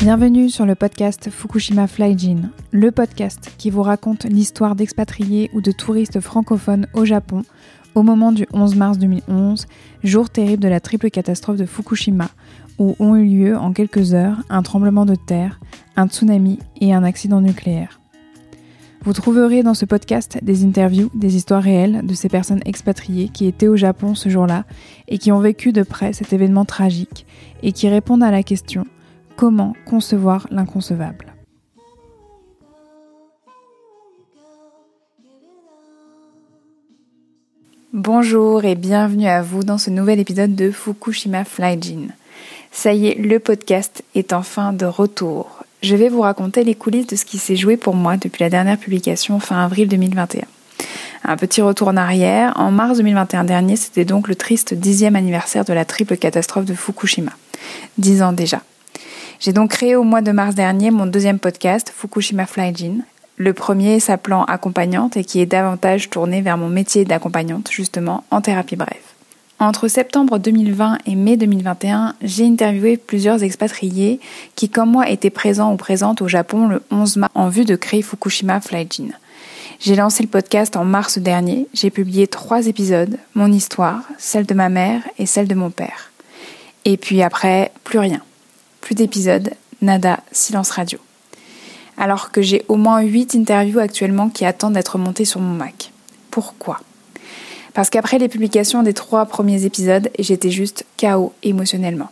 Bienvenue 0.00 0.48
sur 0.48 0.64
le 0.64 0.74
podcast 0.74 1.28
Fukushima 1.28 1.86
Flyjin, 1.86 2.50
le 2.70 2.90
podcast 2.90 3.52
qui 3.58 3.68
vous 3.68 3.82
raconte 3.82 4.24
l'histoire 4.24 4.74
d'expatriés 4.76 5.50
ou 5.52 5.60
de 5.60 5.72
touristes 5.72 6.20
francophones 6.20 6.86
au 6.94 7.04
Japon 7.04 7.42
au 7.94 8.02
moment 8.02 8.32
du 8.32 8.46
11 8.52 8.76
mars 8.76 8.98
2011, 8.98 9.66
jour 10.04 10.30
terrible 10.30 10.62
de 10.62 10.68
la 10.68 10.80
triple 10.80 11.10
catastrophe 11.10 11.56
de 11.56 11.66
Fukushima, 11.66 12.28
où 12.78 12.96
ont 12.98 13.16
eu 13.16 13.24
lieu 13.24 13.56
en 13.56 13.72
quelques 13.72 14.14
heures 14.14 14.42
un 14.48 14.62
tremblement 14.62 15.04
de 15.04 15.14
terre, 15.14 15.60
un 15.96 16.08
tsunami 16.08 16.58
et 16.80 16.94
un 16.94 17.04
accident 17.04 17.40
nucléaire. 17.40 18.00
Vous 19.02 19.12
trouverez 19.12 19.62
dans 19.62 19.74
ce 19.74 19.84
podcast 19.84 20.38
des 20.42 20.64
interviews, 20.64 21.10
des 21.14 21.36
histoires 21.36 21.62
réelles 21.62 22.04
de 22.04 22.14
ces 22.14 22.28
personnes 22.28 22.62
expatriées 22.64 23.28
qui 23.28 23.46
étaient 23.46 23.68
au 23.68 23.76
Japon 23.76 24.14
ce 24.14 24.28
jour-là 24.28 24.64
et 25.06 25.18
qui 25.18 25.30
ont 25.30 25.38
vécu 25.38 25.72
de 25.72 25.82
près 25.82 26.12
cet 26.12 26.32
événement 26.32 26.64
tragique 26.64 27.24
et 27.62 27.72
qui 27.72 27.88
répondent 27.88 28.24
à 28.24 28.30
la 28.30 28.42
question 28.42 28.84
comment 29.36 29.74
concevoir 29.86 30.48
l'inconcevable? 30.50 31.32
Bonjour 37.94 38.64
et 38.64 38.74
bienvenue 38.74 39.26
à 39.26 39.42
vous 39.42 39.62
dans 39.62 39.78
ce 39.78 39.90
nouvel 39.90 40.18
épisode 40.18 40.54
de 40.54 40.70
Fukushima 40.70 41.44
Flyjin. 41.44 42.08
Ça 42.72 42.92
y 42.92 43.08
est, 43.08 43.14
le 43.14 43.38
podcast 43.38 44.02
est 44.14 44.32
enfin 44.32 44.72
de 44.72 44.86
retour. 44.86 45.64
Je 45.82 45.96
vais 45.96 46.08
vous 46.08 46.20
raconter 46.20 46.64
les 46.64 46.74
coulisses 46.74 47.06
de 47.06 47.16
ce 47.16 47.24
qui 47.24 47.38
s'est 47.38 47.56
joué 47.56 47.76
pour 47.76 47.94
moi 47.94 48.16
depuis 48.16 48.42
la 48.42 48.50
dernière 48.50 48.78
publication 48.78 49.40
fin 49.40 49.64
avril 49.64 49.88
2021. 49.88 50.42
Un 51.24 51.36
petit 51.36 51.60
retour 51.60 51.88
en 51.88 51.96
arrière, 51.96 52.52
en 52.56 52.70
mars 52.70 52.98
2021 52.98 53.44
dernier, 53.44 53.76
c'était 53.76 54.04
donc 54.04 54.28
le 54.28 54.34
triste 54.34 54.74
dixième 54.74 55.16
anniversaire 55.16 55.64
de 55.64 55.72
la 55.72 55.84
triple 55.84 56.16
catastrophe 56.16 56.64
de 56.64 56.74
Fukushima. 56.74 57.32
Dix 57.96 58.22
ans 58.22 58.32
déjà. 58.32 58.62
J'ai 59.40 59.52
donc 59.52 59.70
créé 59.70 59.94
au 59.94 60.04
mois 60.04 60.20
de 60.20 60.32
mars 60.32 60.54
dernier 60.54 60.90
mon 60.90 61.06
deuxième 61.06 61.38
podcast, 61.38 61.92
Fukushima 61.94 62.46
Flyjin, 62.46 62.98
le 63.36 63.52
premier 63.52 64.00
s'appelant 64.00 64.44
accompagnante 64.44 65.16
et 65.16 65.24
qui 65.24 65.40
est 65.40 65.46
davantage 65.46 66.10
tourné 66.10 66.42
vers 66.42 66.56
mon 66.56 66.68
métier 66.68 67.04
d'accompagnante, 67.04 67.70
justement, 67.70 68.24
en 68.32 68.40
thérapie 68.40 68.74
brève. 68.74 68.96
Entre 69.60 69.88
septembre 69.88 70.38
2020 70.38 70.98
et 71.06 71.16
mai 71.16 71.36
2021, 71.36 72.14
j'ai 72.22 72.46
interviewé 72.46 72.96
plusieurs 72.96 73.42
expatriés 73.42 74.20
qui, 74.54 74.68
comme 74.68 74.92
moi, 74.92 75.10
étaient 75.10 75.30
présents 75.30 75.72
ou 75.72 75.76
présentes 75.76 76.22
au 76.22 76.28
Japon 76.28 76.68
le 76.68 76.82
11 76.90 77.16
mars 77.16 77.32
en 77.34 77.48
vue 77.48 77.64
de 77.64 77.74
créer 77.74 78.02
Fukushima 78.02 78.60
Flyjin. 78.60 79.08
J'ai 79.80 79.96
lancé 79.96 80.22
le 80.22 80.28
podcast 80.28 80.76
en 80.76 80.84
mars 80.84 81.18
dernier, 81.18 81.66
j'ai 81.74 81.90
publié 81.90 82.26
trois 82.28 82.66
épisodes, 82.66 83.18
mon 83.34 83.50
histoire, 83.50 84.02
celle 84.18 84.46
de 84.46 84.54
ma 84.54 84.68
mère 84.68 85.02
et 85.18 85.26
celle 85.26 85.48
de 85.48 85.54
mon 85.54 85.70
père. 85.70 86.12
Et 86.84 86.96
puis 86.96 87.22
après, 87.22 87.72
plus 87.84 87.98
rien. 87.98 88.20
Plus 88.80 88.94
d'épisodes, 88.94 89.50
nada, 89.82 90.20
silence 90.32 90.70
radio 90.70 90.98
alors 91.98 92.30
que 92.30 92.40
j'ai 92.40 92.64
au 92.68 92.76
moins 92.76 93.00
8 93.00 93.34
interviews 93.34 93.80
actuellement 93.80 94.30
qui 94.30 94.44
attendent 94.44 94.74
d'être 94.74 94.96
montées 94.98 95.24
sur 95.24 95.40
mon 95.40 95.54
Mac. 95.54 95.90
Pourquoi? 96.30 96.80
Parce 97.78 97.90
qu'après 97.90 98.18
les 98.18 98.28
publications 98.28 98.82
des 98.82 98.92
trois 98.92 99.24
premiers 99.26 99.64
épisodes, 99.64 100.10
j'étais 100.18 100.50
juste 100.50 100.84
KO 101.00 101.32
émotionnellement. 101.44 102.10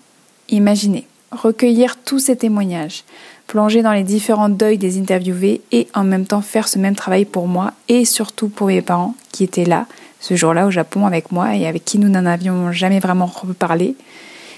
Imaginez, 0.48 1.08
recueillir 1.32 1.96
tous 2.04 2.20
ces 2.20 2.36
témoignages, 2.36 3.02
plonger 3.48 3.82
dans 3.82 3.92
les 3.92 4.04
différents 4.04 4.48
deuils 4.48 4.78
des 4.78 4.96
interviewés 4.96 5.62
et 5.72 5.88
en 5.92 6.04
même 6.04 6.24
temps 6.24 6.40
faire 6.40 6.68
ce 6.68 6.78
même 6.78 6.94
travail 6.94 7.24
pour 7.24 7.48
moi 7.48 7.72
et 7.88 8.04
surtout 8.04 8.48
pour 8.48 8.68
mes 8.68 8.80
parents 8.80 9.16
qui 9.32 9.42
étaient 9.42 9.64
là 9.64 9.86
ce 10.20 10.36
jour-là 10.36 10.68
au 10.68 10.70
Japon 10.70 11.04
avec 11.04 11.32
moi 11.32 11.56
et 11.56 11.66
avec 11.66 11.84
qui 11.84 11.98
nous 11.98 12.08
n'en 12.08 12.26
avions 12.26 12.70
jamais 12.70 13.00
vraiment 13.00 13.26
reparlé. 13.26 13.96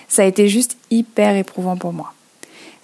Ça 0.09 0.25
a 0.25 0.27
été 0.27 0.47
juste 0.47 0.77
hyper 0.91 1.35
éprouvant 1.37 1.79
pour 1.79 1.95
moi. 1.95 2.13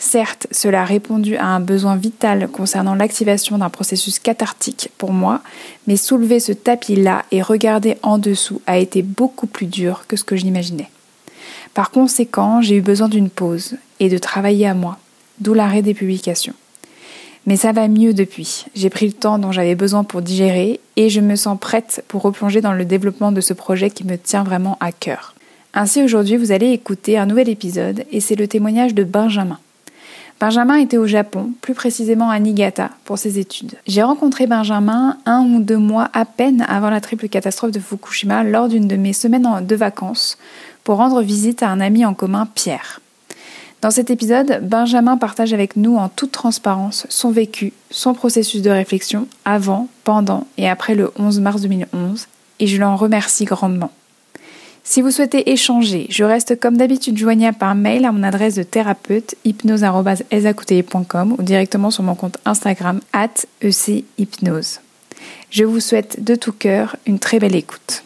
Certes, 0.04 0.46
cela 0.50 0.82
a 0.82 0.84
répondu 0.84 1.36
à 1.36 1.46
un 1.46 1.60
besoin 1.60 1.96
vital 1.96 2.48
concernant 2.48 2.94
l'activation 2.94 3.56
d'un 3.56 3.70
processus 3.70 4.18
cathartique 4.18 4.90
pour 4.98 5.14
moi, 5.14 5.40
mais 5.86 5.96
soulever 5.96 6.40
ce 6.40 6.52
tapis-là 6.52 7.24
et 7.30 7.40
regarder 7.40 7.96
en 8.02 8.18
dessous 8.18 8.60
a 8.66 8.76
été 8.76 9.00
beaucoup 9.00 9.46
plus 9.46 9.64
dur 9.64 10.04
que 10.06 10.18
ce 10.18 10.22
que 10.22 10.36
j'imaginais. 10.36 10.90
Par 11.72 11.90
conséquent, 11.90 12.60
j'ai 12.60 12.76
eu 12.76 12.80
besoin 12.82 13.08
d'une 13.08 13.30
pause 13.30 13.76
et 13.98 14.10
de 14.10 14.18
travailler 14.18 14.66
à 14.66 14.74
moi, 14.74 14.98
d'où 15.40 15.54
l'arrêt 15.54 15.80
des 15.80 15.94
publications. 15.94 16.54
Mais 17.46 17.56
ça 17.56 17.72
va 17.72 17.88
mieux 17.88 18.12
depuis. 18.12 18.66
J'ai 18.74 18.90
pris 18.90 19.06
le 19.06 19.14
temps 19.14 19.38
dont 19.38 19.52
j'avais 19.52 19.74
besoin 19.74 20.04
pour 20.04 20.20
digérer 20.20 20.80
et 20.96 21.08
je 21.08 21.22
me 21.22 21.34
sens 21.34 21.58
prête 21.58 22.04
pour 22.08 22.20
replonger 22.20 22.60
dans 22.60 22.74
le 22.74 22.84
développement 22.84 23.32
de 23.32 23.40
ce 23.40 23.54
projet 23.54 23.88
qui 23.88 24.04
me 24.04 24.18
tient 24.18 24.44
vraiment 24.44 24.76
à 24.80 24.92
cœur. 24.92 25.34
Ainsi 25.72 26.02
aujourd'hui 26.02 26.36
vous 26.36 26.52
allez 26.52 26.72
écouter 26.72 27.16
un 27.16 27.24
nouvel 27.24 27.48
épisode 27.48 28.04
et 28.12 28.20
c'est 28.20 28.36
le 28.36 28.46
témoignage 28.46 28.94
de 28.94 29.02
Benjamin. 29.02 29.58
Benjamin 30.44 30.76
était 30.76 30.98
au 30.98 31.06
Japon, 31.06 31.52
plus 31.62 31.72
précisément 31.72 32.28
à 32.28 32.38
Niigata, 32.38 32.90
pour 33.06 33.16
ses 33.16 33.38
études. 33.38 33.76
J'ai 33.86 34.02
rencontré 34.02 34.46
Benjamin 34.46 35.16
un 35.24 35.40
ou 35.40 35.62
deux 35.62 35.78
mois 35.78 36.10
à 36.12 36.26
peine 36.26 36.66
avant 36.68 36.90
la 36.90 37.00
triple 37.00 37.28
catastrophe 37.30 37.70
de 37.70 37.80
Fukushima 37.80 38.44
lors 38.44 38.68
d'une 38.68 38.86
de 38.86 38.96
mes 38.96 39.14
semaines 39.14 39.64
de 39.66 39.74
vacances 39.74 40.36
pour 40.84 40.98
rendre 40.98 41.22
visite 41.22 41.62
à 41.62 41.70
un 41.70 41.80
ami 41.80 42.04
en 42.04 42.12
commun, 42.12 42.46
Pierre. 42.54 43.00
Dans 43.80 43.90
cet 43.90 44.10
épisode, 44.10 44.60
Benjamin 44.60 45.16
partage 45.16 45.54
avec 45.54 45.76
nous 45.76 45.96
en 45.96 46.10
toute 46.10 46.32
transparence 46.32 47.06
son 47.08 47.30
vécu, 47.30 47.72
son 47.88 48.12
processus 48.12 48.60
de 48.60 48.68
réflexion 48.68 49.26
avant, 49.46 49.88
pendant 50.04 50.46
et 50.58 50.68
après 50.68 50.94
le 50.94 51.10
11 51.18 51.40
mars 51.40 51.62
2011, 51.62 52.28
et 52.60 52.66
je 52.66 52.78
l'en 52.78 52.96
remercie 52.96 53.46
grandement. 53.46 53.92
Si 54.86 55.00
vous 55.00 55.10
souhaitez 55.10 55.50
échanger, 55.50 56.06
je 56.10 56.24
reste 56.24 56.60
comme 56.60 56.76
d'habitude 56.76 57.16
joignable 57.16 57.56
par 57.56 57.74
mail 57.74 58.04
à 58.04 58.12
mon 58.12 58.22
adresse 58.22 58.54
de 58.54 58.62
thérapeute 58.62 59.34
hypnose.com 59.44 61.34
ou 61.38 61.42
directement 61.42 61.90
sur 61.90 62.02
mon 62.02 62.14
compte 62.14 62.36
Instagram 62.44 63.00
at 63.14 63.46
echypnose. 63.62 64.80
Je 65.48 65.64
vous 65.64 65.80
souhaite 65.80 66.22
de 66.22 66.34
tout 66.34 66.52
cœur 66.52 66.96
une 67.06 67.18
très 67.18 67.38
belle 67.38 67.56
écoute. 67.56 68.04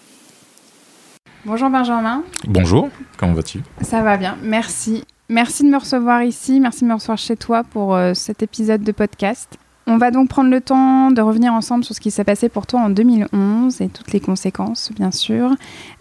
Bonjour 1.44 1.68
Benjamin. 1.68 2.22
Bonjour, 2.46 2.88
comment 3.16 3.34
vas-tu? 3.34 3.58
Ça 3.82 4.02
va 4.02 4.16
bien, 4.16 4.38
merci. 4.44 5.02
Merci 5.28 5.64
de 5.64 5.70
me 5.70 5.78
recevoir 5.78 6.22
ici, 6.22 6.60
merci 6.60 6.84
de 6.84 6.88
me 6.90 6.94
recevoir 6.94 7.18
chez 7.18 7.36
toi 7.36 7.64
pour 7.64 7.96
euh, 7.96 8.14
cet 8.14 8.44
épisode 8.44 8.84
de 8.84 8.92
podcast. 8.92 9.58
On 9.90 9.96
va 9.96 10.10
donc 10.10 10.28
prendre 10.28 10.50
le 10.50 10.60
temps 10.60 11.10
de 11.10 11.22
revenir 11.22 11.54
ensemble 11.54 11.82
sur 11.82 11.94
ce 11.94 12.00
qui 12.00 12.10
s'est 12.10 12.22
passé 12.22 12.50
pour 12.50 12.66
toi 12.66 12.80
en 12.80 12.90
2011 12.90 13.80
et 13.80 13.88
toutes 13.88 14.12
les 14.12 14.20
conséquences, 14.20 14.92
bien 14.94 15.10
sûr. 15.10 15.50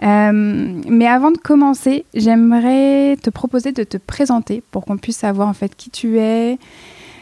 Euh, 0.04 0.82
mais 0.90 1.08
avant 1.08 1.32
de 1.32 1.38
commencer, 1.38 2.04
j'aimerais 2.14 3.16
te 3.16 3.30
proposer 3.30 3.72
de 3.72 3.86
te 3.86 3.96
présenter 3.96 4.62
pour 4.72 4.84
qu'on 4.84 4.98
puisse 4.98 5.20
savoir 5.20 5.48
en 5.48 5.54
fait 5.54 5.74
qui 5.74 5.90
tu 5.90 6.20
es 6.20 6.58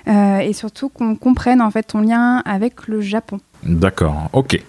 euh, 0.07 0.39
et 0.39 0.53
surtout 0.53 0.89
qu'on 0.89 1.15
comprenne 1.15 1.61
en 1.61 1.69
fait 1.69 1.83
ton 1.83 2.01
lien 2.01 2.41
avec 2.45 2.87
le 2.87 2.99
Japon. 2.99 3.39
D'accord, 3.63 4.29
ok. 4.33 4.59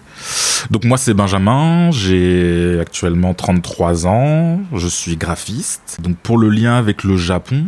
Donc 0.70 0.84
moi 0.84 0.98
c'est 0.98 1.14
Benjamin, 1.14 1.90
j'ai 1.92 2.78
actuellement 2.78 3.32
33 3.32 4.06
ans, 4.06 4.60
je 4.74 4.86
suis 4.86 5.16
graphiste. 5.16 5.98
Donc 6.02 6.16
pour 6.16 6.36
le 6.36 6.50
lien 6.50 6.76
avec 6.76 7.04
le 7.04 7.16
Japon, 7.16 7.64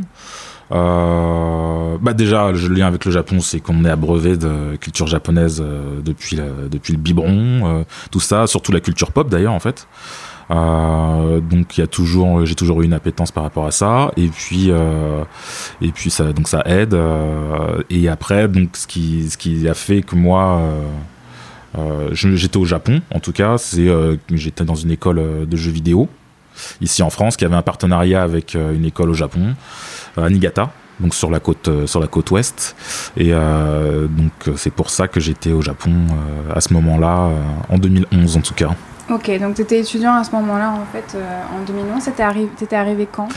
bah 0.71 2.13
déjà, 2.15 2.53
le 2.53 2.69
lien 2.69 2.87
avec 2.87 3.05
le 3.05 3.11
Japon, 3.11 3.41
c'est 3.41 3.61
qu'on 3.61 3.85
est 3.85 3.91
abreuvé 3.91 4.37
de 4.37 4.77
culture 4.77 5.07
japonaise 5.07 5.63
euh, 5.65 6.01
depuis, 6.03 6.39
depuis 6.71 6.93
le 6.93 6.99
biberon, 6.99 7.81
euh, 7.81 7.85
tout 8.11 8.21
ça, 8.21 8.47
surtout 8.47 8.73
la 8.73 8.81
culture 8.81 9.13
pop 9.13 9.29
d'ailleurs 9.29 9.53
en 9.55 9.61
fait. 9.61 9.87
Euh, 10.51 11.41
donc 11.41 11.77
il 11.77 11.83
y 11.83 11.85
a 11.85 11.87
toujours, 11.87 12.47
j'ai 12.47 12.55
toujours 12.55 12.81
eu 12.83 12.85
une 12.87 12.93
appétence 12.93 13.31
par 13.31 13.43
rapport 13.43 13.67
à 13.67 13.71
ça. 13.71 14.11
Et 14.17 14.29
puis, 14.29 14.71
euh, 14.71 15.25
et 15.81 15.91
puis 15.91 16.11
ça, 16.11 16.33
donc 16.33 16.49
ça 16.49 16.63
aide. 16.67 16.95
Euh, 16.95 17.83
et 17.91 18.09
après, 18.09 18.49
donc 18.49 18.77
ce 18.77 18.87
qui, 18.87 19.29
ce 19.31 19.37
qui 19.37 19.69
a 19.69 19.75
fait 19.75 20.03
que 20.03 20.17
moi, 20.17 20.63
j'étais 22.13 22.57
au 22.57 22.65
Japon, 22.65 23.03
en 23.15 23.21
tout 23.21 23.33
cas, 23.33 23.59
c'est 23.59 23.89
j'étais 24.33 24.65
dans 24.65 24.75
une 24.75 24.91
école 24.91 25.47
de 25.47 25.57
jeux 25.57 25.71
vidéo 25.71 26.09
ici 26.81 27.03
en 27.05 27.11
France 27.11 27.37
qui 27.37 27.45
avait 27.45 27.55
un 27.55 27.63
partenariat 27.63 28.21
avec 28.23 28.55
une 28.55 28.85
école 28.85 29.11
au 29.11 29.15
Japon 29.15 29.55
à 30.25 30.29
Niigata 30.29 30.71
donc 31.01 31.15
sur 31.15 31.31
la 31.31 31.39
côte 31.39 31.71
sur 31.87 32.01
la 32.01 32.09
côte 32.09 32.31
ouest 32.33 32.75
et 33.17 33.31
donc 33.31 34.57
c'est 34.57 34.73
pour 34.73 34.91
ça 34.91 35.07
que 35.07 35.21
j'étais 35.21 35.53
au 35.53 35.63
Japon 35.63 35.93
à 36.53 36.61
ce 36.61 36.73
moment-là 36.75 37.31
en 37.69 37.79
2011 37.79 38.37
en 38.37 38.41
tout 38.41 38.55
cas 38.55 38.71
Ok, 39.11 39.31
donc 39.41 39.55
tu 39.55 39.63
étais 39.63 39.81
étudiant 39.81 40.15
à 40.15 40.25
ce 40.25 40.33
moment-là, 40.33 40.71
en 40.71 40.85
fait, 40.85 41.17
euh, 41.17 41.43
en 41.57 41.65
2011. 41.65 42.05
T'étais 42.05 42.23
arrivé, 42.23 42.51
étais 42.61 42.77
arrivé 42.77 43.09
quand 43.11 43.29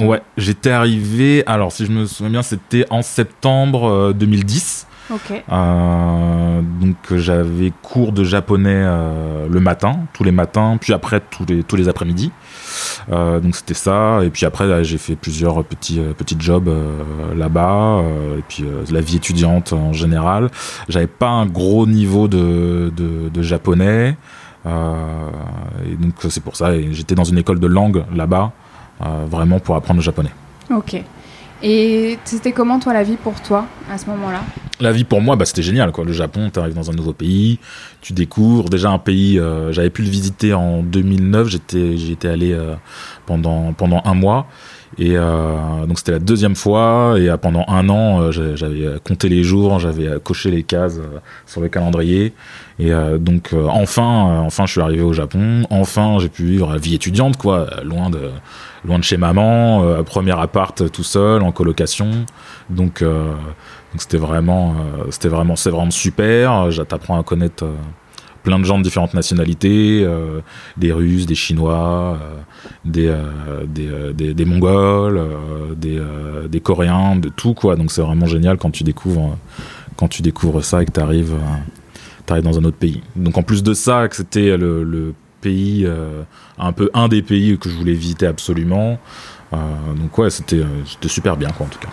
Ouais, 0.00 0.22
j'étais 0.38 0.70
arrivé, 0.70 1.42
alors 1.46 1.70
si 1.70 1.84
je 1.84 1.92
me 1.92 2.06
souviens 2.06 2.30
bien, 2.30 2.42
c'était 2.42 2.86
en 2.88 3.02
septembre 3.02 4.14
2010. 4.14 4.86
Ok. 5.10 5.42
Euh, 5.50 6.60
donc 6.80 6.96
j'avais 7.16 7.72
cours 7.82 8.12
de 8.12 8.24
japonais 8.24 8.70
euh, 8.74 9.46
le 9.48 9.60
matin, 9.60 10.00
tous 10.12 10.24
les 10.24 10.32
matins, 10.32 10.76
puis 10.80 10.92
après 10.92 11.20
tous 11.20 11.44
les, 11.46 11.62
tous 11.62 11.76
les 11.76 11.88
après-midi. 11.88 12.30
Euh, 13.10 13.40
donc 13.40 13.56
c'était 13.56 13.74
ça. 13.74 14.20
Et 14.24 14.30
puis 14.30 14.46
après 14.46 14.84
j'ai 14.84 14.98
fait 14.98 15.16
plusieurs 15.16 15.64
petits, 15.64 16.00
euh, 16.00 16.12
petits 16.12 16.36
jobs 16.38 16.68
euh, 16.68 17.34
là-bas. 17.36 18.02
et 18.38 18.42
puis 18.48 18.64
la 18.90 19.00
vie 19.00 19.16
étudiante 19.16 19.72
en 19.72 19.92
général. 19.92 20.50
J'avais 20.88 21.06
pas 21.06 21.28
un 21.28 21.46
gros 21.46 21.86
niveau 21.86 22.28
de, 22.28 22.92
de, 22.94 23.42
japonais. 23.42 24.16
Et 24.66 25.96
donc 25.96 26.14
c'est 26.28 26.42
pour 26.42 26.56
ça. 26.56 26.72
J'étais 26.90 27.14
dans 27.14 27.24
une 27.24 27.38
école 27.38 27.60
de 27.60 27.66
langue 27.66 28.04
là-bas, 28.14 28.52
vraiment 29.30 29.60
pour 29.60 29.76
apprendre 29.76 29.98
le 29.98 30.04
japonais. 30.04 30.32
Ok. 30.70 31.02
Et 31.62 32.18
c'était 32.24 32.52
comment, 32.52 32.78
toi, 32.78 32.92
la 32.92 33.02
vie 33.02 33.16
pour 33.16 33.40
toi, 33.42 33.66
à 33.90 33.98
ce 33.98 34.06
moment-là? 34.06 34.42
La 34.80 34.92
vie 34.92 35.02
pour 35.02 35.20
moi, 35.20 35.34
bah, 35.34 35.44
c'était 35.44 35.62
génial. 35.62 35.90
Quoi. 35.90 36.04
Le 36.04 36.12
Japon, 36.12 36.50
tu 36.52 36.60
arrives 36.60 36.74
dans 36.74 36.88
un 36.88 36.94
nouveau 36.94 37.12
pays, 37.12 37.58
tu 38.00 38.12
découvres 38.12 38.70
déjà 38.70 38.90
un 38.90 38.98
pays. 39.00 39.38
euh, 39.40 39.72
J'avais 39.72 39.90
pu 39.90 40.02
le 40.02 40.08
visiter 40.08 40.54
en 40.54 40.82
2009. 40.84 41.48
J'étais, 41.48 41.96
j'y 41.96 42.12
étais 42.12 42.28
allé 42.28 42.52
euh, 42.52 42.74
pendant 43.26 43.72
pendant 43.72 44.00
un 44.04 44.14
mois. 44.14 44.46
Et 44.98 45.16
euh, 45.16 45.84
donc 45.86 45.98
c'était 45.98 46.12
la 46.12 46.20
deuxième 46.20 46.54
fois. 46.54 47.16
Et 47.18 47.28
pendant 47.42 47.64
un 47.66 47.88
an, 47.88 48.30
j'avais 48.30 48.86
compté 49.04 49.28
les 49.28 49.42
jours, 49.42 49.80
j'avais 49.80 50.08
coché 50.22 50.52
les 50.52 50.62
cases 50.62 51.00
sur 51.44 51.60
le 51.60 51.68
calendrier. 51.68 52.32
Et 52.78 52.92
donc 53.18 53.50
enfin, 53.68 54.42
enfin, 54.46 54.64
je 54.66 54.72
suis 54.72 54.80
arrivé 54.80 55.02
au 55.02 55.12
Japon. 55.12 55.64
Enfin, 55.70 56.18
j'ai 56.20 56.28
pu 56.28 56.44
vivre 56.44 56.70
la 56.72 56.78
vie 56.78 56.94
étudiante, 56.94 57.36
quoi, 57.36 57.66
loin 57.84 58.10
de 58.10 58.30
loin 58.84 58.98
de 58.98 59.04
chez 59.04 59.16
maman, 59.16 59.82
euh, 59.82 60.02
premier 60.02 60.38
appart 60.38 60.80
euh, 60.80 60.88
tout 60.88 61.02
seul 61.02 61.42
en 61.42 61.52
colocation. 61.52 62.10
Donc 62.70 63.02
euh, 63.02 63.32
c'était 63.96 64.18
vraiment, 64.18 64.74
euh, 64.98 65.28
vraiment, 65.28 65.56
c'est 65.56 65.70
vraiment 65.70 65.90
super. 65.90 66.68
T'apprends 66.88 67.18
à 67.18 67.22
connaître 67.22 67.66
plein 68.42 68.58
de 68.58 68.64
gens 68.64 68.78
de 68.78 68.82
différentes 68.82 69.14
nationalités, 69.14 70.06
des 70.76 70.92
Russes, 70.92 71.26
des 71.26 71.34
Chinois, 71.34 72.18
des, 72.84 73.12
Mongols, 74.46 75.20
des, 75.76 76.60
Coréens, 76.60 77.16
de 77.16 77.28
tout 77.28 77.54
quoi. 77.54 77.76
Donc 77.76 77.90
c'est 77.90 78.00
vraiment 78.00 78.26
génial 78.26 78.56
quand 78.56 78.70
tu 78.70 78.84
découvres, 78.84 79.36
quand 79.96 80.08
tu 80.08 80.22
découvres 80.22 80.64
ça 80.64 80.82
et 80.82 80.86
que 80.86 80.92
t'arrives, 80.92 81.34
euh, 81.34 81.56
t'arrives 82.24 82.44
dans 82.44 82.58
un 82.58 82.64
autre 82.64 82.76
pays. 82.76 83.02
Donc 83.16 83.36
en 83.36 83.42
plus 83.42 83.62
de 83.62 83.74
ça, 83.74 84.06
c'était 84.10 84.56
le 84.56 85.12
pays, 85.40 85.84
euh, 85.86 86.22
un 86.58 86.72
peu 86.72 86.90
un 86.94 87.08
des 87.08 87.22
pays 87.22 87.58
que 87.58 87.68
je 87.68 87.76
voulais 87.76 87.94
visiter 87.94 88.26
absolument. 88.26 88.98
Euh, 89.52 89.56
donc 89.96 90.16
ouais, 90.18 90.30
c'était, 90.30 90.56
euh, 90.56 90.84
c'était 90.86 91.08
super 91.08 91.36
bien 91.36 91.48
quoi 91.50 91.66
en 91.66 91.68
tout 91.68 91.78
cas. 91.78 91.88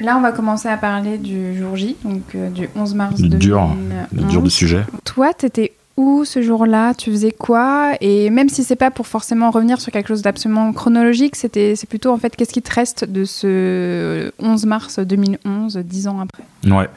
Là, 0.00 0.16
on 0.16 0.20
va 0.20 0.32
commencer 0.32 0.68
à 0.68 0.76
parler 0.76 1.18
du 1.18 1.56
jour 1.56 1.76
J, 1.76 1.96
donc 2.04 2.22
euh, 2.34 2.50
du 2.50 2.68
11 2.74 2.94
mars 2.94 3.20
Dur, 3.20 3.70
2011. 4.12 4.30
dur 4.30 4.42
de 4.42 4.48
sujet. 4.48 4.84
Toi, 5.04 5.32
t'étais 5.34 5.72
où 5.96 6.24
ce 6.24 6.42
jour-là? 6.42 6.94
Tu 6.94 7.12
faisais 7.12 7.30
quoi? 7.30 7.92
Et 8.00 8.28
même 8.30 8.48
si 8.48 8.64
c'est 8.64 8.74
pas 8.74 8.90
pour 8.90 9.06
forcément 9.06 9.52
revenir 9.52 9.80
sur 9.80 9.92
quelque 9.92 10.08
chose 10.08 10.22
d'absolument 10.22 10.72
chronologique, 10.72 11.36
c'était 11.36 11.76
c'est 11.76 11.88
plutôt 11.88 12.10
en 12.10 12.18
fait 12.18 12.34
qu'est-ce 12.34 12.52
qui 12.52 12.62
te 12.62 12.74
reste 12.74 13.04
de 13.04 13.24
ce 13.24 14.32
11 14.40 14.66
mars 14.66 14.98
2011, 14.98 15.76
dix 15.84 16.08
ans 16.08 16.18
après? 16.18 16.42
Ouais. 16.68 16.88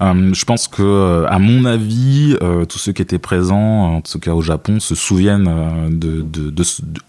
Euh, 0.00 0.32
je 0.32 0.44
pense 0.44 0.66
que, 0.66 0.82
euh, 0.82 1.26
à 1.28 1.38
mon 1.38 1.64
avis, 1.66 2.36
euh, 2.42 2.64
tous 2.64 2.78
ceux 2.78 2.92
qui 2.92 3.02
étaient 3.02 3.18
présents, 3.18 3.96
en 3.96 4.00
tout 4.00 4.18
cas 4.18 4.32
au 4.32 4.40
Japon, 4.40 4.80
se 4.80 4.94
souviennent 4.94 5.50
de, 5.90 6.24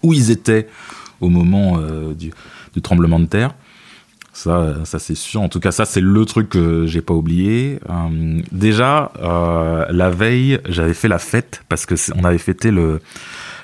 où 0.02 0.12
ils 0.12 0.30
étaient 0.30 0.68
au 1.20 1.28
moment 1.28 1.78
du, 2.18 2.32
tremblement 2.82 3.20
de 3.20 3.26
terre. 3.26 3.54
Ça, 4.34 4.76
ça 4.84 4.98
c'est 4.98 5.14
sûr. 5.14 5.40
En 5.42 5.48
tout 5.48 5.60
cas, 5.60 5.72
ça 5.72 5.84
c'est 5.84 6.00
le 6.00 6.24
truc 6.24 6.48
que 6.48 6.86
j'ai 6.86 7.00
pas 7.02 7.14
oublié. 7.14 7.78
Déjà, 8.50 9.12
la 9.20 10.10
veille, 10.10 10.58
j'avais 10.68 10.94
fait 10.94 11.08
la 11.08 11.18
fête 11.18 11.62
parce 11.68 11.86
que 11.86 11.96
c'est- 11.96 12.12
on 12.16 12.24
avait 12.24 12.38
fêté 12.38 12.70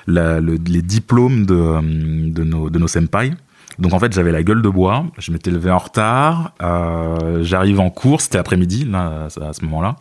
les 0.07 0.81
diplômes 0.81 1.45
de 1.45 2.43
nos 2.79 2.87
senpai. 2.87 3.33
Donc 3.79 3.93
en 3.93 3.99
fait, 3.99 4.13
j'avais 4.13 4.31
la 4.31 4.43
gueule 4.43 4.61
de 4.61 4.69
bois. 4.69 5.05
Je 5.17 5.31
m'étais 5.31 5.51
levé 5.51 5.71
en 5.71 5.77
retard. 5.77 6.51
euh, 6.61 7.43
J'arrive 7.43 7.79
en 7.79 7.89
cours. 7.89 8.21
C'était 8.21 8.37
après-midi 8.37 8.85
là 8.85 9.27
à 9.41 9.53
ce 9.53 9.63
moment-là. 9.65 9.95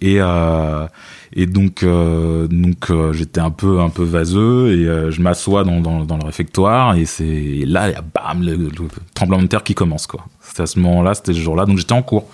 Et 0.00 0.16
euh, 0.20 0.86
et 1.32 1.46
donc 1.46 1.82
euh, 1.82 2.46
donc 2.48 2.90
j'étais 3.12 3.40
un 3.40 3.50
peu 3.50 3.80
un 3.80 3.90
peu 3.90 4.02
vaseux 4.04 4.72
et 4.72 5.10
je 5.10 5.20
m'assois 5.20 5.64
dans, 5.64 5.80
dans 5.80 6.04
dans 6.04 6.16
le 6.16 6.24
réfectoire 6.24 6.94
et 6.94 7.04
c'est 7.04 7.64
là 7.66 7.88
il 7.90 7.92
y 7.92 7.96
a 7.96 8.02
bam 8.02 8.42
le, 8.42 8.56
le 8.56 8.70
tremblement 9.14 9.42
de 9.42 9.48
terre 9.48 9.62
qui 9.62 9.74
commence 9.74 10.06
quoi. 10.06 10.24
C'était 10.40 10.62
à 10.62 10.66
ce 10.66 10.78
moment-là, 10.80 11.14
c'était 11.14 11.32
ce 11.34 11.40
jour-là. 11.40 11.66
Donc 11.66 11.78
j'étais 11.78 11.92
en 11.92 12.02
cours 12.02 12.26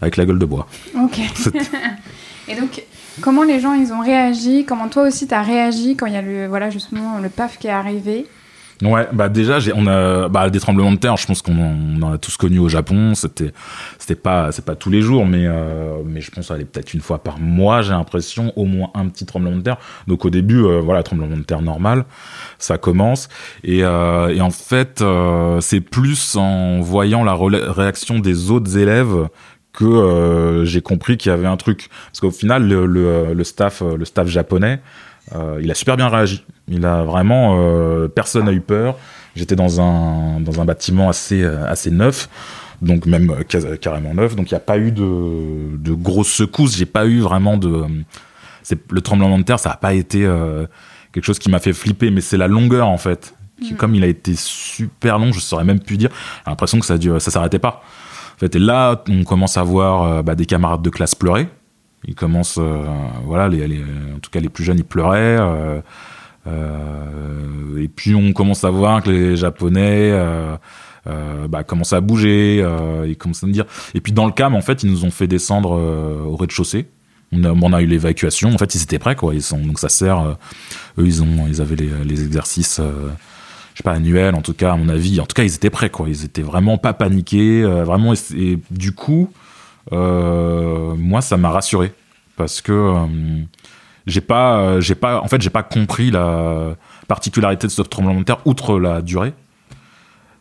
avec 0.00 0.16
la 0.16 0.24
gueule 0.24 0.38
de 0.38 0.46
bois. 0.46 0.66
Ok. 0.94 1.20
Et 2.48 2.56
donc, 2.56 2.82
comment 3.20 3.42
les 3.44 3.60
gens 3.60 3.74
ils 3.74 3.92
ont 3.92 4.00
réagi? 4.00 4.64
Comment 4.64 4.88
toi 4.88 5.02
aussi 5.04 5.26
t'as 5.28 5.42
réagi 5.42 5.94
quand 5.96 6.06
il 6.06 6.14
y 6.14 6.16
a 6.16 6.22
le 6.22 6.46
voilà 6.48 6.70
justement 6.70 7.18
le 7.18 7.28
paf 7.28 7.58
qui 7.58 7.66
est 7.66 7.70
arrivé? 7.70 8.26
Ouais, 8.82 9.06
bah 9.12 9.28
déjà, 9.28 9.58
on 9.74 9.86
a 9.86 10.28
bah, 10.28 10.48
des 10.48 10.58
tremblements 10.58 10.92
de 10.92 10.96
terre. 10.96 11.16
Je 11.18 11.26
pense 11.26 11.42
qu'on 11.42 12.02
en, 12.02 12.12
a 12.12 12.18
tous 12.18 12.36
connu 12.36 12.58
au 12.58 12.68
Japon. 12.68 13.14
C'était, 13.14 13.52
c'était 13.98 14.14
pas, 14.14 14.52
c'est 14.52 14.64
pas 14.64 14.74
tous 14.74 14.90
les 14.90 15.02
jours, 15.02 15.26
mais 15.26 15.46
euh, 15.46 15.96
mais 16.04 16.20
je 16.22 16.30
pense 16.30 16.50
aller 16.50 16.64
peut-être 16.64 16.94
une 16.94 17.00
fois 17.00 17.22
par 17.22 17.38
mois. 17.38 17.82
J'ai 17.82 17.92
l'impression 17.92 18.52
au 18.56 18.64
moins 18.64 18.90
un 18.94 19.08
petit 19.08 19.26
tremblement 19.26 19.56
de 19.56 19.62
terre. 19.62 19.76
Donc 20.06 20.24
au 20.24 20.30
début, 20.30 20.64
euh, 20.64 20.80
voilà, 20.80 21.02
tremblement 21.02 21.36
de 21.36 21.42
terre 21.42 21.60
normal, 21.60 22.04
ça 22.58 22.78
commence. 22.78 23.28
Et 23.64 23.84
euh, 23.84 24.34
et 24.34 24.40
en 24.40 24.50
fait, 24.50 25.02
euh, 25.02 25.60
c'est 25.60 25.80
plus 25.80 26.36
en 26.36 26.80
voyant 26.80 27.22
la 27.22 27.34
réaction 27.34 28.18
des 28.18 28.50
autres 28.50 28.78
élèves 28.78 29.28
que 29.72 29.84
euh, 29.84 30.64
j'ai 30.64 30.80
compris 30.80 31.16
qu'il 31.16 31.30
y 31.30 31.34
avait 31.34 31.46
un 31.46 31.56
truc. 31.56 31.88
Parce 32.06 32.20
qu'au 32.20 32.30
final, 32.30 32.66
le, 32.66 32.86
le, 32.86 33.34
le 33.34 33.44
staff, 33.44 33.82
le 33.82 34.04
staff 34.04 34.26
japonais, 34.26 34.80
euh, 35.34 35.60
il 35.62 35.70
a 35.70 35.74
super 35.74 35.96
bien 35.96 36.08
réagi. 36.08 36.44
Il 36.70 36.86
a 36.86 37.02
vraiment 37.02 37.56
euh, 37.58 38.08
personne 38.08 38.46
n'a 38.46 38.52
eu 38.52 38.60
peur. 38.60 38.96
J'étais 39.34 39.56
dans 39.56 39.80
un 39.80 40.40
dans 40.40 40.60
un 40.60 40.64
bâtiment 40.64 41.08
assez 41.08 41.42
euh, 41.42 41.66
assez 41.66 41.90
neuf, 41.90 42.28
donc 42.80 43.06
même 43.06 43.30
euh, 43.30 43.76
carrément 43.76 44.14
neuf. 44.14 44.36
Donc 44.36 44.50
il 44.50 44.54
n'y 44.54 44.58
a 44.58 44.60
pas 44.60 44.78
eu 44.78 44.92
de 44.92 45.76
de 45.76 45.92
grosses 45.92 46.32
secousses. 46.32 46.76
J'ai 46.76 46.86
pas 46.86 47.06
eu 47.06 47.20
vraiment 47.20 47.56
de 47.56 47.84
c'est 48.62 48.80
le 48.90 49.00
tremblement 49.00 49.38
de 49.38 49.42
terre. 49.42 49.58
Ça 49.58 49.70
a 49.70 49.76
pas 49.76 49.94
été 49.94 50.28
quelque 51.12 51.24
chose 51.24 51.38
qui 51.38 51.50
m'a 51.50 51.58
fait 51.58 51.72
flipper, 51.72 52.10
mais 52.10 52.20
c'est 52.20 52.36
la 52.36 52.48
longueur 52.48 52.88
en 52.88 52.98
fait. 52.98 53.34
Qui, 53.60 53.74
Comme 53.74 53.94
il 53.94 54.02
a 54.04 54.06
été 54.06 54.34
super 54.36 55.18
long, 55.18 55.32
je 55.32 55.40
saurais 55.40 55.64
même 55.64 55.80
plus 55.80 55.98
dire. 55.98 56.08
J'ai 56.46 56.50
l'impression 56.50 56.80
que 56.80 56.86
ça 56.86 56.96
dure, 56.96 57.20
ça 57.20 57.30
s'arrêtait 57.30 57.58
pas. 57.58 57.82
En 58.36 58.38
fait, 58.38 58.56
et 58.56 58.58
là, 58.58 59.04
on 59.06 59.22
commence 59.24 59.58
à 59.58 59.62
voir 59.62 60.24
bah, 60.24 60.34
des 60.34 60.46
camarades 60.46 60.80
de 60.80 60.88
classe 60.88 61.14
pleurer. 61.14 61.46
Ils 62.06 62.14
commencent, 62.14 62.58
euh, 62.58 62.84
voilà, 63.24 63.48
les, 63.48 63.64
en 64.14 64.18
tout 64.20 64.30
cas 64.30 64.40
les 64.40 64.48
plus 64.48 64.64
jeunes, 64.64 64.78
ils 64.78 64.84
pleuraient. 64.84 65.38
euh, 65.38 65.80
euh, 66.46 67.78
et 67.82 67.88
puis 67.88 68.14
on 68.14 68.32
commence 68.32 68.64
à 68.64 68.70
voir 68.70 69.02
que 69.02 69.10
les 69.10 69.36
Japonais 69.36 70.12
bah, 71.04 71.64
commencent 71.64 71.92
à 71.92 72.00
bouger, 72.00 72.64
ils 73.06 73.16
commencent 73.16 73.44
à 73.44 73.46
me 73.46 73.52
dire. 73.52 73.66
Et 73.94 74.00
puis 74.00 74.12
dans 74.12 74.26
le 74.26 74.32
cam, 74.32 74.54
en 74.54 74.62
fait, 74.62 74.82
ils 74.82 74.90
nous 74.90 75.04
ont 75.04 75.10
fait 75.10 75.26
descendre 75.26 75.72
au 76.26 76.36
rez-de-chaussée. 76.36 76.88
On 77.32 77.44
a, 77.44 77.52
on 77.52 77.72
a 77.72 77.80
eu 77.80 77.86
l'évacuation. 77.86 78.52
En 78.52 78.58
fait, 78.58 78.74
ils 78.74 78.82
étaient 78.82 78.98
prêts, 78.98 79.14
quoi. 79.14 79.34
Ils 79.34 79.42
sont, 79.42 79.58
donc 79.58 79.78
ça 79.78 79.88
sert. 79.88 80.20
eux, 80.98 81.06
ils 81.06 81.22
ont, 81.22 81.46
ils 81.46 81.60
avaient 81.60 81.76
les, 81.76 82.24
exercices. 82.24 82.80
euh, 82.80 83.10
je 83.74 83.78
sais 83.78 83.82
pas 83.84 83.92
annuels, 83.92 84.34
en 84.34 84.42
tout 84.42 84.52
cas 84.52 84.72
à 84.72 84.76
mon 84.76 84.88
avis. 84.88 85.20
En 85.20 85.26
tout 85.26 85.34
cas, 85.34 85.44
ils 85.44 85.54
étaient 85.54 85.70
prêts, 85.70 85.90
quoi. 85.90 86.08
Ils 86.08 86.24
étaient 86.24 86.42
vraiment 86.42 86.76
pas 86.76 86.92
paniqués, 86.92 87.62
vraiment. 87.62 88.14
Et, 88.36 88.58
du 88.70 88.92
coup, 88.92 89.30
moi, 89.92 91.20
ça 91.20 91.36
m'a 91.36 91.50
rassuré 91.50 91.92
parce 92.40 92.62
que 92.62 92.72
euh, 92.72 93.06
j'ai 94.06 94.22
pas, 94.22 94.58
euh, 94.58 94.80
j'ai 94.80 94.94
pas, 94.94 95.20
en 95.20 95.28
fait, 95.28 95.42
j'ai 95.42 95.50
pas 95.50 95.62
compris 95.62 96.10
la 96.10 96.74
particularité 97.06 97.66
de 97.66 97.72
ce 97.72 97.82
tremblement 97.82 98.20
de 98.20 98.24
terre 98.24 98.40
outre 98.46 98.78
la 98.78 99.02
durée. 99.02 99.34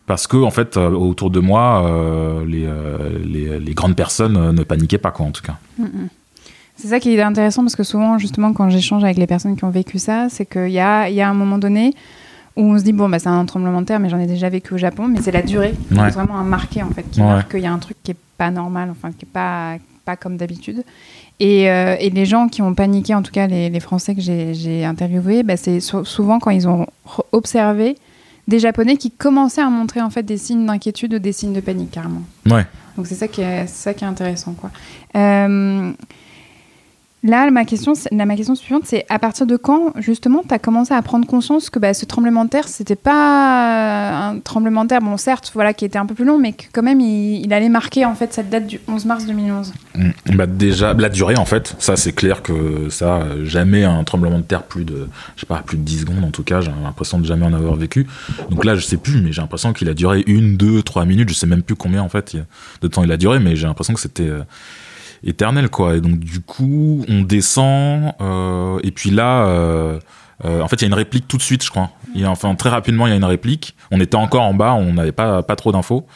Parce 0.06 0.26
que 0.26 0.38
en 0.38 0.50
fait, 0.50 0.78
euh, 0.78 0.90
autour 0.90 1.30
de 1.30 1.42
moi, 1.42 1.86
euh, 1.86 2.46
les, 2.46 2.66
euh, 2.66 3.74
grandes 3.74 3.98
personnes 3.98 4.38
euh, 4.38 4.52
ne 4.54 4.64
paniquaient 4.64 4.98
pas, 4.98 5.12
quoi, 5.12 5.26
en 5.26 5.32
tout 5.32 5.44
cas. 5.44 5.58
C'est 6.78 6.88
ça 6.88 7.02
qui 7.02 7.14
est 7.14 7.22
intéressant 7.22 7.64
parce 7.64 7.76
que 7.76 7.84
souvent, 7.84 8.18
justement, 8.18 8.54
quand 8.54 8.70
j'échange 8.70 9.04
avec 9.04 9.18
les 9.18 9.28
personnes 9.28 9.58
qui 9.58 9.66
ont 9.66 9.70
vécu 9.70 10.00
ça, 10.00 10.28
c'est 10.30 10.46
qu'il 10.46 10.72
y 10.72 10.80
a, 10.80 11.10
y 11.10 11.20
a 11.20 11.30
un 11.30 11.34
moment 11.34 11.58
donné 11.58 11.94
où 12.60 12.74
on 12.74 12.78
se 12.78 12.84
dit, 12.84 12.94
bon, 12.94 13.10
bah, 13.10 13.20
c'est 13.20 13.30
un 13.30 13.46
tremblement 13.46 13.82
de 13.82 13.86
terre, 13.88 14.00
mais 14.00 14.10
j'en 14.10 14.20
ai 14.20 14.28
déjà 14.28 14.50
vécu 14.50 14.74
au 14.74 14.78
Japon, 14.78 15.08
mais 15.08 15.22
c'est 15.22 15.32
la 15.32 15.42
durée 15.42 15.74
qui 15.92 15.98
Ouais. 15.98 16.08
est 16.08 16.12
vraiment 16.12 16.36
un 16.38 16.44
marqué, 16.44 16.84
en 16.84 16.90
fait, 16.90 17.04
qui 17.10 17.22
Ouais. 17.22 17.28
marque 17.28 17.52
qu'il 17.52 17.62
y 17.62 17.66
a 17.66 17.72
un 17.74 17.80
truc 17.80 17.98
qui 18.04 18.12
est 18.12 18.18
pas 18.38 18.52
normal, 18.52 18.90
enfin, 18.92 19.12
qui 19.12 19.26
est 19.26 19.32
pas, 19.32 19.78
pas 20.06 20.16
comme 20.16 20.38
d'habitude. 20.38 20.84
Et, 21.40 21.70
euh, 21.72 21.96
et 22.00 22.10
les 22.10 22.26
gens 22.26 22.50
qui 22.50 22.62
ont 22.62 22.74
paniqué, 22.74 23.16
en 23.16 23.22
tout 23.22 23.32
cas 23.32 23.48
les, 23.48 23.70
les 23.70 23.80
Français 23.80 24.14
que 24.14 24.22
j'ai 24.22 24.84
interviewés, 24.86 25.44
bah, 25.44 25.56
c'est 25.58 25.80
sou- 25.80 26.04
souvent 26.06 26.40
quand 26.40 26.50
ils 26.52 26.68
ont 26.68 26.86
observé 27.32 27.96
des 28.48 28.60
Japonais 28.60 28.98
qui 28.98 29.10
commençaient 29.12 29.62
à 29.62 29.70
montrer 29.70 30.02
en 30.02 30.10
fait 30.10 30.24
des 30.24 30.36
signes 30.38 30.66
d'inquiétude 30.66 31.14
ou 31.14 31.20
des 31.20 31.32
signes 31.32 31.54
de 31.54 31.62
panique 31.62 31.92
carrément. 31.92 32.24
Ouais. 32.50 32.66
Donc 32.98 33.08
c'est 33.08 33.16
ça 33.16 33.28
qui 33.30 33.42
est, 33.42 33.68
ça 33.68 33.94
qui 33.94 34.04
est 34.04 34.08
intéressant 34.08 34.54
quoi. 34.54 34.70
Euh, 35.16 35.92
Là, 37.22 37.52
ma 37.52 37.66
question, 37.66 37.94
ma 38.14 38.36
question 38.36 38.56
suivante, 38.56 38.84
c'est 38.86 39.06
à 39.10 39.20
partir 39.20 39.46
de 39.46 39.58
quand, 39.58 39.94
justement, 39.98 40.42
tu 40.48 40.54
as 40.54 40.60
commencé 40.60 40.94
à 40.94 41.02
prendre 41.02 41.28
conscience 41.28 41.70
que 41.70 41.78
bah, 41.78 41.94
ce 41.94 42.06
tremblement 42.06 42.46
de 42.46 42.50
terre, 42.50 42.68
c'était 42.70 42.96
pas 42.96 44.30
un 44.30 44.40
tremblement 44.40 44.84
de 44.84 44.90
terre, 44.90 45.02
bon, 45.02 45.18
certes, 45.18 45.52
voilà, 45.54 45.74
qui 45.74 45.84
était 45.84 46.00
un 46.00 46.06
peu 46.06 46.16
plus 46.16 46.24
long, 46.24 46.38
mais 46.38 46.54
que 46.54 46.64
quand 46.72 46.82
même, 46.82 47.02
il, 47.02 47.52
allait 47.52 47.68
marquer, 47.68 48.06
en 48.06 48.16
fait, 48.16 48.34
cette 48.34 48.50
date 48.50 48.68
du 48.68 48.80
11 48.88 49.06
mars 49.06 49.26
2011. 49.26 49.74
Mm. 49.96 50.10
Bah 50.36 50.46
déjà, 50.46 50.94
la 50.94 51.10
durée 51.10 51.36
en 51.36 51.46
fait, 51.46 51.76
ça 51.80 51.98
c'est 51.98 52.14
clair 52.14 52.42
que 52.42 52.90
ça, 52.90 53.18
euh, 53.18 53.46
jamais 53.46 53.84
un 53.84 54.04
tremblement 54.04 54.38
de 54.38 54.44
terre 54.44 54.64
plus 54.64 54.86
de, 54.86 55.10
je 55.36 55.42
sais 55.42 55.46
pas, 55.46 55.58
plus 55.58 55.78
de 55.78 55.84
10 55.84 56.02
secondes 56.02 56.24
en 56.24 56.32
tout 56.32 56.44
cas, 56.44 56.62
j'ai 56.62 56.72
l'impression 56.84 57.20
de 57.20 57.26
jamais 57.26 57.46
en 57.46 57.54
avoir 57.54 57.76
vécu. 57.76 58.08
Donc 58.50 58.64
là, 58.64 58.76
je 58.76 58.86
sais 58.86 58.98
plus, 58.98 59.22
mais 59.22 59.34
j'ai 59.34 59.42
l'impression 59.42 59.74
qu'il 59.74 59.90
a 59.90 59.94
duré 59.94 60.24
une, 60.28 60.56
deux, 60.56 60.82
trois 60.84 61.06
minutes, 61.06 61.30
je 61.30 61.34
sais 61.34 61.48
même 61.48 61.64
plus 61.64 61.76
combien 61.76 62.02
en 62.02 62.10
fait 62.10 62.38
de 62.82 62.88
temps 62.88 63.04
il 63.04 63.12
a 63.12 63.18
duré, 63.18 63.40
mais 63.40 63.56
j'ai 63.56 63.68
l'impression 63.68 63.94
que 63.94 64.00
c'était 64.00 64.30
euh, 64.30 64.44
éternel 65.24 65.70
quoi. 65.70 65.96
Et 65.96 66.02
donc 66.02 66.20
du 66.20 66.42
coup, 66.42 67.06
on 67.08 67.22
descend, 67.22 68.14
euh, 68.22 68.80
et 68.84 68.92
puis 68.92 69.12
là, 69.12 69.46
euh, 69.48 70.00
euh, 70.46 70.62
en 70.62 70.68
fait, 70.68 70.78
il 70.78 70.82
y 70.84 70.86
a 70.86 70.88
une 70.88 70.94
réplique 70.94 71.28
tout 71.28 71.38
de 71.38 71.42
suite, 71.42 71.64
je 71.64 71.70
crois. 71.70 71.90
A, 72.16 72.28
enfin, 72.30 72.56
très 72.56 72.70
rapidement, 72.70 73.08
il 73.08 73.10
y 73.10 73.14
a 73.14 73.18
une 73.18 73.26
réplique. 73.26 73.76
On 73.92 74.00
était 74.00 74.16
encore 74.16 74.44
en 74.44 74.54
bas, 74.54 74.74
on 74.74 74.94
n'avait 74.94 75.12
pas, 75.12 75.44
pas 75.44 75.56
trop 75.56 75.72
d'infos. 75.72 76.08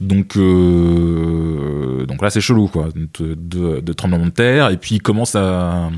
Donc, 0.00 0.38
donc 0.38 2.22
là, 2.22 2.30
c'est 2.30 2.40
chelou, 2.40 2.68
quoi, 2.68 2.88
de, 2.94 3.34
de, 3.34 3.80
de 3.80 3.92
tremblement 3.92 4.26
de 4.26 4.30
terre. 4.30 4.70
Et 4.70 4.76
puis, 4.76 4.96
il 4.96 5.02
commence 5.02 5.34
à, 5.34 5.90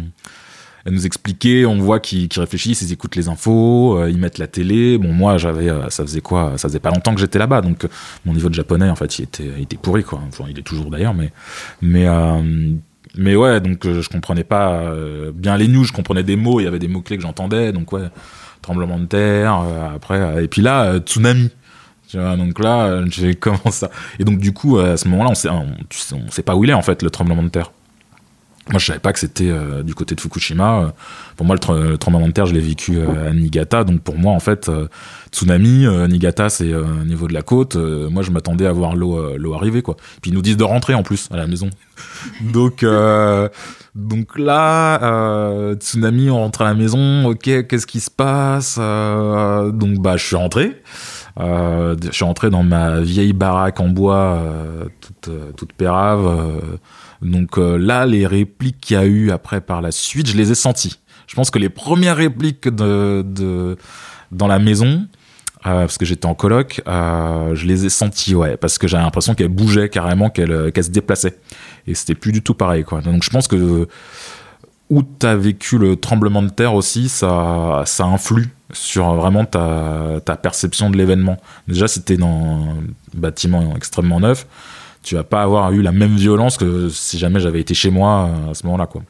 à 0.89 0.91
nous 0.91 1.07
expliquer. 1.07 1.67
On 1.67 1.79
voit 1.79 2.01
qu'ils 2.01 2.29
qu'ils 2.29 2.41
réfléchissent, 2.41 2.83
ils 2.83 2.93
écoutent 2.93 3.17
les 3.17 3.29
infos, 3.29 3.99
euh, 3.99 4.11
ils 4.11 4.19
mettent 4.19 4.39
la 4.39 4.47
télé. 4.47 4.99
Bon, 4.99 5.13
moi, 5.13 5.39
j'avais, 5.39 5.69
euh, 5.69 5.89
ça 5.91 6.03
faisait 6.03 6.21
quoi? 6.21 6.53
Ça 6.57 6.69
faisait 6.69 6.81
pas 6.81 6.91
longtemps 6.91 7.15
que 7.15 7.21
j'étais 7.21 7.39
là-bas, 7.39 7.61
donc 7.61 7.85
euh, 7.85 7.89
mon 8.25 8.33
niveau 8.33 8.49
de 8.49 8.55
japonais, 8.55 8.91
en 8.91 8.97
fait, 8.97 9.19
il 9.19 9.23
était, 9.23 9.51
il 9.57 9.63
était 9.63 9.77
pourri, 9.77 10.03
quoi. 10.03 10.21
Enfin, 10.27 10.45
il 10.49 10.59
est 10.59 10.63
toujours 10.63 10.91
d'ailleurs, 10.91 11.15
mais, 11.15 11.31
mais, 11.83 12.07
mais 13.17 13.37
ouais, 13.37 13.61
donc 13.61 13.87
euh, 13.87 14.03
je 14.03 14.09
comprenais 14.09 14.45
pas 14.45 14.93
bien 15.35 15.57
les 15.57 15.69
news. 15.69 15.85
Je 15.85 15.93
comprenais 15.93 16.23
des 16.23 16.37
mots, 16.37 16.61
il 16.61 16.65
y 16.65 16.67
avait 16.67 16.79
des 16.79 16.89
mots 16.89 17.03
clés 17.03 17.17
que 17.17 17.23
j'entendais, 17.23 17.73
donc 17.73 17.93
ouais, 17.93 18.09
tremblement 18.63 18.99
de 18.99 19.07
terre. 19.07 19.63
après, 19.95 20.45
et 20.45 20.49
puis 20.49 20.63
là, 20.63 20.99
tsunami. 20.99 21.51
Tu 22.09 22.19
vois, 22.19 22.37
donc 22.37 22.59
là, 22.59 23.05
j'ai 23.11 23.35
comment 23.35 23.71
ça 23.71 23.91
Et 24.19 24.25
donc 24.25 24.39
du 24.39 24.53
coup, 24.53 24.79
à 24.79 24.97
ce 24.97 25.07
moment-là, 25.09 25.31
on 25.31 25.35
sait, 25.35 25.51
on 25.51 26.31
sait 26.31 26.43
pas 26.43 26.57
où 26.57 26.65
il 26.65 26.71
est 26.71 26.75
en 26.75 26.83
fait 26.83 27.03
le 27.03 27.11
tremblement 27.11 27.43
de 27.43 27.51
terre. 27.51 27.71
Moi, 28.71 28.79
je 28.79 28.85
savais 28.87 28.99
pas 28.99 29.13
que 29.15 29.19
c'était 29.19 29.49
euh, 29.49 29.83
du 29.83 29.95
côté 29.95 30.15
de 30.15 30.21
Fukushima. 30.21 30.81
Euh, 30.81 30.89
Pour 31.37 31.47
moi, 31.47 31.55
le, 31.57 31.61
tre- 31.61 31.91
le 31.91 31.97
tremblement 31.99 32.27
de 32.29 32.33
terre, 32.33 32.45
je 32.47 32.53
l'ai 32.55 32.61
vécu 32.61 32.99
euh, 32.99 33.31
à 33.31 33.33
Niigata. 33.33 33.85
Donc 33.85 34.01
pour 34.03 34.19
moi, 34.19 34.33
en 34.33 34.41
fait, 34.41 34.69
euh, 34.69 34.89
tsunami, 35.33 35.87
Niigata, 36.09 36.49
c'est 36.51 36.75
au 36.75 37.05
niveau 37.05 37.29
de 37.29 37.33
la 37.35 37.43
côte. 37.43 37.77
Moi, 37.77 38.23
je 38.23 38.31
m'attendais 38.31 38.67
à 38.67 38.73
voir 38.73 38.95
l'eau, 38.97 39.37
l'eau 39.37 39.55
arriver, 39.55 39.81
quoi. 39.83 39.97
Puis 40.21 40.31
ils 40.31 40.35
nous 40.35 40.43
disent 40.43 40.57
de 40.59 40.65
rentrer 40.65 40.95
en 40.95 41.03
plus 41.03 41.29
à 41.33 41.37
la 41.37 41.47
maison. 41.47 41.71
donc, 42.53 42.85
donc 43.95 44.39
là, 44.39 45.75
tsunami, 45.77 46.31
on 46.31 46.37
rentre 46.37 46.63
à 46.63 46.65
la 46.65 46.75
maison. 46.75 47.27
Ok, 47.27 47.43
qu'est-ce 47.69 47.87
qui 47.87 48.01
se 48.01 48.11
passe 48.11 48.77
Donc 48.77 49.99
bah, 49.99 50.17
je 50.17 50.25
suis 50.25 50.37
rentré. 50.37 50.83
Je 51.39 51.97
suis 52.11 52.25
rentré 52.25 52.51
dans 52.51 52.63
ma 52.63 53.01
vieille 53.01 53.33
baraque 53.33 53.81
en 53.81 53.89
bois, 53.89 54.43
toute, 55.01 55.31
toute 55.57 55.73
pérave. 55.73 56.61
Donc 57.23 57.59
euh, 57.59 57.77
là, 57.77 58.07
les 58.07 58.27
répliques 58.27 58.81
qu'il 58.81 58.97
y 58.97 59.01
a 59.01 59.05
eu 59.07 59.31
après 59.31 59.61
par 59.61 59.83
la 59.83 59.91
suite, 59.91 60.29
je 60.29 60.37
les 60.37 60.51
ai 60.51 60.55
senties. 60.55 60.99
Je 61.27 61.35
pense 61.35 61.51
que 61.51 61.59
les 61.59 61.69
premières 61.69 62.17
répliques 62.17 62.69
de, 62.69 63.77
dans 64.33 64.47
la 64.47 64.59
maison, 64.59 65.07
euh, 65.67 65.81
parce 65.81 65.99
que 65.99 66.05
j'étais 66.05 66.27
en 66.27 66.35
coloc, 66.35 66.83
euh, 66.87 67.55
je 67.55 67.67
les 67.67 67.85
ai 67.85 67.89
senties, 67.91 68.35
ouais, 68.35 68.57
parce 68.57 68.79
que 68.79 68.89
j'avais 68.89 69.03
l'impression 69.03 69.35
qu'elle 69.35 69.49
bougeait 69.49 69.89
carrément, 69.89 70.31
qu'elle 70.31 70.73
se 70.75 70.91
déplaçait. 70.91 71.39
Et 71.87 71.95
c'était 71.95 72.15
plus 72.15 72.33
du 72.33 72.43
tout 72.43 72.55
pareil, 72.55 72.85
quoi. 72.85 73.01
Donc 73.01 73.23
je 73.23 73.31
pense 73.31 73.49
que 73.49 73.89
où 74.91 75.03
tu 75.03 75.27
as 75.27 75.37
vécu 75.37 75.77
le 75.77 75.97
tremblement 75.97 76.43
de 76.43 76.49
terre 76.49 76.75
aussi, 76.75 77.11
ça, 77.11 77.83
ça 77.85 78.05
influe 78.05 78.49
sur 78.73 79.15
vraiment 79.15 79.45
ta, 79.45 80.21
ta 80.25 80.37
perception 80.37 80.89
de 80.89 80.97
l'événement. 80.97 81.37
Déjà, 81.67 81.87
es 81.87 82.17
dans 82.17 82.71
un 82.71 82.77
bâtiment 83.15 83.75
extrêmement 83.77 84.21
neuf, 84.21 84.47
tu 85.09 85.15
vas 85.15 85.25
pas 85.25 85.43
avoir 85.43 85.73
eu 85.73 85.81
la 85.81 85.91
même 85.91 86.17
violence 86.17 86.59
que 86.59 86.91
si 86.91 87.19
jamais 87.19 87.41
j'avais 87.41 87.61
été 87.61 87.73
chez 87.73 87.91
moi 87.91 88.29
euh, 88.29 88.51
à 88.51 88.55
ce 88.55 88.67
moment-là. 88.67 88.87
quoi. 88.87 89.03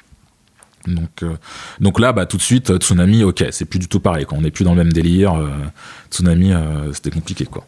Donc, 0.87 1.25
euh, 1.25 1.35
donc 1.81 1.99
là, 1.99 2.13
bah, 2.13 2.25
tout 2.25 2.37
de 2.37 2.43
suite, 2.43 2.71
euh, 2.71 2.77
tsunami, 2.77 3.25
ok, 3.25 3.47
c'est 3.51 3.65
plus 3.65 3.81
du 3.81 3.89
tout 3.89 3.99
pareil. 3.99 4.25
On 4.31 4.43
n'est 4.43 4.53
plus 4.53 4.63
dans 4.63 4.75
le 4.75 4.85
même 4.85 4.93
délire. 4.93 5.35
tsunami, 6.09 6.53
c'était 6.93 7.11
compliqué. 7.11 7.47
quoi. 7.47 7.67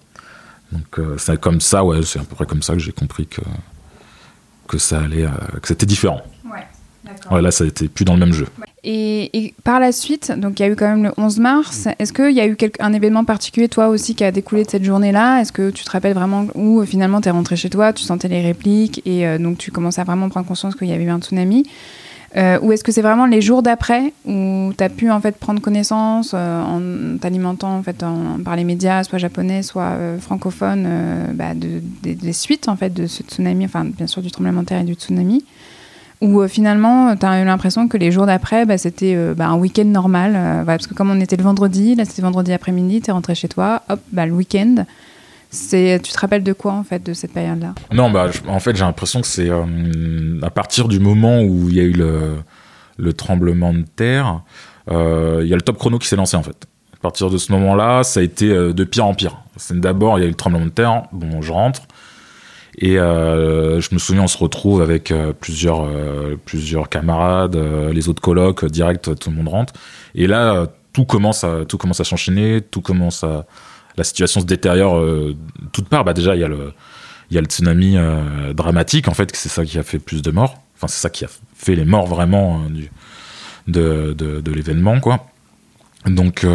Donc 0.70 1.00
c'est 1.18 1.40
comme 1.40 1.60
ça, 1.60 1.84
ouais, 1.84 2.02
c'est 2.04 2.20
à 2.20 2.22
peu 2.22 2.36
près 2.36 2.46
comme 2.46 2.62
ça 2.62 2.74
que 2.74 2.78
j'ai 2.78 2.92
compris 2.92 3.26
que, 3.26 3.42
que 4.68 4.78
ça 4.78 5.00
allait, 5.00 5.26
que 5.60 5.66
c'était 5.66 5.86
différent. 5.86 6.22
Ouais, 7.30 7.42
là, 7.42 7.50
ça 7.50 7.64
n'était 7.64 7.88
plus 7.88 8.04
dans 8.04 8.14
le 8.14 8.20
même 8.20 8.32
jeu. 8.32 8.46
Et, 8.82 9.30
et 9.38 9.54
par 9.62 9.78
la 9.78 9.92
suite, 9.92 10.32
donc 10.36 10.58
il 10.58 10.62
y 10.62 10.66
a 10.66 10.68
eu 10.70 10.76
quand 10.76 10.88
même 10.88 11.02
le 11.02 11.12
11 11.18 11.38
mars. 11.38 11.86
Est-ce 11.98 12.12
qu'il 12.12 12.30
y 12.32 12.40
a 12.40 12.46
eu 12.46 12.56
quelque- 12.56 12.82
un 12.82 12.92
événement 12.92 13.24
particulier, 13.24 13.68
toi 13.68 13.88
aussi, 13.88 14.14
qui 14.14 14.24
a 14.24 14.32
découlé 14.32 14.64
de 14.64 14.70
cette 14.70 14.84
journée-là? 14.84 15.40
Est-ce 15.40 15.52
que 15.52 15.70
tu 15.70 15.84
te 15.84 15.90
rappelles 15.90 16.14
vraiment 16.14 16.46
où 16.54 16.80
euh, 16.80 16.86
finalement 16.86 17.20
tu 17.20 17.28
es 17.28 17.30
rentré 17.30 17.56
chez 17.56 17.68
toi, 17.70 17.92
tu 17.92 18.02
sentais 18.04 18.28
les 18.28 18.40
répliques 18.40 19.02
et 19.04 19.26
euh, 19.26 19.38
donc 19.38 19.58
tu 19.58 19.70
commences 19.70 19.98
à 19.98 20.04
vraiment 20.04 20.28
prendre 20.30 20.46
conscience 20.46 20.74
qu'il 20.74 20.88
y 20.88 20.92
avait 20.92 21.04
eu 21.04 21.10
un 21.10 21.20
tsunami. 21.20 21.66
Euh, 22.36 22.58
Ou 22.62 22.70
est-ce 22.72 22.84
que 22.84 22.92
c'est 22.92 23.02
vraiment 23.02 23.26
les 23.26 23.40
jours 23.42 23.60
d'après 23.62 24.12
où 24.24 24.72
tu 24.78 24.84
as 24.84 24.88
pu 24.88 25.10
en 25.10 25.20
fait 25.20 25.36
prendre 25.36 25.60
connaissance 25.60 26.30
euh, 26.32 26.62
en 26.62 27.18
t'alimentant 27.18 27.76
en 27.76 27.82
fait 27.82 28.02
en- 28.04 28.38
par 28.44 28.54
les 28.56 28.62
médias, 28.64 29.02
soit 29.02 29.18
japonais, 29.18 29.62
soit 29.64 29.96
francophones, 30.20 30.88
bah, 31.34 31.54
de- 31.54 31.82
des, 32.02 32.14
des 32.14 32.32
suites 32.32 32.68
en 32.68 32.76
fait 32.76 32.94
de 32.94 33.06
ce 33.08 33.22
tsunami, 33.24 33.64
enfin 33.64 33.84
bien 33.84 34.06
sûr 34.06 34.22
du 34.22 34.30
tremblement 34.30 34.62
de 34.62 34.66
terre 34.66 34.80
et 34.80 34.84
du 34.84 34.94
tsunami? 34.94 35.44
Où 36.20 36.40
euh, 36.40 36.48
finalement, 36.48 37.16
tu 37.16 37.24
as 37.24 37.40
eu 37.42 37.44
l'impression 37.44 37.88
que 37.88 37.96
les 37.96 38.12
jours 38.12 38.26
d'après, 38.26 38.66
bah, 38.66 38.78
c'était 38.78 39.14
euh, 39.16 39.34
bah, 39.34 39.48
un 39.48 39.56
week-end 39.56 39.86
normal. 39.86 40.34
euh, 40.36 40.64
parce 40.64 40.86
que 40.86 40.94
comme 40.94 41.10
on 41.10 41.20
était 41.20 41.36
le 41.36 41.42
vendredi, 41.42 41.94
là 41.94 42.04
c'était 42.04 42.22
vendredi 42.22 42.52
après-midi, 42.52 43.00
tu 43.00 43.10
es 43.10 43.12
rentré 43.12 43.34
chez 43.34 43.48
toi, 43.48 43.82
hop, 43.88 44.00
bah, 44.12 44.26
le 44.26 44.32
week-end. 44.32 44.84
Tu 45.50 45.98
te 45.98 46.18
rappelles 46.20 46.44
de 46.44 46.52
quoi 46.52 46.74
en 46.74 46.84
fait 46.84 47.02
de 47.04 47.12
cette 47.12 47.32
période-là? 47.32 47.74
Non, 47.92 48.08
bah, 48.08 48.28
en 48.46 48.60
fait, 48.60 48.76
j'ai 48.76 48.84
l'impression 48.84 49.20
que 49.20 49.26
c'est 49.26 49.50
à 49.50 50.50
partir 50.50 50.86
du 50.86 51.00
moment 51.00 51.42
où 51.42 51.68
il 51.68 51.74
y 51.74 51.80
a 51.80 51.82
eu 51.82 51.92
le, 51.92 52.36
le 52.98 53.12
tremblement 53.12 53.72
de 53.74 53.82
terre, 53.96 54.42
il 54.88 55.46
y 55.46 55.52
a 55.52 55.56
le 55.56 55.60
top 55.62 55.76
chrono 55.78 55.98
qui 55.98 56.06
s'est 56.06 56.14
lancé 56.14 56.36
en 56.36 56.44
fait. 56.44 56.66
À 56.94 56.98
partir 57.02 57.30
de 57.30 57.36
ce 57.38 57.50
moment-là, 57.50 58.04
ça 58.04 58.20
a 58.20 58.22
été 58.22 58.46
de 58.48 58.84
pire 58.84 59.06
en 59.06 59.14
pire. 59.14 59.38
D'abord 59.70 60.18
il 60.18 60.22
y 60.22 60.24
a 60.24 60.26
eu 60.28 60.30
le 60.30 60.36
tremblement 60.36 60.66
de 60.66 60.70
terre. 60.70 61.02
Bon, 61.10 61.42
je 61.42 61.50
rentre 61.50 61.82
et 62.80 62.98
euh, 62.98 63.80
je 63.80 63.90
me 63.92 63.98
souviens, 63.98 64.22
on 64.22 64.26
se 64.28 64.38
retrouve 64.38 64.80
avec 64.80 65.10
euh, 65.10 65.32
plusieurs 65.38 65.84
euh, 65.84 66.36
plusieurs 66.44 66.88
camarades, 66.88 67.56
les 67.92 68.08
autres 68.08 68.22
colocs, 68.22 68.64
direct, 68.64 69.18
tout 69.18 69.30
le 69.30 69.36
monde 69.36 69.48
rentre. 69.48 69.74
Et 70.14 70.26
là, 70.26 70.66
tout 70.92 71.04
commence 71.04 71.44
à 71.44 71.66
tout 71.66 71.76
commence 71.76 72.00
à 72.00 72.04
s'enchaîner, 72.04 72.62
tout 72.62 72.80
commence 72.80 73.22
à 73.22 73.44
la 73.96 74.04
situation 74.04 74.40
se 74.40 74.46
détériore 74.46 74.96
euh, 74.96 75.36
de 75.60 75.68
toutes 75.72 75.88
parts. 75.88 76.04
Bah 76.04 76.14
déjà, 76.14 76.34
il 76.34 76.40
y 76.40 76.44
a 76.44 76.48
le 76.48 76.72
il 77.30 77.34
y 77.34 77.38
a 77.38 77.42
le 77.42 77.46
tsunami 77.46 77.96
dramatique 78.54 79.06
en 79.06 79.14
fait, 79.14 79.30
c'est 79.34 79.48
ça 79.48 79.64
qui 79.64 79.78
a 79.78 79.84
fait 79.84 80.00
plus 80.00 80.22
de 80.22 80.30
morts. 80.30 80.56
Enfin, 80.76 80.88
c'est 80.88 81.00
ça 81.00 81.10
qui 81.10 81.24
a 81.24 81.28
fait 81.54 81.76
les 81.76 81.84
morts 81.84 82.06
vraiment 82.06 82.62
euh, 82.64 82.68
du, 82.70 82.90
de, 83.68 84.14
de, 84.16 84.40
de 84.40 84.52
l'événement, 84.52 84.98
quoi. 84.98 85.26
Donc, 86.06 86.46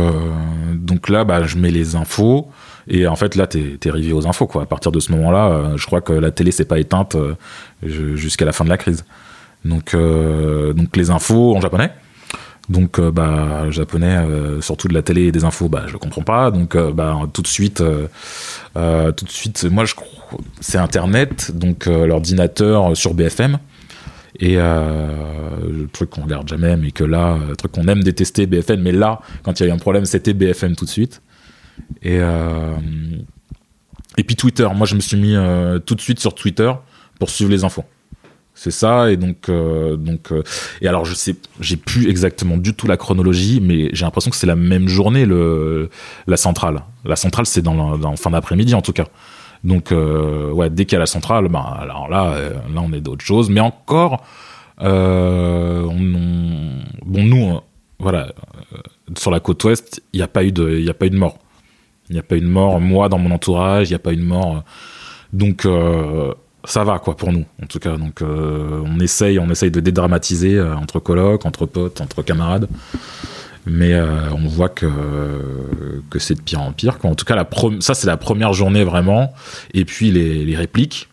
donc 0.74 1.08
là, 1.08 1.24
bah, 1.24 1.44
je 1.44 1.58
mets 1.58 1.70
les 1.70 1.96
infos. 1.96 2.50
Et 2.88 3.08
en 3.08 3.15
fait, 3.15 3.36
là, 3.36 3.48
t'es 3.48 3.77
es 3.84 3.89
arrivé 3.89 4.13
aux 4.13 4.27
infos. 4.27 4.50
À 4.60 4.65
partir 4.65 4.92
de 4.92 5.00
ce 5.00 5.12
moment-là, 5.13 5.48
euh, 5.48 5.77
je 5.77 5.86
crois 5.86 6.01
que 6.01 6.13
la 6.13 6.32
télé 6.32 6.51
s'est 6.51 6.65
pas 6.65 6.80
éteinte 6.80 7.15
euh, 7.15 7.36
jusqu'à 7.84 8.46
la 8.46 8.51
fin 8.51 8.63
de 8.63 8.70
la 8.70 8.77
crise. 8.77 9.06
Donc, 9.63 9.94
euh, 9.94 10.74
donc 10.74 10.96
les 10.96 11.10
infos 11.10 11.56
en 11.56 11.62
japonais. 11.62 11.92
Donc, 12.70 13.00
bah, 13.00 13.70
japonais, 13.70 14.18
surtout 14.60 14.88
de 14.88 14.96
la 14.96 15.04
télé 15.04 15.25
et 15.25 15.32
des 15.32 15.44
infos, 15.44 15.70
bah, 15.70 15.84
je 15.86 15.98
comprends 15.98 16.24
pas. 16.24 16.50
Donc, 16.50 16.75
bah, 16.75 17.20
tout 17.32 17.44
de 17.44 17.48
suite, 17.48 17.77
tout 17.77 19.25
de 19.25 19.30
suite, 19.30 19.65
moi, 19.65 19.86
je 19.86 19.94
c'est 20.62 20.80
Internet, 20.80 21.51
donc 21.54 21.86
l'ordinateur 21.86 22.98
sur 22.98 23.13
BFM. 23.13 23.60
Et 24.39 24.56
le 24.56 25.86
truc 25.94 26.10
qu'on 26.10 26.24
regarde 26.24 26.48
jamais, 26.48 26.75
mais 26.75 26.89
que 26.89 27.04
là, 27.04 27.38
le 27.48 27.56
truc 27.56 27.72
qu'on 27.72 27.88
aime 27.88 28.01
détester, 28.01 28.48
BFM, 28.48 28.82
mais 28.82 28.92
là, 28.92 29.20
quand 29.44 29.60
il 29.60 29.63
y 29.63 29.65
a 29.68 29.70
eu 29.70 29.75
un 29.75 29.77
problème, 29.77 30.06
c'était 30.06 30.34
BFM 30.34 30.75
tout 30.75 30.86
de 30.86 30.89
suite. 30.89 31.22
Et, 32.01 32.17
euh, 32.20 32.75
et 34.17 34.24
puis 34.24 34.36
Twitter, 34.36 34.67
moi 34.75 34.86
je 34.88 34.96
me 34.96 35.00
suis 35.01 35.17
mis 35.17 35.36
euh, 35.36 35.79
tout 35.79 35.96
de 35.96 36.01
suite 36.01 36.20
sur 36.20 36.34
Twitter 36.36 36.72
pour 37.20 37.29
suivre 37.29 37.51
les 37.51 37.63
infos. 37.63 37.84
C'est 38.58 38.72
ça, 38.72 39.12
et 39.12 39.17
donc, 39.17 39.50
euh, 39.50 39.98
donc 39.98 40.32
et 40.82 40.88
alors 40.88 41.03
je 41.03 41.13
sais, 41.13 41.36
j'ai 41.60 41.75
plus 41.75 42.08
exactement 42.10 42.55
du 42.55 42.74
tout 42.74 42.88
la 42.88 42.96
chronologie, 42.96 43.60
mais 43.62 43.89
j'ai 43.91 44.05
l'impression 44.05 44.32
que 44.32 44.38
c'est 44.38 44.48
la 44.48 44.55
même 44.55 44.88
journée 44.88 45.25
le 45.25 45.89
la 46.25 46.38
centrale. 46.38 46.84
La 47.03 47.17
centrale, 47.17 47.46
c'est 47.46 47.62
dans, 47.62 47.98
fin 48.15 48.29
d'après-midi 48.32 48.74
en 48.74 48.82
tout 48.82 48.94
cas. 48.94 49.08
Donc 49.65 49.91
euh, 49.91 50.51
ouais, 50.51 50.70
dès 50.70 50.86
qu'il 50.86 50.94
y 50.94 50.96
a 50.96 51.00
la 51.00 51.05
centrale, 51.05 51.50
ben 51.50 51.65
alors 51.77 52.08
là, 52.08 52.38
là 52.74 52.82
on 52.82 52.94
est 52.94 53.01
d'autres 53.01 53.25
choses. 53.25 53.50
Mais 53.50 53.60
encore, 53.60 54.24
on, 54.79 55.89
on- 55.89 56.84
bon 57.05 57.24
nous, 57.24 57.60
voilà, 58.00 58.32
sur 59.17 59.32
la 59.32 59.41
côte 59.41 59.62
ouest, 59.65 60.01
il 60.13 60.17
n'y 60.17 60.22
a 60.22 60.25
a 60.25 60.27
pas 60.29 60.44
eu 60.46 60.51
de 60.53 61.17
mort. 61.17 61.38
Il 62.10 62.14
n'y 62.14 62.20
a 62.20 62.24
pas 62.24 62.36
eu 62.36 62.42
de 62.42 62.48
mort. 62.48 62.80
Moi, 62.80 63.10
dans 63.10 63.18
mon 63.18 63.32
entourage, 63.32 63.90
il 63.90 63.92
n'y 63.92 63.96
a 63.96 64.00
pas 64.00 64.14
eu 64.14 64.18
de 64.18 64.24
mort. 64.24 64.64
Donc 65.36 65.66
euh, 65.66 66.34
ça 66.64 66.84
va 66.84 66.98
quoi 67.00 67.18
pour 67.18 67.32
nous 67.32 67.46
en 67.62 67.66
tout 67.68 67.80
cas 67.80 67.98
donc 67.98 68.22
euh, 68.22 68.82
on 68.86 69.00
essaye 69.00 69.38
on 69.38 69.50
essaye 69.50 69.70
de 69.70 69.82
dédramatiser 69.82 70.56
euh, 70.56 70.76
entre 70.76 71.00
colocs 71.00 71.46
entre 71.46 71.66
potes 71.66 72.02
entre 72.02 72.24
camarades 72.24 72.68
mais 73.68 74.00
on 74.00 74.48
voit 74.48 74.70
que 74.70 74.88
que 76.12 76.20
c'est 76.20 76.36
de 76.36 76.42
pire 76.42 76.62
en 76.62 76.72
pire 76.72 77.00
quoi. 77.00 77.10
en 77.10 77.16
tout 77.16 77.26
cas 77.26 77.36
la 77.36 77.48
ça 77.80 77.96
c'est 77.96 78.06
la 78.06 78.16
première 78.18 78.54
journée 78.54 78.84
vraiment 78.84 79.34
et 79.74 79.86
puis 79.86 80.12
les, 80.12 80.46
les 80.46 80.56
répliques 80.56 81.10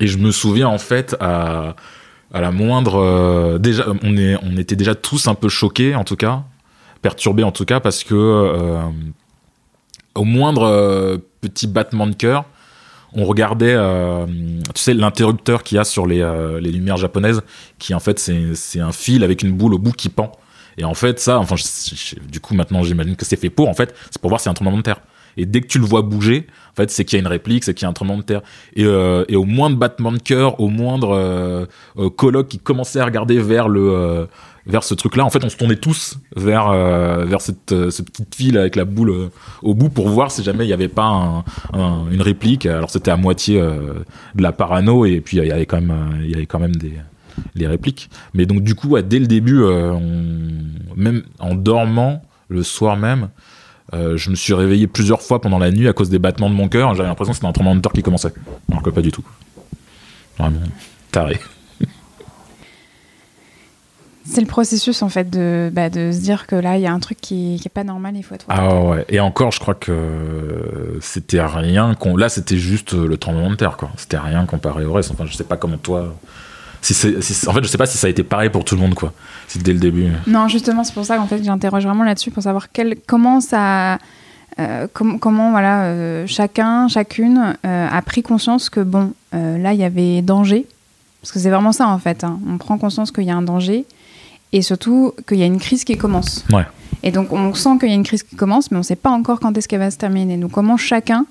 et 0.00 0.06
je 0.06 0.16
me 0.16 0.30
souviens 0.30 0.68
en 0.68 0.78
fait 0.78 1.14
à 1.20 1.76
à 2.32 2.40
la 2.40 2.50
moindre 2.50 3.58
déjà 3.58 3.84
on 4.02 4.16
est 4.16 4.36
on 4.42 4.56
était 4.56 4.76
déjà 4.76 4.94
tous 4.94 5.28
un 5.28 5.34
peu 5.34 5.50
choqués 5.50 5.94
en 5.94 6.04
tout 6.04 6.16
cas 6.16 6.44
perturbés 7.02 7.44
en 7.44 7.52
tout 7.52 7.66
cas 7.66 7.78
parce 7.78 8.04
que 8.04 8.80
au 10.14 10.24
moindre 10.24 10.62
euh, 10.62 11.16
petit 11.40 11.66
battement 11.66 12.06
de 12.06 12.14
cœur 12.14 12.44
on 13.12 13.24
regardait, 13.24 13.74
euh, 13.74 14.24
tu 14.72 14.80
sais, 14.80 14.94
l'interrupteur 14.94 15.64
qu'il 15.64 15.76
y 15.76 15.78
a 15.80 15.84
sur 15.84 16.06
les, 16.06 16.20
euh, 16.20 16.60
lumières 16.60 16.96
japonaises, 16.96 17.42
qui 17.80 17.92
en 17.92 17.98
fait 17.98 18.20
c'est 18.20 18.54
c'est 18.54 18.78
un 18.78 18.92
fil 18.92 19.24
avec 19.24 19.42
une 19.42 19.52
boule 19.52 19.74
au 19.74 19.78
bout 19.78 19.90
qui 19.90 20.08
pend. 20.08 20.30
Et 20.78 20.84
en 20.84 20.94
fait, 20.94 21.18
ça, 21.18 21.40
enfin, 21.40 21.56
du 22.30 22.38
coup, 22.38 22.54
maintenant 22.54 22.84
j'imagine 22.84 23.16
que 23.16 23.24
c'est 23.24 23.36
fait 23.36 23.50
pour, 23.50 23.68
en 23.68 23.74
fait, 23.74 23.94
c'est 24.10 24.20
pour 24.20 24.30
voir 24.30 24.40
y 24.44 24.48
a 24.48 24.50
un 24.52 24.54
tremblement 24.54 24.78
de 24.78 24.82
terre. 24.82 25.00
Et 25.36 25.44
dès 25.44 25.60
que 25.60 25.66
tu 25.66 25.80
le 25.80 25.84
vois 25.84 26.02
bouger, 26.02 26.46
en 26.72 26.76
fait, 26.76 26.90
c'est 26.90 27.04
qu'il 27.04 27.16
y 27.16 27.20
a 27.20 27.22
une 27.22 27.26
réplique, 27.26 27.64
c'est 27.64 27.74
qu'il 27.74 27.84
y 27.84 27.86
a 27.86 27.88
un 27.88 27.92
tremblement 27.92 28.18
de 28.18 28.22
terre. 28.22 28.42
Et, 28.76 28.82
et 28.82 29.36
au 29.36 29.44
moindre 29.44 29.76
battement 29.76 30.12
de 30.12 30.18
cœur, 30.18 30.60
au 30.60 30.68
moindre 30.68 31.66
colloque 32.16 32.48
qui 32.48 32.58
commençait 32.58 33.00
à 33.00 33.04
regarder 33.04 33.40
vers 33.40 33.68
le 33.68 34.28
vers 34.66 34.84
ce 34.84 34.94
truc-là, 34.94 35.24
en 35.24 35.30
fait, 35.30 35.42
on 35.44 35.48
se 35.48 35.56
tournait 35.56 35.76
tous 35.76 36.18
vers 36.36 36.68
euh, 36.68 37.24
vers 37.24 37.40
cette, 37.40 37.72
euh, 37.72 37.90
ce 37.90 38.02
petit 38.02 38.24
fil 38.34 38.58
avec 38.58 38.76
la 38.76 38.84
boule 38.84 39.10
euh, 39.10 39.28
au 39.62 39.74
bout 39.74 39.88
pour 39.88 40.08
voir 40.08 40.30
si 40.30 40.42
jamais 40.42 40.64
il 40.64 40.68
n'y 40.68 40.72
avait 40.72 40.88
pas 40.88 41.06
un, 41.06 41.44
un- 41.72 42.06
une 42.10 42.20
réplique. 42.22 42.66
Alors 42.66 42.90
c'était 42.90 43.10
à 43.10 43.16
moitié 43.16 43.60
de 43.60 44.42
la 44.42 44.52
parano 44.52 45.04
et 45.06 45.20
puis 45.20 45.38
il 45.38 45.46
y 45.46 45.50
avait 45.52 45.66
quand 45.66 45.80
même 45.80 46.22
y 46.26 46.34
avait 46.34 46.46
quand 46.46 46.58
même 46.58 46.76
des 46.76 46.92
les 47.54 47.66
répliques. 47.66 48.10
Mais 48.34 48.44
donc 48.44 48.62
du 48.62 48.74
coup, 48.74 49.00
dès 49.00 49.18
le 49.18 49.26
début, 49.26 49.62
même 50.96 51.22
en 51.38 51.54
dormant 51.54 52.22
le 52.48 52.62
soir 52.62 52.96
même, 52.96 53.28
je 53.92 54.30
me 54.30 54.34
suis 54.34 54.52
réveillé 54.52 54.86
plusieurs 54.86 55.22
fois 55.22 55.40
pendant 55.40 55.58
la 55.58 55.70
nuit 55.70 55.88
à 55.88 55.92
cause 55.92 56.10
des 56.10 56.18
battements 56.18 56.50
de 56.50 56.54
mon 56.54 56.68
cœur. 56.68 56.94
J'avais 56.94 57.08
l'impression 57.08 57.32
que 57.32 57.36
c'était 57.36 57.46
un 57.48 57.52
tremblement 57.52 57.76
de 57.76 57.80
terre 57.80 57.92
qui 57.92 58.02
commençait. 58.02 58.32
Alors 58.70 58.82
que 58.82 58.90
pas 58.90 59.00
du 59.02 59.10
tout. 59.10 59.24
Vraiment 60.38 60.58
taré. 61.10 61.38
C'est 64.32 64.40
le 64.40 64.46
processus 64.46 65.02
en 65.02 65.08
fait 65.08 65.28
de, 65.28 65.70
bah, 65.72 65.90
de 65.90 66.12
se 66.12 66.20
dire 66.20 66.46
que 66.46 66.54
là 66.54 66.76
il 66.76 66.82
y 66.82 66.86
a 66.86 66.92
un 66.92 67.00
truc 67.00 67.18
qui, 67.20 67.58
qui 67.60 67.66
est 67.66 67.72
pas 67.74 67.84
normal, 67.84 68.14
il 68.16 68.22
faut 68.22 68.34
être. 68.34 68.46
Ah 68.48 68.80
ouais. 68.80 69.04
Et 69.08 69.18
encore, 69.20 69.50
je 69.50 69.58
crois 69.60 69.74
que 69.74 70.98
c'était 71.00 71.40
rien. 71.44 71.94
qu'on 71.94 72.16
Là, 72.16 72.28
c'était 72.28 72.56
juste 72.58 72.92
le 72.92 73.16
tremblement 73.16 73.50
de 73.50 73.56
terre, 73.56 73.76
quoi. 73.76 73.90
C'était 73.96 74.18
rien 74.18 74.44
comparé 74.46 74.84
au 74.84 74.92
reste. 74.92 75.10
Enfin, 75.12 75.24
je 75.26 75.34
sais 75.34 75.44
pas 75.44 75.56
comment 75.56 75.76
toi. 75.78 76.14
Si 76.82 76.94
c'est, 76.94 77.20
si 77.22 77.34
c'est- 77.34 77.48
en 77.48 77.52
fait, 77.52 77.62
je 77.62 77.68
sais 77.68 77.76
pas 77.78 77.86
si 77.86 77.98
ça 77.98 78.06
a 78.06 78.10
été 78.10 78.22
pareil 78.22 78.48
pour 78.50 78.64
tout 78.64 78.74
le 78.74 78.80
monde, 78.80 78.94
quoi. 78.94 79.12
Si 79.48 79.58
dès 79.58 79.72
le 79.72 79.78
début. 79.78 80.08
Non, 80.26 80.48
justement, 80.48 80.84
c'est 80.84 80.94
pour 80.94 81.04
ça 81.04 81.16
qu'en 81.16 81.26
fait 81.26 81.42
j'interroge 81.44 81.84
vraiment 81.84 82.04
là-dessus 82.04 82.30
pour 82.30 82.42
savoir 82.42 82.70
quel, 82.72 82.96
comment 83.06 83.40
ça. 83.40 83.98
euh, 84.58 84.86
com- 84.92 85.18
comment 85.18 85.50
voilà 85.52 85.84
euh, 85.84 86.26
chacun 86.26 86.88
chacune 86.88 87.54
euh, 87.66 87.88
a 87.90 88.02
pris 88.02 88.22
conscience 88.22 88.68
que 88.70 88.80
bon 88.80 89.12
là 89.32 89.72
il 89.72 89.78
y 89.78 89.84
avait 89.84 90.22
danger 90.22 90.66
parce 91.22 91.30
que 91.32 91.38
c'est 91.38 91.50
vraiment 91.50 91.70
ça 91.72 91.86
en 91.86 91.98
fait 91.98 92.24
hein. 92.24 92.40
on 92.48 92.58
prend 92.58 92.76
conscience 92.76 93.12
qu'il 93.12 93.24
y 93.24 93.30
a 93.30 93.36
un 93.36 93.42
danger 93.42 93.84
et 94.52 94.62
surtout 94.62 95.12
qu'il 95.28 95.38
y 95.38 95.42
a 95.42 95.46
une 95.46 95.58
crise 95.60 95.84
qui 95.84 95.96
commence 95.96 96.44
Ouais. 96.52 96.64
et 97.02 97.10
donc 97.12 97.32
on 97.32 97.54
sent 97.54 97.78
qu'il 97.80 97.88
y 97.88 97.92
a 97.92 97.94
une 97.94 98.02
crise 98.04 98.22
qui 98.22 98.36
commence 98.36 98.70
mais 98.70 98.76
on 98.76 98.80
ne 98.80 98.84
sait 98.84 98.96
pas 98.96 99.10
encore 99.10 99.40
quand 99.40 99.56
est-ce 99.56 99.68
qu'elle 99.68 99.78
va 99.80 99.90
se 99.90 99.98
terminer 99.98 100.36
donc 100.36 100.50
comment 100.52 100.76
chacun 100.76 101.26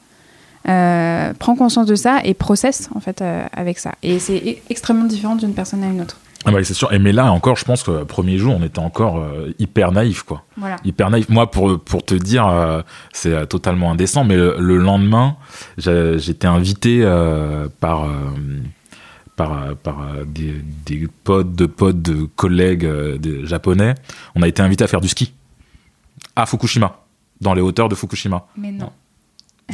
euh, 0.67 1.33
prend 1.39 1.55
conscience 1.55 1.85
de 1.87 1.95
ça 1.95 2.19
et 2.23 2.33
processe 2.33 2.89
en 2.95 2.99
fait 2.99 3.21
euh, 3.21 3.45
avec 3.53 3.79
ça 3.79 3.93
et 4.03 4.19
c'est 4.19 4.37
e- 4.37 4.55
extrêmement 4.69 5.05
différent 5.05 5.35
d'une 5.35 5.53
personne 5.53 5.83
à 5.83 5.87
une 5.87 6.01
autre 6.01 6.17
Ah 6.45 6.51
bah, 6.51 6.63
c'est 6.63 6.73
sûr. 6.73 6.91
Et 6.93 6.99
mais 6.99 7.11
là 7.13 7.31
encore, 7.31 7.55
je 7.57 7.65
pense 7.65 7.83
que 7.83 7.91
le 7.91 8.05
premier 8.05 8.37
jour, 8.37 8.55
on 8.59 8.63
était 8.63 8.79
encore 8.79 9.17
euh, 9.19 9.53
hyper 9.59 9.91
naïf, 9.91 10.23
quoi. 10.23 10.43
voilà 10.57 10.77
Hyper 10.85 11.09
naïf. 11.09 11.27
Moi, 11.29 11.49
pour, 11.51 11.79
pour 11.79 12.03
te 12.05 12.15
dire, 12.15 12.47
euh, 12.47 12.81
c'est 13.13 13.33
euh, 13.33 13.45
totalement 13.45 13.91
indécent, 13.91 14.23
mais 14.23 14.37
le, 14.37 14.55
le 14.59 14.77
lendemain, 14.77 15.35
j'étais 15.77 16.47
invité 16.47 17.01
euh, 17.03 17.67
par, 17.81 18.03
euh, 18.05 18.09
par, 19.39 19.63
euh, 19.63 19.73
par 19.73 20.05
des, 20.25 20.61
des 20.85 21.07
potes 21.23 21.53
de 21.55 21.65
potes 21.65 22.01
de 22.01 22.25
collègues 22.35 22.83
euh, 22.83 23.17
des 23.17 23.45
japonais. 23.45 23.95
On 24.35 24.41
a 24.41 24.49
été 24.49 24.61
invité 24.61 24.83
à 24.83 24.87
faire 24.87 24.99
du 24.99 25.07
ski 25.07 25.33
à 26.35 26.45
Fukushima, 26.45 26.99
dans 27.39 27.53
les 27.53 27.61
hauteurs 27.61 27.87
de 27.87 27.95
Fukushima. 27.95 28.45
mais 28.57 28.73
non 28.73 28.91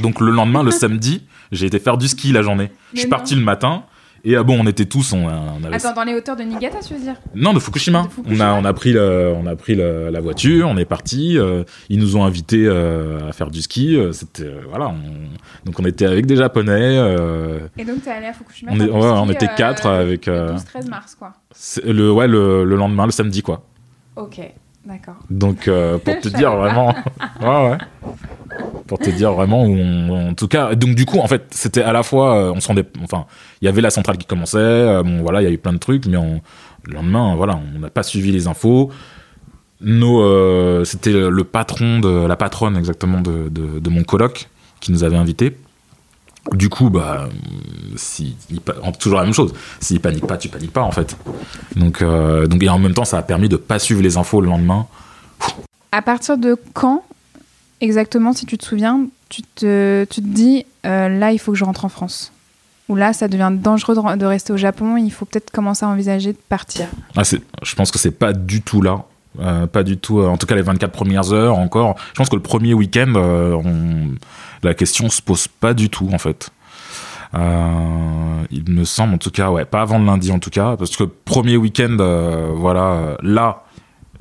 Donc 0.03 0.21
le 0.21 0.29
lendemain, 0.29 0.61
le 0.61 0.69
samedi, 0.69 1.23
j'ai 1.51 1.65
été 1.65 1.79
faire 1.79 1.97
du 1.97 2.07
ski 2.07 2.31
la 2.31 2.43
journée. 2.43 2.69
Je 2.93 2.99
suis 2.99 3.09
non. 3.09 3.17
parti 3.17 3.33
le 3.33 3.41
matin. 3.41 3.83
Et 4.27 4.35
euh, 4.35 4.43
bon, 4.43 4.57
on 4.59 4.65
était 4.65 4.85
tous, 4.85 5.13
on, 5.13 5.25
on 5.27 5.63
avait 5.63 5.75
attends 5.75 5.93
dans 5.93 6.03
les 6.03 6.15
hauteurs 6.15 6.35
de 6.35 6.41
Niigata 6.43 6.79
tu 6.79 6.95
veux 6.95 6.99
dire? 6.99 7.13
Non, 7.35 7.53
de 7.53 7.59
Fukushima. 7.59 8.03
De 8.03 8.07
Fukushima. 8.09 8.53
On 8.53 8.55
a, 8.57 8.59
on 8.59 8.65
a 8.65 8.73
pris, 8.73 8.91
le, 8.91 9.33
on 9.37 9.45
a 9.45 9.55
pris 9.55 9.75
le- 9.75 10.09
la 10.09 10.19
voiture, 10.19 10.67
on 10.67 10.77
est 10.77 10.85
parti. 10.85 11.37
euh, 11.37 11.63
ils 11.89 11.99
nous 11.99 12.17
ont 12.17 12.23
invités 12.23 12.65
euh, 12.65 13.29
à 13.29 13.33
faire 13.33 13.51
du 13.51 13.61
ski. 13.61 13.95
euh, 13.95 14.11
C'était 14.13 14.49
voilà. 14.67 14.87
on- 14.87 15.65
donc 15.65 15.79
on 15.79 15.85
était 15.85 16.07
avec 16.07 16.25
des 16.25 16.35
Japonais. 16.37 16.95
Et 17.77 17.85
donc, 17.85 18.01
t'es 18.03 18.09
allé 18.11 18.25
à 18.27 18.33
Fukushima 18.33 18.71
on, 18.71 18.75
faire 18.77 18.83
est, 18.83 18.87
du 18.89 18.93
ouais, 18.95 19.01
ski, 19.01 19.11
on 19.11 19.29
était 19.29 19.47
quatre 19.55 19.85
avec 19.87 20.27
euh, 20.27 20.53
Le 20.53 20.81
12-13 20.81 20.89
mars, 20.89 21.15
quoi. 21.15 21.33
le 21.85 22.11
ouais 22.11 22.27
le, 22.27 22.63
le 22.65 22.75
lendemain, 22.75 23.05
le 23.05 23.11
samedi 23.11 23.43
quoi. 23.43 23.63
Ok, 24.15 24.39
d'accord. 24.85 25.15
Donc 25.29 25.67
euh, 25.67 25.97
pour 25.97 26.19
te 26.19 26.27
dire 26.37 26.55
vraiment, 26.55 26.95
ouais 27.41 27.69
ouais. 27.71 27.77
Pour 28.87 28.99
te 28.99 29.09
dire 29.09 29.33
vraiment 29.33 29.63
où 29.65 29.75
on- 29.75 30.29
en 30.29 30.33
tout 30.33 30.47
cas, 30.47 30.75
donc 30.75 30.95
du 30.95 31.05
coup 31.05 31.19
en 31.19 31.27
fait 31.27 31.43
c'était 31.51 31.81
à 31.81 31.91
la 31.91 32.03
fois 32.03 32.37
euh, 32.37 32.53
on 32.55 32.59
s'en 32.59 32.73
dé- 32.75 32.85
enfin 33.03 33.25
il 33.61 33.65
y 33.65 33.67
avait 33.67 33.81
la 33.81 33.89
centrale 33.89 34.17
qui 34.17 34.25
commençait, 34.25 34.57
euh, 34.59 35.03
bon 35.03 35.21
voilà 35.21 35.41
il 35.41 35.45
y 35.45 35.47
a 35.47 35.51
eu 35.51 35.57
plein 35.57 35.73
de 35.73 35.77
trucs, 35.79 36.05
mais 36.05 36.17
on- 36.17 36.41
le 36.83 36.93
lendemain 36.93 37.35
voilà 37.35 37.59
on 37.75 37.79
n'a 37.79 37.89
pas 37.89 38.03
suivi 38.03 38.31
les 38.31 38.47
infos. 38.47 38.91
Nos 39.81 40.85
c'était 40.85 41.11
le 41.11 41.43
patron 41.43 41.99
de 41.99 42.25
la 42.27 42.35
patronne 42.37 42.77
exactement 42.77 43.19
de, 43.21 43.49
de, 43.49 43.79
de 43.79 43.89
mon 43.89 44.03
coloc 44.03 44.49
qui 44.79 44.91
nous 44.91 45.03
avait 45.03 45.17
invités. 45.17 45.57
Du 46.51 46.69
coup, 46.69 46.89
bah, 46.89 47.27
si, 47.95 48.35
il 48.51 48.59
toujours 48.99 49.17
la 49.17 49.23
même 49.23 49.33
chose. 49.33 49.53
S'il 49.79 49.99
panique 49.99 50.27
pas, 50.27 50.37
tu 50.37 50.47
paniques 50.47 50.73
pas 50.73 50.83
en 50.83 50.91
fait. 50.91 51.17
Donc, 51.75 52.01
euh, 52.01 52.45
donc 52.47 52.61
et 52.61 52.69
en 52.69 52.77
même 52.77 52.93
temps, 52.93 53.05
ça 53.05 53.17
a 53.17 53.23
permis 53.23 53.49
de 53.49 53.57
pas 53.57 53.79
suivre 53.79 54.01
les 54.01 54.17
infos 54.17 54.41
le 54.41 54.47
lendemain. 54.47 54.85
À 55.91 56.01
partir 56.01 56.37
de 56.37 56.55
quand, 56.73 57.03
exactement, 57.81 58.33
si 58.33 58.45
tu 58.45 58.57
te 58.57 58.65
souviens, 58.65 59.07
tu 59.29 59.41
te, 59.41 60.05
tu 60.09 60.21
te 60.21 60.27
dis, 60.27 60.65
euh, 60.85 61.09
là, 61.09 61.31
il 61.31 61.39
faut 61.39 61.51
que 61.51 61.57
je 61.57 61.65
rentre 61.65 61.85
en 61.85 61.89
France? 61.89 62.31
Ou 62.89 62.95
là, 62.95 63.13
ça 63.13 63.27
devient 63.27 63.51
dangereux 63.51 63.95
de, 63.95 64.15
de 64.17 64.25
rester 64.25 64.53
au 64.53 64.57
Japon, 64.57 64.97
il 64.97 65.09
faut 65.09 65.25
peut-être 65.25 65.49
commencer 65.49 65.85
à 65.85 65.89
envisager 65.89 66.33
de 66.33 66.37
partir? 66.49 66.85
Ah, 67.15 67.23
je 67.23 67.75
pense 67.75 67.89
que 67.89 67.97
c'est 67.97 68.11
pas 68.11 68.33
du 68.33 68.61
tout 68.61 68.83
là. 68.83 69.03
Euh, 69.39 69.67
pas 69.67 69.83
du 69.83 69.97
tout. 69.97 70.19
euh, 70.19 70.27
en 70.27 70.37
tout 70.37 70.45
cas, 70.45 70.55
les 70.55 70.61
24 70.61 70.91
premières 70.91 71.33
heures 71.33 71.57
encore. 71.57 71.95
Je 72.13 72.17
pense 72.17 72.29
que 72.29 72.35
le 72.35 72.41
premier 72.41 72.73
week-end, 72.73 73.13
euh, 73.15 73.57
la 74.63 74.73
question 74.73 75.09
se 75.09 75.21
pose 75.21 75.47
pas 75.47 75.73
du 75.73 75.89
tout 75.89 76.09
en 76.13 76.17
fait. 76.17 76.49
Il 78.51 78.63
me 78.69 78.85
semble 78.85 79.13
en 79.15 79.17
tout 79.17 79.31
cas, 79.31 79.49
ouais, 79.49 79.65
pas 79.65 79.81
avant 79.81 79.99
le 79.99 80.05
lundi 80.05 80.31
en 80.31 80.39
tout 80.39 80.49
cas, 80.49 80.77
parce 80.77 80.95
que 80.95 81.03
premier 81.03 81.57
week-end, 81.57 81.97
voilà, 82.55 83.17
là, 83.21 83.63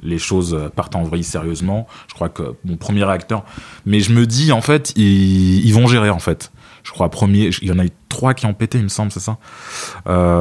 les 0.03 0.19
choses 0.19 0.59
partent 0.75 0.97
en 0.97 1.05
vrille 1.05 1.23
sérieusement. 1.23 1.87
Je 2.09 2.15
crois 2.15 2.29
que 2.29 2.55
mon 2.65 2.77
premier 2.77 3.05
réacteur, 3.05 3.45
mais 3.87 4.01
je 4.01 4.13
me 4.13 4.27
dis 4.27 4.51
en 4.51 4.63
fait, 4.63 4.93
ils, 4.97 5.65
ils 5.65 5.73
vont 5.73 5.87
gérer 5.87 6.11
en 6.11 6.19
fait. 6.19 6.51
Je 6.83 6.91
crois 6.91 7.09
premier, 7.09 7.51
il 7.63 7.69
y 7.69 7.73
en 7.73 7.79
a 7.79 7.85
eu 7.85 7.91
trois 8.09 8.35
qui 8.35 8.47
ont 8.47 8.55
pété, 8.55 8.79
il 8.79 8.85
me 8.85 8.89
semble, 8.89 9.13
c'est 9.13 9.21
ça? 9.21 9.39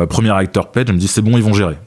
Premier 0.07 0.31
réacteur 0.31 0.71
pète, 0.71 0.87
je 0.87 0.93
me 0.93 0.97
dis 0.97 1.07
c'est 1.07 1.21
bon, 1.21 1.37
ils 1.37 1.43
vont 1.43 1.53
gérer. 1.53 1.77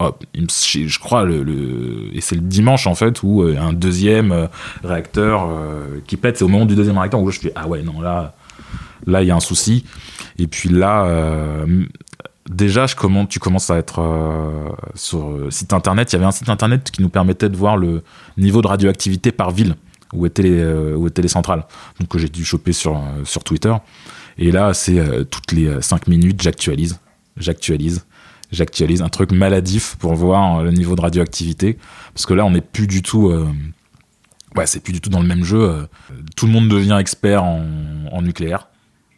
Me- 0.00 0.88
je 0.88 0.98
crois 0.98 1.24
le, 1.24 2.10
et 2.12 2.20
c'est 2.20 2.34
le 2.34 2.40
dimanche 2.40 2.86
en 2.86 2.94
fait 2.94 3.22
où 3.22 3.42
euh, 3.42 3.56
un 3.58 3.72
deuxième 3.72 4.32
euh, 4.32 4.46
réacteur 4.82 5.46
euh, 5.48 6.00
qui 6.06 6.16
pète 6.16 6.36
c'est 6.38 6.44
au 6.44 6.48
moment 6.48 6.66
du 6.66 6.74
deuxième 6.74 6.98
réacteur 6.98 7.20
où 7.20 7.30
je 7.30 7.38
fais 7.40 7.52
ah 7.54 7.68
ouais 7.68 7.82
non 7.82 8.00
là 8.00 8.34
là 9.06 9.22
il 9.22 9.28
y 9.28 9.30
a 9.30 9.36
un 9.36 9.40
souci. 9.40 9.84
Et 10.38 10.46
puis 10.48 10.68
là 10.68 11.04
euh, 11.04 11.84
déjà 12.50 12.86
tu 13.28 13.38
commences 13.38 13.70
à 13.70 13.76
être 13.78 14.00
euh, 14.00 14.68
sur 14.94 15.30
le 15.30 15.50
site 15.52 15.72
internet. 15.72 16.12
Il 16.12 16.14
y 16.14 16.16
avait 16.16 16.26
un 16.26 16.32
site 16.32 16.48
internet 16.48 16.90
qui 16.90 17.00
nous 17.00 17.08
permettait 17.08 17.48
de 17.48 17.56
voir 17.56 17.76
le 17.76 18.02
niveau 18.36 18.62
de 18.62 18.66
radioactivité 18.66 19.30
par 19.32 19.52
ville 19.52 19.76
où 20.12 20.26
étaient 20.26 20.42
les 20.42 20.58
euh, 20.60 20.96
où 20.96 21.06
étaient 21.06 21.22
les 21.22 21.28
centrales. 21.28 21.64
Donc 22.00 22.08
que 22.08 22.18
j'ai 22.18 22.28
dû 22.28 22.44
choper 22.44 22.72
sur 22.72 22.96
euh, 22.96 23.24
sur 23.24 23.44
Twitter. 23.44 23.74
Et 24.38 24.50
là 24.50 24.74
c'est 24.74 24.98
euh, 24.98 25.22
toutes 25.24 25.52
les 25.52 25.80
5 25.80 26.08
minutes 26.08 26.42
j'actualise. 26.42 26.98
J'actualise 27.36 28.04
j'actualise 28.54 29.02
un 29.02 29.08
truc 29.08 29.32
maladif 29.32 29.96
pour 29.98 30.14
voir 30.14 30.58
euh, 30.58 30.64
le 30.64 30.70
niveau 30.70 30.96
de 30.96 31.00
radioactivité 31.02 31.78
parce 32.14 32.24
que 32.26 32.34
là 32.34 32.44
on 32.46 32.50
n'est 32.52 32.60
plus 32.60 32.86
du 32.86 33.02
tout 33.02 33.28
euh, 33.28 33.46
ouais 34.56 34.66
c'est 34.66 34.80
plus 34.80 34.92
du 34.92 35.00
tout 35.00 35.10
dans 35.10 35.20
le 35.20 35.26
même 35.28 35.44
jeu 35.44 35.60
euh, 35.60 35.82
tout 36.36 36.46
le 36.46 36.52
monde 36.52 36.68
devient 36.68 36.96
expert 37.00 37.42
en, 37.44 37.64
en 38.12 38.22
nucléaire 38.22 38.68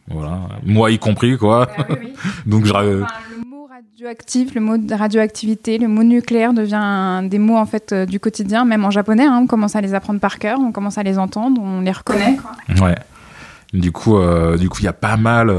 voilà 0.09 0.41
moi 0.65 0.91
y 0.91 0.99
compris 0.99 1.37
quoi 1.39 1.69
donc 2.47 2.65
je, 2.65 2.71
Enfin, 2.73 3.07
le 3.31 3.45
mot 3.49 3.67
radioactif, 3.69 4.55
le 4.55 4.61
mot 4.61 4.77
de 4.79 4.95
radioactivité, 4.95 5.79
le 5.79 5.89
mot 5.89 6.03
nucléaire 6.03 6.53
devient 6.55 6.75
un- 6.81 7.23
des 7.25 7.39
mots 7.39 7.57
en 7.59 7.67
fait 7.67 7.93
du 7.93 8.19
quotidien, 8.21 8.65
même 8.65 8.85
en 8.85 8.91
japonais. 8.91 9.25
hein, 9.27 9.39
on 9.43 9.47
commence 9.47 9.77
à 9.77 9.81
les 9.83 9.93
apprendre 9.95 10.19
par 10.21 10.39
cœur, 10.39 10.59
on 10.61 10.73
commence 10.73 10.97
à 10.99 11.03
les 11.03 11.19
entendre, 11.19 11.61
on 11.63 11.81
les 11.83 11.93
reconnaît. 11.93 12.37
quoi. 12.37 12.87
Ouais. 12.89 12.95
Du 13.75 13.93
coup, 13.93 14.17
euh, 14.17 14.57
du 14.57 14.69
coup, 14.71 14.79
il 14.81 14.85
y 14.85 14.89
a 14.89 14.93
pas 14.95 15.17
mal, 15.19 15.51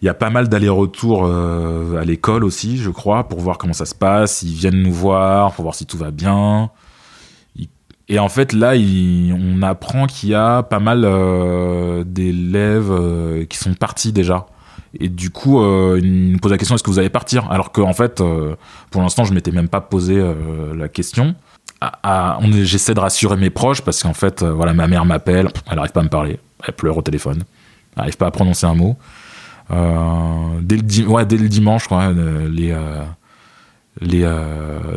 il 0.00 0.06
y 0.06 0.08
a 0.08 0.14
pas 0.14 0.30
mal 0.30 0.48
d'allers-retours 0.48 1.24
euh, 1.26 2.00
à 2.00 2.04
l'école 2.04 2.44
aussi, 2.44 2.78
je 2.78 2.90
crois, 2.90 3.28
pour 3.28 3.40
voir 3.40 3.58
comment 3.58 3.72
ça 3.72 3.84
se 3.86 3.94
passe. 3.94 4.42
Ils 4.42 4.54
viennent 4.54 4.80
nous 4.82 4.92
voir 4.92 5.52
pour 5.52 5.62
voir 5.64 5.74
si 5.74 5.86
tout 5.86 5.98
va 5.98 6.10
bien. 6.10 6.70
Et 8.10 8.18
en 8.18 8.28
fait, 8.30 8.52
là, 8.54 8.74
il- 8.74 9.32
on 9.34 9.60
apprend 9.62 10.06
qu'il 10.06 10.30
y 10.30 10.34
a 10.34 10.62
pas 10.62 10.78
mal 10.80 11.02
euh, 11.04 12.04
d'élèves 12.06 12.90
euh, 12.90 13.44
qui 13.44 13.58
sont 13.58 13.74
partis 13.74 14.12
déjà. 14.12 14.46
Et 14.98 15.08
du 15.10 15.28
coup, 15.30 15.60
euh, 15.60 16.00
ils 16.02 16.32
nous 16.32 16.38
posent 16.38 16.52
la 16.52 16.56
question 16.58 16.74
est-ce 16.74 16.82
que 16.82 16.90
vous 16.90 16.98
allez 16.98 17.10
partir? 17.10 17.50
Alors 17.50 17.70
qu'en 17.72 17.92
fait, 17.92 18.20
euh, 18.22 18.54
pour 18.90 19.02
l'instant, 19.02 19.24
je 19.24 19.34
m'étais 19.34 19.50
même 19.50 19.68
pas 19.68 19.82
posé 19.82 20.22
la 20.74 20.88
question. 20.88 21.34
On 22.04 22.52
est- 22.52 22.64
J'essaie 22.64 22.94
de 22.94 23.00
rassurer 23.00 23.36
mes 23.36 23.50
proches 23.50 23.82
parce 23.82 24.02
qu'en 24.02 24.14
fait, 24.14 24.42
voilà, 24.42 24.72
ma 24.72 24.86
mère 24.86 25.04
m'appelle, 25.04 25.48
elle 25.70 25.78
arrive 25.78 25.92
pas 25.92 26.00
à 26.00 26.04
me 26.04 26.08
parler, 26.08 26.40
elle 26.66 26.74
pleure 26.74 26.96
au 26.96 27.02
téléphone, 27.02 27.42
elle 27.96 28.02
arrive 28.02 28.16
pas 28.16 28.26
à 28.26 28.30
prononcer 28.30 28.64
un 28.66 28.74
mot. 28.74 28.96
Euh, 29.70 30.60
dès, 30.62 30.76
le 30.76 31.08
ouais, 31.08 31.26
dès 31.26 31.36
le 31.36 31.48
dimanche, 31.48 31.88
quoi, 31.88 32.04
euh, 32.04 32.48
les, 32.48 32.72
euh, 32.72 33.04
les, 34.00 34.26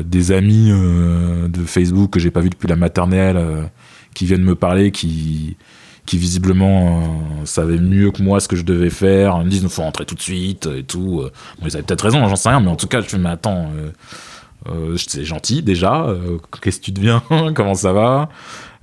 des 0.03 0.31
amis 0.31 0.69
de 0.69 1.63
Facebook 1.65 2.11
que 2.11 2.19
j'ai 2.19 2.31
pas 2.31 2.41
vu 2.41 2.49
depuis 2.49 2.67
la 2.67 2.75
maternelle 2.75 3.69
qui 4.13 4.25
viennent 4.25 4.43
me 4.43 4.55
parler, 4.55 4.91
qui, 4.91 5.57
qui 6.05 6.17
visiblement 6.17 7.21
savaient 7.45 7.79
mieux 7.79 8.11
que 8.11 8.21
moi 8.21 8.39
ce 8.39 8.47
que 8.47 8.55
je 8.55 8.63
devais 8.63 8.89
faire, 8.89 9.39
me 9.39 9.49
disent 9.49 9.63
il 9.63 9.69
faut 9.69 9.81
rentrer 9.81 10.05
tout 10.05 10.15
de 10.15 10.21
suite 10.21 10.67
et 10.67 10.83
tout. 10.83 11.23
Ils 11.61 11.75
avaient 11.75 11.83
peut-être 11.83 12.03
raison, 12.03 12.27
j'en 12.27 12.35
sais 12.35 12.49
rien, 12.49 12.59
mais 12.59 12.69
en 12.69 12.75
tout 12.75 12.87
cas, 12.87 13.01
je 13.01 13.07
fais 13.07 13.17
mais 13.17 13.29
attends, 13.29 13.71
c'est 14.97 15.25
gentil 15.25 15.63
déjà, 15.63 16.07
qu'est-ce 16.61 16.79
que 16.79 16.85
tu 16.85 16.91
deviens, 16.91 17.23
comment 17.55 17.73
ça 17.73 17.93
va? 17.93 18.29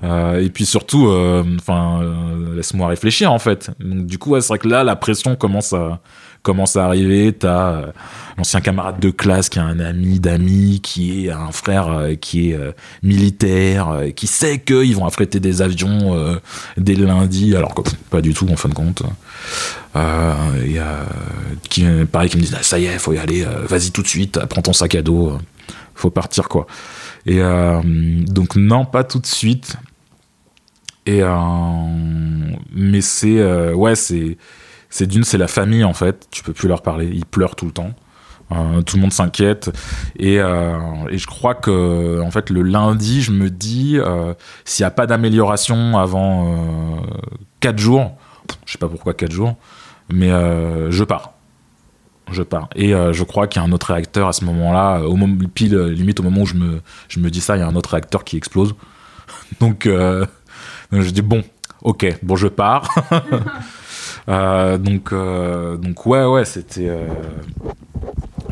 Euh, 0.04 0.40
et 0.40 0.48
puis 0.48 0.64
surtout, 0.64 1.08
euh, 1.08 1.44
enfin, 1.58 2.00
euh, 2.02 2.54
laisse-moi 2.56 2.88
réfléchir 2.88 3.32
en 3.32 3.38
fait. 3.38 3.70
Donc, 3.80 4.06
du 4.06 4.18
coup, 4.18 4.30
ouais, 4.30 4.40
c'est 4.40 4.48
vrai 4.48 4.58
que 4.58 4.68
là, 4.68 4.84
la 4.84 4.96
pression 4.96 5.34
commence 5.37 5.72
à 5.72 6.00
commence 6.42 6.76
à 6.76 6.87
arriver. 6.87 7.32
T'as 7.32 7.70
euh, 7.70 7.87
l'ancien 8.37 8.61
camarade 8.61 9.00
de 9.00 9.11
classe 9.11 9.48
qui 9.48 9.58
a 9.58 9.64
un 9.64 9.80
ami 9.80 10.20
d'amis 10.20 10.80
qui 10.82 11.26
est 11.26 11.30
un 11.30 11.52
frère 11.52 11.88
euh, 11.88 12.14
qui 12.14 12.50
est 12.50 12.54
euh, 12.54 12.72
militaire, 13.02 14.02
qui 14.16 14.26
sait 14.26 14.61
qu'ils 14.61 14.96
vont 14.96 15.06
affréter 15.06 15.40
des 15.40 15.62
avions 15.62 16.38
dès 16.76 16.94
le 16.94 17.04
lundi, 17.06 17.56
alors 17.56 17.74
que 17.74 17.82
pas 18.11 18.20
du 18.20 18.34
tout 18.34 18.48
en 18.48 18.56
fin 18.56 18.68
de 18.68 18.74
compte. 18.74 19.02
Et, 19.96 20.78
qui, 21.68 21.84
pareil, 22.11 22.30
qui 22.30 22.37
me 22.37 22.42
disent 22.42 22.56
ah, 22.58 22.62
ça 22.62 22.78
y 22.78 22.87
est, 22.87 22.98
faut 22.98 23.12
y 23.12 23.18
aller, 23.18 23.44
vas-y 23.68 23.90
tout 23.90 24.02
de 24.02 24.06
suite, 24.06 24.38
prends 24.48 24.62
ton 24.62 24.72
sac 24.72 24.94
à 24.94 25.02
dos, 25.02 25.37
faut 25.94 26.11
partir 26.11 26.48
quoi. 26.48 26.66
Et 27.26 27.40
euh, 27.40 27.80
donc 27.84 28.56
non, 28.56 28.84
pas 28.84 29.04
tout 29.04 29.18
de 29.18 29.26
suite. 29.26 29.76
Euh, 31.08 31.38
mais 32.72 33.00
c'est 33.00 33.38
euh, 33.38 33.74
ouais, 33.74 33.94
c'est 33.94 34.36
c'est 34.90 35.06
d'une, 35.06 35.24
c'est 35.24 35.38
la 35.38 35.48
famille 35.48 35.84
en 35.84 35.94
fait. 35.94 36.28
Tu 36.30 36.42
peux 36.42 36.52
plus 36.52 36.68
leur 36.68 36.82
parler. 36.82 37.10
Ils 37.12 37.26
pleurent 37.26 37.56
tout 37.56 37.66
le 37.66 37.72
temps. 37.72 37.92
Euh, 38.50 38.80
tout 38.80 38.96
le 38.96 39.02
monde 39.02 39.12
s'inquiète 39.12 39.70
et, 40.18 40.36
je 40.38 41.26
crois 41.26 41.54
que 41.54 42.22
en 42.22 42.30
fait 42.30 42.48
le 42.48 42.62
lundi, 42.62 43.20
je 43.20 43.30
me 43.30 43.50
dis 43.50 43.98
s'il 44.64 44.82
n'y 44.82 44.86
a 44.86 44.90
pas 44.90 45.06
d'amélioration 45.06 45.98
avant 45.98 46.54
euh, 46.54 47.00
4 47.60 47.78
jours, 47.78 48.16
je 48.64 48.72
sais 48.72 48.78
pas 48.78 48.88
pourquoi 48.88 49.12
4 49.12 49.30
jours, 49.30 49.56
mais 50.10 50.30
je 50.30 51.04
pars. 51.04 51.34
Je 52.30 52.42
pars. 52.42 52.68
Et 52.74 52.92
je 52.92 53.22
crois 53.24 53.46
qu'il 53.48 53.60
y 53.60 53.64
a 53.64 53.68
un 53.68 53.72
autre 53.72 53.92
réacteur 53.92 54.28
à 54.28 54.32
ce 54.32 54.44
moment, 54.44 54.72
pile 55.54 55.74
euh, 55.74 55.92
limite 55.92 56.20
au 56.20 56.22
moment 56.22 56.42
où 56.42 56.46
je 56.46 56.54
me, 56.54 56.80
je 57.08 57.20
me 57.20 57.30
dis 57.30 57.40
ça, 57.40 57.56
il 57.56 57.60
y 57.60 57.62
a 57.62 57.66
un 57.66 57.76
autre 57.76 57.90
réacteur 57.90 58.24
qui 58.24 58.36
explose. 58.36 58.74
Donc, 59.60 59.88
je 60.92 61.11
dis 61.11 61.22
bon, 61.22 61.42
ok, 61.83 62.07
bon 62.22 62.37
je 62.37 62.48
pars. 62.48 62.88
Euh, 64.29 64.77
donc, 64.77 65.12
euh, 65.12 65.77
donc 65.77 66.05
ouais, 66.05 66.24
ouais, 66.24 66.44
c'était, 66.44 66.88
euh, 66.88 67.09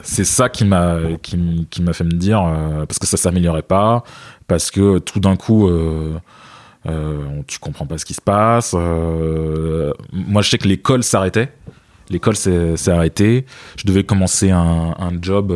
c'est 0.03 0.25
ça 0.25 0.49
qui 0.49 0.65
m'a, 0.65 0.97
qui, 1.23 1.67
qui 1.71 1.83
m'a 1.83 1.93
fait 1.93 2.05
me 2.05 2.13
dire 2.13 2.43
parce 2.89 2.99
que 2.99 3.07
ça 3.07 3.17
s'améliorait 3.17 3.63
pas, 3.63 4.03
parce 4.47 4.71
que 4.71 4.99
tout 4.99 5.21
d'un 5.21 5.37
coup, 5.37 5.71
tu 7.47 7.59
comprends 7.59 7.87
pas 7.87 7.99
ce 7.99 8.05
qui 8.05 8.15
se 8.15 8.23
passe. 8.23 8.73
moi, 8.73 10.43
je 10.43 10.49
sais 10.49 10.59
que 10.59 10.69
l'école 10.69 11.03
s'arrêtait. 11.03 11.53
L'école 12.09 12.37
s'est 12.37 12.89
arrêtée. 12.89 13.45
Je 13.77 13.87
devais 13.87 14.05
commencer 14.05 14.51
un, 14.51 14.95
un 14.99 15.13
job. 15.21 15.53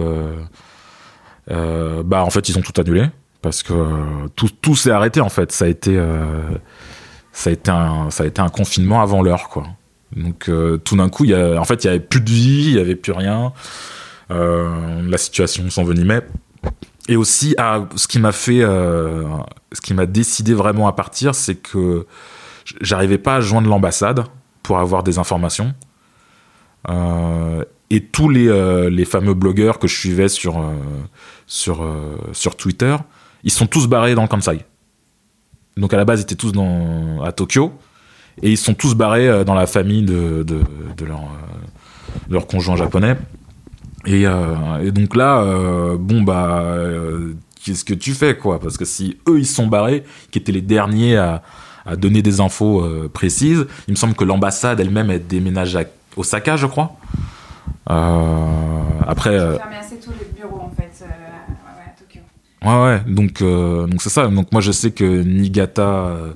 bah, 1.48 2.24
en 2.24 2.30
fait, 2.30 2.48
ils 2.48 2.58
ont 2.58 2.62
tout 2.62 2.78
annulé 2.78 3.06
parce 3.42 3.62
que 3.62 3.72
euh, 3.72 4.28
tout, 4.36 4.50
tout 4.60 4.76
s'est 4.76 4.90
arrêté. 4.90 5.20
En 5.20 5.28
fait, 5.28 5.52
ça 5.52 5.64
a 5.64 5.68
été, 5.68 5.96
euh, 5.96 6.42
ça 7.32 7.50
a 7.50 7.52
été 7.52 7.70
un, 7.70 8.10
ça 8.10 8.24
a 8.24 8.26
été 8.26 8.40
un 8.40 8.48
confinement 8.48 9.00
avant 9.00 9.22
l'heure, 9.22 9.48
quoi. 9.48 9.64
Donc, 10.14 10.48
euh, 10.48 10.76
tout 10.76 10.96
d'un 10.96 11.08
coup, 11.08 11.24
y 11.24 11.34
a, 11.34 11.58
en 11.60 11.64
fait, 11.64 11.84
il 11.84 11.86
y 11.86 11.90
avait 11.90 12.00
plus 12.00 12.20
de 12.20 12.30
vie, 12.30 12.70
il 12.70 12.76
y 12.76 12.80
avait 12.80 12.96
plus 12.96 13.12
rien. 13.12 13.52
La 14.28 15.18
situation 15.18 15.68
s'envenimait. 15.70 16.22
Et 17.08 17.16
aussi, 17.16 17.56
ah, 17.58 17.88
ce 17.96 18.06
qui 18.06 18.20
m'a 18.20 18.30
fait, 18.30 18.60
ce 18.60 19.80
qui 19.82 19.92
m'a 19.92 20.06
décidé 20.06 20.54
vraiment 20.54 20.86
à 20.86 20.92
partir, 20.92 21.34
c'est 21.34 21.56
que 21.56 22.06
j'arrivais 22.80 23.18
pas 23.18 23.36
à 23.36 23.40
joindre 23.40 23.68
l'ambassade 23.68 24.24
pour 24.62 24.78
avoir 24.78 25.02
des 25.02 25.18
informations. 25.18 25.74
Et 26.88 28.04
tous 28.04 28.28
les, 28.28 28.88
les 28.88 29.04
fameux 29.04 29.34
blogueurs 29.34 29.80
que 29.80 29.88
je 29.88 29.98
suivais 29.98 30.28
sur, 30.28 30.64
sur, 31.48 31.84
sur 32.32 32.54
Twitter, 32.54 32.96
ils 33.44 33.50
sont 33.50 33.66
tous 33.66 33.86
barrés 33.86 34.14
dans 34.14 34.22
le 34.22 34.28
Kansai. 34.28 34.64
Donc 35.76 35.94
à 35.94 35.96
la 35.96 36.04
base, 36.04 36.20
ils 36.20 36.22
étaient 36.22 36.34
tous 36.34 36.52
à 37.24 37.32
Tokyo. 37.32 37.72
Et 38.42 38.50
ils 38.50 38.58
sont 38.58 38.74
tous 38.74 38.94
barrés 38.94 39.28
euh, 39.28 39.44
dans 39.44 39.54
la 39.54 39.66
famille 39.66 40.02
de, 40.02 40.42
de, 40.42 40.60
de 40.96 41.04
leur, 41.04 41.20
euh, 42.32 42.40
conjoint 42.40 42.76
japonais. 42.76 43.16
Et, 44.06 44.26
euh, 44.26 44.90
donc 44.90 45.14
là, 45.14 45.44
bon, 45.98 46.22
bah, 46.22 46.64
qu'est-ce 47.62 47.84
que 47.84 47.92
tu 47.92 48.14
fais, 48.14 48.36
quoi? 48.36 48.58
Parce 48.58 48.78
que 48.78 48.86
si 48.86 49.18
eux, 49.28 49.38
ils 49.38 49.46
sont 49.46 49.66
barrés, 49.66 50.04
qui 50.30 50.38
étaient 50.38 50.52
les 50.52 50.62
derniers 50.62 51.16
à, 51.16 51.42
donner 51.96 52.22
des 52.22 52.40
infos 52.40 52.86
précises, 53.12 53.66
il 53.88 53.92
me 53.92 53.96
semble 53.96 54.14
que 54.14 54.22
l'ambassade 54.24 54.78
elle-même, 54.80 55.10
elle 55.10 55.26
déménage 55.26 55.76
à 55.76 55.82
Osaka, 56.16 56.56
je 56.56 56.66
crois. 56.66 56.96
Après. 57.86 59.30
euh, 59.30 59.56
fermé 59.58 59.76
assez 59.76 59.96
tôt 59.96 60.12
le 60.18 60.34
bureau 60.34 60.60
en 60.60 60.70
fait. 60.70 60.89
Ouais, 62.64 62.82
ouais, 62.82 63.00
donc 63.06 63.40
euh, 63.42 63.86
donc 63.86 64.02
c'est 64.02 64.10
ça. 64.10 64.26
Donc 64.28 64.52
moi 64.52 64.60
je 64.60 64.70
sais 64.72 64.90
que 64.90 65.22
Niigata, 65.22 65.82
euh, 65.82 66.32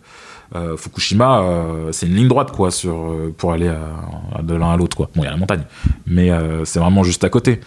euh, 0.56 0.76
Fukushima, 0.76 1.40
euh, 1.42 1.92
c'est 1.92 2.06
une 2.06 2.14
ligne 2.14 2.28
droite 2.28 2.50
quoi 2.52 2.70
sur 2.70 2.94
euh, 3.10 3.34
pour 3.36 3.52
aller 3.52 3.68
à- 3.68 4.38
à 4.38 4.42
de 4.42 4.54
l'un 4.54 4.70
à 4.72 4.76
l'autre 4.76 4.96
quoi. 4.96 5.10
Bon, 5.14 5.22
il 5.22 5.24
y 5.24 5.28
a 5.28 5.30
la 5.32 5.36
montagne, 5.36 5.64
mais 6.06 6.30
euh, 6.30 6.64
c'est 6.64 6.78
vraiment 6.78 7.02
juste 7.02 7.24
à 7.24 7.28
côté. 7.28 7.60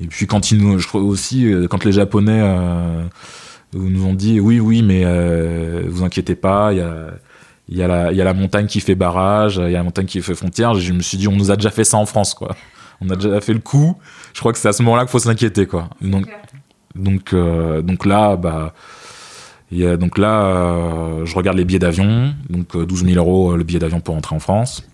Et 0.00 0.06
puis 0.06 0.26
quand 0.26 0.50
ils 0.50 0.58
nous, 0.58 0.78
je 0.78 0.86
crois 0.86 1.00
aussi 1.00 1.50
quand 1.70 1.84
les 1.84 1.92
Japonais 1.92 2.42
nous 3.72 4.04
ont 4.06 4.14
dit 4.14 4.40
oui 4.40 4.60
oui 4.60 4.82
mais 4.82 5.04
vous 5.88 6.04
inquiétez 6.04 6.34
pas, 6.34 6.72
il 6.72 6.78
y 6.78 6.82
a 6.82 7.06
il 7.70 7.78
y, 7.78 7.82
a 7.82 7.88
la, 7.88 8.12
il 8.12 8.18
y 8.18 8.20
a 8.20 8.24
la 8.24 8.34
montagne 8.34 8.66
qui 8.66 8.78
fait 8.80 8.94
barrage, 8.94 9.56
il 9.56 9.70
y 9.72 9.74
a 9.74 9.78
la 9.78 9.82
montagne 9.82 10.04
qui 10.04 10.20
fait 10.20 10.34
frontière. 10.34 10.74
Je 10.74 10.92
me 10.92 11.00
suis 11.00 11.16
dit, 11.16 11.28
on 11.28 11.32
nous 11.34 11.50
a 11.50 11.56
déjà 11.56 11.70
fait 11.70 11.82
ça 11.82 11.96
en 11.96 12.04
France, 12.04 12.34
quoi. 12.34 12.54
On 13.00 13.08
a 13.08 13.16
déjà 13.16 13.40
fait 13.40 13.54
le 13.54 13.58
coup. 13.60 13.96
Je 14.34 14.40
crois 14.40 14.52
que 14.52 14.58
c'est 14.58 14.68
à 14.68 14.74
ce 14.74 14.82
moment-là 14.82 15.04
qu'il 15.04 15.10
faut 15.12 15.18
s'inquiéter, 15.18 15.64
quoi. 15.66 15.88
Donc, 16.02 16.26
donc, 16.94 17.32
euh, 17.32 17.82
donc 17.82 18.06
là, 18.06 18.36
bah, 18.36 18.72
y 19.72 19.84
a, 19.86 19.96
donc 19.96 20.18
là, 20.18 20.44
euh, 20.44 21.26
je 21.26 21.34
regarde 21.34 21.56
les 21.56 21.64
billets 21.64 21.78
d'avion. 21.78 22.34
Donc 22.48 22.76
euh, 22.76 22.86
12 22.86 23.04
000 23.06 23.16
euros 23.16 23.52
euh, 23.52 23.56
le 23.56 23.64
billet 23.64 23.78
d'avion 23.80 24.00
pour 24.00 24.14
rentrer 24.14 24.34
en 24.36 24.40
France. 24.40 24.84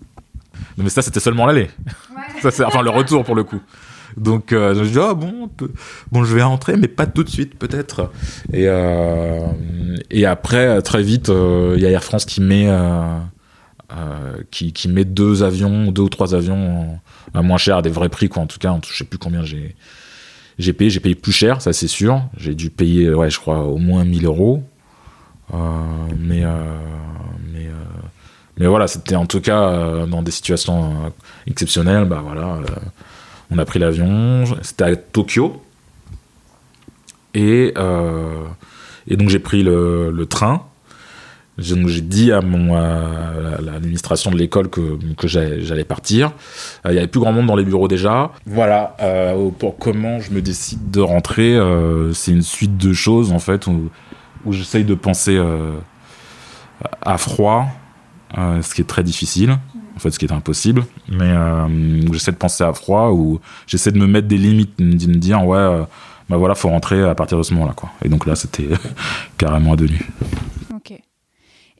Non, 0.77 0.83
mais 0.83 0.89
ça, 0.89 1.01
c'était 1.01 1.19
seulement 1.19 1.45
l'aller. 1.45 1.69
Ça, 2.41 2.51
c'est, 2.51 2.63
enfin, 2.63 2.81
le 2.81 2.89
retour 2.89 3.23
pour 3.23 3.35
le 3.35 3.43
coup. 3.43 3.59
Donc, 4.17 4.51
euh, 4.51 4.73
je 4.75 4.81
me 4.81 4.85
dis, 4.87 4.99
ah 4.99 5.13
bon, 5.13 5.47
peut- 5.47 5.71
bon, 6.11 6.23
je 6.23 6.35
vais 6.35 6.43
rentrer, 6.43 6.75
mais 6.75 6.87
pas 6.89 7.05
tout 7.05 7.23
de 7.23 7.29
suite, 7.29 7.57
peut-être. 7.57 8.11
Et, 8.51 8.65
euh, 8.67 9.39
et 10.09 10.25
après, 10.25 10.67
euh, 10.67 10.81
très 10.81 11.01
vite, 11.01 11.29
euh, 11.29 11.75
il 11.77 11.83
y 11.83 11.85
a 11.85 11.89
Air 11.89 12.03
France 12.03 12.25
qui 12.25 12.41
met, 12.41 12.67
euh, 12.67 13.17
euh, 13.93 14.37
qui, 14.51 14.73
qui 14.73 14.89
met 14.89 15.05
deux 15.05 15.43
avions, 15.43 15.91
deux 15.91 16.01
ou 16.01 16.09
trois 16.09 16.35
avions 16.35 16.81
euh, 17.33 17.39
à 17.39 17.41
moins 17.41 17.57
cher, 17.57 17.77
à 17.77 17.81
des 17.81 17.89
vrais 17.89 18.09
prix, 18.09 18.27
quoi. 18.27 18.43
En 18.43 18.47
tout 18.47 18.59
cas, 18.59 18.77
je 18.89 18.97
sais 18.97 19.03
plus 19.05 19.17
combien 19.17 19.43
j'ai, 19.43 19.75
j'ai 20.59 20.73
payé. 20.73 20.99
Payé 20.99 21.15
plus 21.15 21.31
cher, 21.31 21.61
ça 21.61 21.73
c'est 21.73 21.87
sûr. 21.87 22.21
J'ai 22.37 22.55
dû 22.55 22.69
payer, 22.69 23.13
ouais, 23.13 23.29
je 23.29 23.39
crois, 23.39 23.63
au 23.63 23.77
moins 23.77 24.03
1000 24.03 24.25
euros. 24.25 24.63
Euh, 25.53 25.57
mais, 26.17 26.43
euh, 26.43 26.77
mais, 27.51 27.67
euh, 27.67 27.73
mais 28.57 28.67
voilà, 28.67 28.87
c'était 28.87 29.15
en 29.15 29.25
tout 29.25 29.41
cas 29.41 30.05
dans 30.05 30.21
des 30.21 30.31
situations 30.31 31.13
exceptionnelles. 31.47 32.05
Bah 32.05 32.21
voilà, 32.23 32.59
on 33.49 33.57
a 33.57 33.65
pris 33.65 33.79
l'avion. 33.79 34.45
C'était 34.61 34.83
à 34.83 34.95
Tokyo. 34.95 35.61
Et, 37.33 37.73
et 39.07 39.17
donc 39.17 39.29
j'ai 39.29 39.39
pris 39.39 39.63
le 39.63 40.25
train. 40.29 40.65
Donc 41.69 41.87
j'ai 41.87 42.01
dit 42.01 42.31
à 42.31 42.41
mon 42.41 42.73
l'administration 43.59 44.31
de 44.31 44.37
l'école 44.37 44.69
que, 44.69 44.97
j'allais 45.25 45.83
partir. 45.83 46.31
Euh, 46.85 46.91
Il 46.91 46.95
y 46.95 46.97
avait 46.97 47.07
plus 47.07 47.19
grand 47.19 47.31
monde 47.33 47.47
dans 47.47 47.55
les 47.55 47.63
bureaux 47.65 47.87
déjà. 47.87 48.31
Voilà. 48.45 48.95
euh, 49.01 49.49
pour 49.57 49.77
comment 49.77 50.19
je 50.19 50.31
me 50.31 50.41
décide 50.41 50.91
de 50.91 51.01
rentrer, 51.01 51.55
euh, 51.55 52.13
c'est 52.13 52.31
une 52.31 52.41
suite 52.41 52.77
de 52.77 52.93
choses 52.93 53.31
en 53.31 53.39
fait 53.39 53.67
où, 53.67 53.89
où 54.45 54.53
j'essaye 54.53 54.83
de 54.83 54.95
penser 54.95 55.35
euh, 55.37 55.73
à 57.01 57.17
froid, 57.17 57.67
euh, 58.37 58.61
ce 58.61 58.73
qui 58.73 58.81
est 58.81 58.85
très 58.85 59.03
difficile. 59.03 59.51
en 59.95 59.99
fait, 59.99 60.11
ce 60.11 60.17
qui 60.19 60.25
est 60.25 60.31
impossible. 60.33 60.83
Mais 61.09 61.25
euh, 61.29 61.67
j'essaie 62.11 62.31
de 62.31 62.37
penser 62.37 62.63
à 62.63 62.73
froid 62.73 63.09
ou 63.11 63.39
j'essaie 63.67 63.91
de 63.91 63.99
me 63.99 64.07
mettre 64.07 64.27
des 64.27 64.37
limites, 64.37 64.79
de 64.79 64.83
me 65.07 65.15
dire 65.15 65.45
ouais, 65.45 65.57
euh, 65.57 65.83
bah 66.29 66.37
voilà, 66.37 66.55
faut 66.55 66.69
rentrer 66.69 67.03
à 67.03 67.13
partir 67.13 67.37
de 67.37 67.43
ce 67.43 67.53
moment-là, 67.53 67.73
quoi. 67.75 67.89
Et 68.03 68.09
donc 68.09 68.25
là, 68.25 68.35
c'était 68.35 68.69
carrément 69.37 69.73
à 69.73 69.75
deux. 69.75 69.89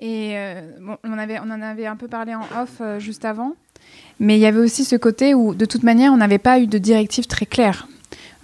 Et 0.02 0.32
euh, 0.34 0.62
on, 1.04 1.14
en 1.14 1.62
avait 1.62 1.86
un 1.86 1.96
peu 1.96 2.08
parlé 2.08 2.34
en 2.34 2.42
off 2.60 2.78
euh, 2.82 3.00
juste 3.00 3.24
avant, 3.24 3.54
mais 4.20 4.36
il 4.36 4.40
y 4.40 4.48
avait 4.48 4.60
aussi 4.60 4.84
ce 4.84 4.96
côté 4.96 5.36
où, 5.36 5.54
de 5.54 5.66
toute 5.66 5.84
manière, 5.84 6.12
on 6.12 6.18
n'avait 6.18 6.40
pas 6.40 6.60
eu 6.60 6.66
de 6.66 6.80
directive 6.80 7.28
très 7.28 7.46
claire. 7.46 7.88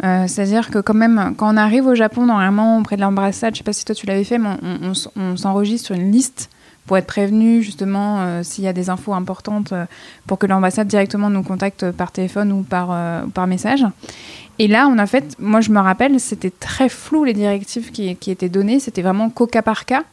Euh, 0.04 0.28
C'est-à-dire 0.28 0.70
que 0.70 0.78
quand 0.78 0.94
même, 0.94 1.34
quand 1.36 1.52
on 1.52 1.58
arrive 1.58 1.88
au 1.88 1.96
Japon, 1.96 2.28
normalement, 2.28 2.78
auprès 2.78 2.96
de 2.96 3.02
l'ambassade, 3.02 3.56
je 3.56 3.60
sais 3.60 3.64
pas 3.64 3.74
si 3.74 3.86
toi 3.86 3.96
tu 3.96 4.06
l'avais 4.06 4.24
fait, 4.24 4.38
mais 4.38 4.50
on, 5.16 5.36
s'enregistre 5.36 5.88
sur 5.88 5.96
une 5.96 6.12
liste 6.12 6.52
pour 6.86 6.98
être 6.98 7.08
prévenu 7.08 7.62
justement 7.64 8.42
s'il 8.44 8.64
y 8.64 8.68
a 8.68 8.74
des 8.74 8.90
infos 8.90 9.14
importantes 9.14 9.74
pour 10.26 10.38
que 10.38 10.48
l'ambassade 10.48 10.88
directement 10.88 11.30
nous 11.30 11.44
contacte 11.44 11.92
par 11.92 12.14
téléphone 12.14 12.54
ou 12.54 12.62
par, 12.64 13.26
ou 13.26 13.30
par 13.30 13.46
message. 13.46 13.84
Et 14.58 14.68
là, 14.68 14.88
on 14.88 14.98
a 14.98 15.06
fait, 15.06 15.36
moi 15.38 15.60
je 15.60 15.72
me 15.72 15.80
rappelle, 15.80 16.20
c'était 16.20 16.52
très 16.52 16.88
flou 16.88 17.26
les 17.26 17.34
directives 17.34 17.92
qui, 17.92 18.16
qui 18.16 18.32
étaient 18.32 18.48
données, 18.48 18.80
c'était 18.80 19.02
vraiment 19.02 19.30
qu'au 19.30 19.48
cas 19.48 19.64
par 19.64 19.86
cas. 19.86 20.04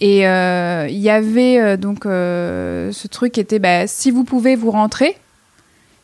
Et 0.00 0.26
euh, 0.26 0.86
il 0.90 0.98
y 0.98 1.10
avait 1.10 1.58
euh, 1.58 1.76
donc 1.76 2.04
euh, 2.04 2.92
ce 2.92 3.08
truc 3.08 3.32
qui 3.32 3.40
était 3.40 3.58
bah, 3.58 3.86
si 3.86 4.10
vous 4.10 4.24
pouvez, 4.24 4.56
vous 4.56 4.70
rentrez. 4.70 5.16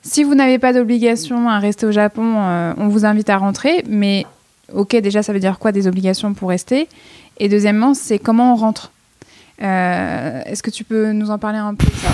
Si 0.03 0.25
vous 0.25 0.35
n'avez 0.35 0.59
pas 0.59 0.73
d'obligation 0.73 1.49
à 1.49 1.59
rester 1.59 1.87
au 1.87 1.93
Japon, 1.93 2.75
on 2.77 2.89
vous 2.89 3.05
invite 3.05 3.31
à 3.31 3.37
rentrer. 3.37 3.85
Mais 3.89 4.27
ok, 4.73 4.97
déjà, 4.97 5.23
ça 5.23 5.33
veut 5.33 5.39
dire 5.39 5.61
quoi 5.61 5.71
des 5.71 5.87
obligations 5.87 6.35
pour 6.35 6.49
rester? 6.49 6.89
Et 7.39 7.49
deuxièmement, 7.49 7.95
c'est 7.95 8.19
comment 8.19 8.53
on 8.53 8.57
rentre. 8.57 8.91
Euh, 9.63 10.43
Est-ce 10.45 10.63
que 10.63 10.71
tu 10.71 10.83
peux 10.83 11.13
nous 11.13 11.31
en 11.31 11.39
parler 11.39 11.59
un 11.59 11.75
peu? 11.75 11.87
Ça 11.87 12.09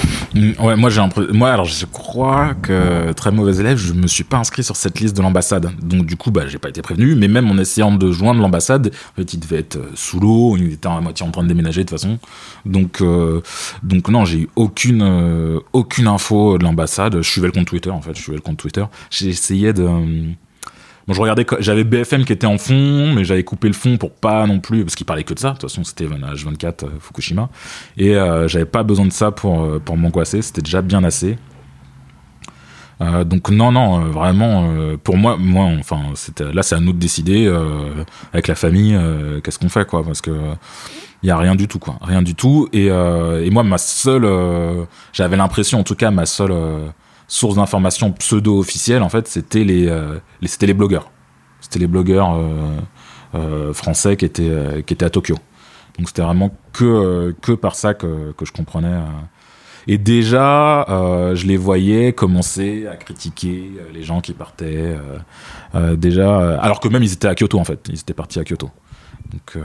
Ouais, 0.61 0.77
moi 0.77 0.89
j'ai 0.91 1.03
moi 1.33 1.51
alors 1.51 1.65
je 1.65 1.85
crois 1.87 2.55
que 2.55 3.13
très 3.13 3.33
mauvais 3.33 3.57
élève, 3.57 3.77
je 3.77 3.93
me 3.93 4.07
suis 4.07 4.25
pas 4.25 4.37
inscrit 4.37 4.63
sur 4.63 4.77
cette 4.77 5.01
liste 5.01 5.17
de 5.17 5.23
l'ambassade. 5.23 5.71
Donc 5.83 6.07
du 6.07 6.17
coup 6.17 6.31
bah 6.31 6.47
j'ai 6.47 6.59
pas 6.59 6.69
été 6.69 6.81
prévenu, 6.81 7.15
mais 7.17 7.29
même 7.29 7.51
en 7.51 7.59
essayant 7.59 7.91
de 7.91 8.13
joindre 8.13 8.41
l'ambassade, 8.41 8.93
en 9.13 9.17
fait 9.17 9.33
il 9.35 9.41
devait 9.41 9.59
être 9.59 9.77
euh, 9.77 9.91
sous 9.95 10.21
l'eau, 10.21 10.57
il 10.57 10.73
était 10.75 10.87
à 10.87 11.01
moitié 11.01 11.27
en 11.27 11.31
train 11.31 11.43
de 11.43 11.49
déménager 11.49 11.83
de 11.83 11.89
toute 11.89 11.99
façon. 11.99 12.19
Donc 12.65 13.01
euh, 13.01 13.41
donc 13.83 14.09
non, 14.09 14.25
j'ai 14.25 14.43
eu 14.43 14.49
aucune 14.55 15.03
euh, 15.03 15.59
aucune 15.73 16.07
info 16.07 16.59
de 16.59 16.65
l'ambassade, 16.65 17.17
je 17.21 17.29
suivais 17.29 17.49
le 17.49 17.53
compte 17.53 17.67
Twitter 17.67 17.91
en 17.91 18.01
fait, 18.01 18.17
je 18.17 18.33
compte 18.39 18.59
Twitter. 18.59 18.85
J'ai 19.11 19.29
essayé 19.29 19.73
de 19.73 19.89
Je 21.09 21.21
regardais, 21.21 21.47
j'avais 21.61 21.85
BFM 21.85 22.25
qui 22.25 22.35
était 22.35 22.47
en 22.47 22.59
fond, 22.59 23.13
mais 23.15 23.25
j'avais 23.25 23.43
coupé 23.43 23.69
le 23.69 23.75
fond 23.75 23.97
pour 23.97 24.13
pas 24.13 24.47
non 24.47 24.61
plus, 24.61 24.85
parce 24.85 24.95
qu'il 24.95 25.07
parlait 25.07 25.25
que 25.25 25.33
de 25.33 25.39
ça. 25.39 25.49
De 25.49 25.53
toute 25.55 25.63
façon, 25.63 25.83
c'était 25.83 26.05
H24 26.05 26.85
euh, 26.85 26.89
Fukushima. 27.01 27.49
Et 27.97 28.15
euh, 28.15 28.47
j'avais 28.47 28.67
pas 28.67 28.83
besoin 28.83 29.07
de 29.07 29.13
ça 29.13 29.31
pour, 29.31 29.63
euh, 29.63 29.79
pour 29.83 29.97
m'angoisser, 29.97 30.43
c'était 30.43 30.61
déjà 30.63 30.83
bien 30.83 31.03
assez. 31.05 31.39
Donc 33.27 33.51
non, 33.51 33.71
non, 33.71 34.07
vraiment, 34.07 34.69
pour 35.05 35.17
moi, 35.17 35.37
moi, 35.39 35.67
enfin, 35.79 36.01
là, 36.53 36.65
c'est 36.65 36.75
à 36.75 36.81
nous 36.81 36.93
de 36.93 36.99
décider 36.99 37.49
avec 38.33 38.49
la 38.49 38.57
famille, 38.57 38.99
qu'est-ce 39.45 39.61
qu'on 39.61 39.69
fait, 39.69 39.87
quoi, 39.87 40.03
parce 40.03 40.21
que 40.21 40.33
il 41.23 41.29
y 41.29 41.31
a 41.31 41.39
rien 41.39 41.55
du 41.55 41.69
tout, 41.69 41.79
quoi, 41.79 41.97
rien 42.03 42.23
du 42.23 42.35
tout. 42.35 42.69
Et, 42.73 42.87
et 42.87 43.51
moi, 43.51 43.63
ma 43.63 43.79
seule, 43.79 44.29
j'avais 45.13 45.37
l'impression, 45.37 45.79
en 45.79 45.85
tout 45.85 45.95
cas, 45.95 46.11
ma 46.11 46.27
seule 46.27 46.53
euh, 47.29 47.39
source 47.39 47.57
d'information 47.57 48.13
pseudo-officielle, 48.13 49.03
en 49.03 49.09
fait, 49.09 49.29
c'était 49.29 49.65
les, 49.65 49.87
euh, 49.87 50.19
les, 50.41 50.49
c'était 50.49 50.67
les 50.67 50.75
blogueurs, 50.75 51.11
c'était 51.61 51.79
les 51.79 51.87
blogueurs 51.87 52.35
euh, 52.35 52.79
euh, 53.35 53.73
français 53.75 54.17
qui 54.17 54.25
étaient, 54.25 54.83
qui 54.87 54.95
étaient 54.95 55.05
à 55.05 55.11
Tokyo. 55.11 55.37
Donc 55.99 56.09
c'était 56.09 56.23
vraiment 56.23 56.51
que, 56.73 57.35
que 57.43 57.53
par 57.53 57.75
ça 57.75 57.93
que, 57.95 58.33
que 58.33 58.45
je 58.45 58.53
comprenais. 58.53 59.01
Et 59.89 59.99
déjà, 59.99 60.85
je 61.35 61.47
les 61.47 61.57
voyais 61.57 62.13
commencer 62.13 62.87
à 62.87 62.97
critiquer 62.97 63.73
les 63.93 64.05
gens 64.05 64.21
qui 64.21 64.33
partaient. 64.33 64.97
déjà, 65.97 66.57
alors 66.61 66.79
que 66.79 66.89
même 66.89 67.03
ils 67.03 67.13
étaient 67.13 67.27
à 67.27 67.35
Kyoto 67.35 67.59
en 67.59 67.65
fait, 67.65 67.89
ils 67.89 67.99
étaient 67.99 68.15
partis 68.15 68.39
à 68.39 68.45
Kyoto. 68.45 68.71
Donc, 69.33 69.65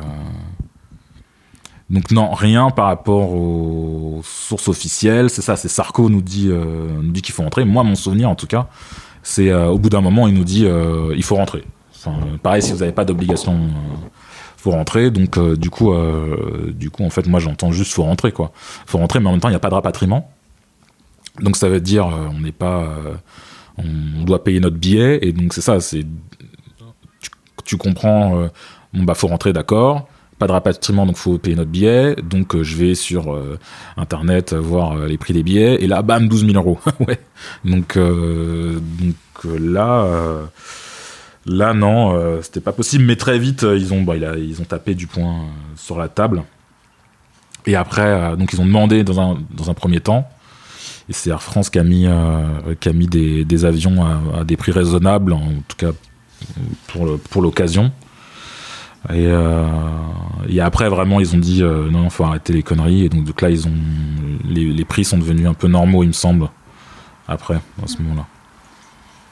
donc 1.94 2.10
non, 2.10 2.34
rien 2.34 2.72
par 2.72 2.88
rapport 2.88 3.34
aux 3.34 4.22
sources 4.24 4.68
officielles. 4.68 5.30
C'est 5.30 5.44
ça, 5.44 5.56
c'est 5.56 5.68
Sarko 5.68 6.10
nous 6.10 6.24
dit, 6.24 6.48
euh, 6.50 6.88
dit 7.04 7.22
qu'il 7.22 7.36
faut 7.36 7.44
rentrer. 7.44 7.66
Moi, 7.66 7.84
mon 7.84 7.94
souvenir 7.94 8.32
en 8.32 8.36
tout 8.36 8.48
cas, 8.48 8.68
c'est 9.22 9.50
euh, 9.52 9.68
au 9.68 9.78
bout 9.78 9.90
d'un 9.90 10.02
moment, 10.02 10.28
il 10.28 10.34
nous 10.34 10.44
dit 10.44 10.66
euh, 10.66 11.14
il 11.16 11.24
faut 11.24 11.36
rentrer. 11.36 11.64
Pareil, 12.42 12.64
si 12.64 12.74
vous 12.74 12.80
n'avez 12.80 12.92
pas 12.92 13.06
d'obligation, 13.06 13.70
faut 14.58 14.72
rentrer. 14.72 15.12
Donc 15.12 15.40
du 15.56 15.70
coup, 15.70 15.94
du 16.74 16.90
coup, 16.90 17.04
en 17.06 17.12
fait, 17.12 17.28
moi 17.28 17.40
j'entends 17.40 17.72
juste 17.72 17.94
faut 17.94 18.04
rentrer 18.04 18.32
quoi. 18.32 18.52
Faut 18.88 18.98
rentrer, 18.98 19.20
mais 19.20 19.28
en 19.30 19.32
même 19.32 19.40
temps, 19.40 19.48
il 19.48 19.54
n'y 19.54 19.58
a 19.58 19.60
pas 19.60 19.70
de 19.70 19.76
rapatriement. 19.76 20.30
Donc 21.40 21.56
ça 21.56 21.70
veut 21.70 21.80
dire 21.80 22.08
on 22.08 22.42
n'est 22.42 22.52
pas, 22.52 22.90
on 23.78 24.24
doit 24.26 24.44
payer 24.44 24.60
notre 24.60 24.76
billet 24.78 25.20
et 25.22 25.32
donc 25.32 25.54
c'est 25.54 25.62
ça, 25.62 25.78
tu, 27.64 27.78
comprends. 27.78 28.50
bon 28.94 29.04
bah 29.04 29.14
faut 29.14 29.28
rentrer, 29.28 29.54
d'accord. 29.54 30.08
Pas 30.44 30.48
de 30.48 30.52
rapatriement, 30.52 31.06
donc 31.06 31.16
faut 31.16 31.38
payer 31.38 31.56
notre 31.56 31.70
billet. 31.70 32.18
Donc 32.22 32.54
euh, 32.54 32.64
je 32.64 32.76
vais 32.76 32.96
sur 32.96 33.34
euh, 33.34 33.58
internet 33.96 34.52
euh, 34.52 34.60
voir 34.60 34.98
les 34.98 35.18
prix 35.18 35.34
des 35.34 35.42
billets 35.42 35.82
et 35.82 35.88
là, 35.88 36.02
bam, 36.02 36.28
12 36.28 36.48
000 36.48 36.58
euros. 36.58 36.78
ouais. 37.08 37.18
Donc 37.64 37.98
donc 37.98 39.62
là. 39.62 40.06
Là, 41.46 41.74
non, 41.74 42.42
c'était 42.42 42.60
pas 42.60 42.74
possible, 42.74 43.06
mais 43.06 43.16
très 43.16 43.40
vite, 43.40 43.64
ils 43.64 43.94
ont, 43.94 44.02
bah, 44.02 44.16
ils 44.18 44.62
ont 44.62 44.66
tapé 44.66 44.96
du 44.96 45.08
poing 45.08 45.46
sur 45.78 45.98
la 45.98 46.10
table. 46.10 46.44
Et 47.66 47.76
après, 47.76 48.36
donc 48.36 48.52
ils 48.52 48.60
ont 48.60 48.66
demandé 48.66 49.06
dans 49.06 49.22
un, 49.22 49.38
dans 49.52 49.70
un 49.70 49.74
premier 49.74 50.02
temps, 50.02 50.28
et 51.10 51.14
c'est 51.14 51.30
Air 51.30 51.44
France 51.44 51.70
qui 51.70 51.80
a 51.80 51.84
mis, 51.84 52.08
qui 52.80 52.90
a 52.90 52.94
mis 52.94 53.08
des, 53.08 53.44
des 53.44 53.66
avions 53.66 54.06
à, 54.06 54.40
à 54.40 54.44
des 54.46 54.56
prix 54.56 54.72
raisonnables, 54.74 55.34
en 55.34 55.52
tout 55.68 55.78
cas 55.78 55.92
pour 56.88 57.42
l'occasion. 57.42 57.92
Et, 59.10 59.28
euh, 59.28 59.66
et 60.48 60.62
après, 60.62 60.88
vraiment, 60.90 61.20
ils 61.20 61.36
ont 61.36 61.40
dit 61.40 61.62
euh, 61.62 61.90
non, 61.92 62.04
non, 62.04 62.10
faut 62.10 62.24
arrêter 62.24 62.54
les 62.54 62.64
conneries. 62.64 63.06
Et 63.06 63.10
donc, 63.10 63.26
donc 63.26 63.42
là, 63.42 63.50
ils 63.50 63.68
ont, 63.68 63.72
les, 64.48 64.66
les 64.66 64.86
prix 64.86 65.04
sont 65.04 65.18
devenus 65.18 65.46
un 65.48 65.54
peu 65.54 65.68
normaux, 65.68 66.04
il 66.04 66.08
me 66.08 66.14
semble, 66.14 66.48
après, 67.28 67.56
à 67.84 67.88
ce 67.88 67.98
moment-là. 68.02 68.26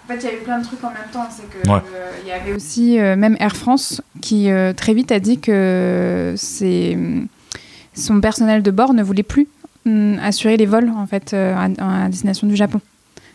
En 0.04 0.14
fait, 0.14 0.20
il 0.20 0.24
y 0.26 0.28
a 0.28 0.34
eu 0.34 0.44
plein 0.44 0.60
de 0.60 0.66
trucs 0.66 0.84
en 0.84 0.90
même 0.90 1.10
temps. 1.14 1.26
C'est 1.30 1.50
que 1.50 1.68
Ouais. 1.70 1.80
euh, 1.94 2.12
il 2.24 2.28
y 2.28 2.32
avait 2.32 2.54
aussi 2.54 2.98
même 2.98 3.38
Air 3.40 3.56
France 3.56 4.02
qui 4.22 4.50
très 4.76 4.94
vite 4.94 5.12
a 5.12 5.20
dit 5.20 5.40
que 5.40 6.34
c'est 6.36 6.98
son 7.94 8.20
personnel 8.20 8.62
de 8.64 8.72
bord 8.72 8.94
ne 8.94 9.04
voulait 9.04 9.24
plus 9.24 9.48
hum, 9.86 10.18
assurer 10.22 10.58
les 10.58 10.66
vols 10.66 10.90
en 10.96 11.06
fait 11.08 11.34
à, 11.34 11.64
à 12.04 12.10
destination 12.10 12.48
du 12.48 12.56
Japon. 12.58 12.82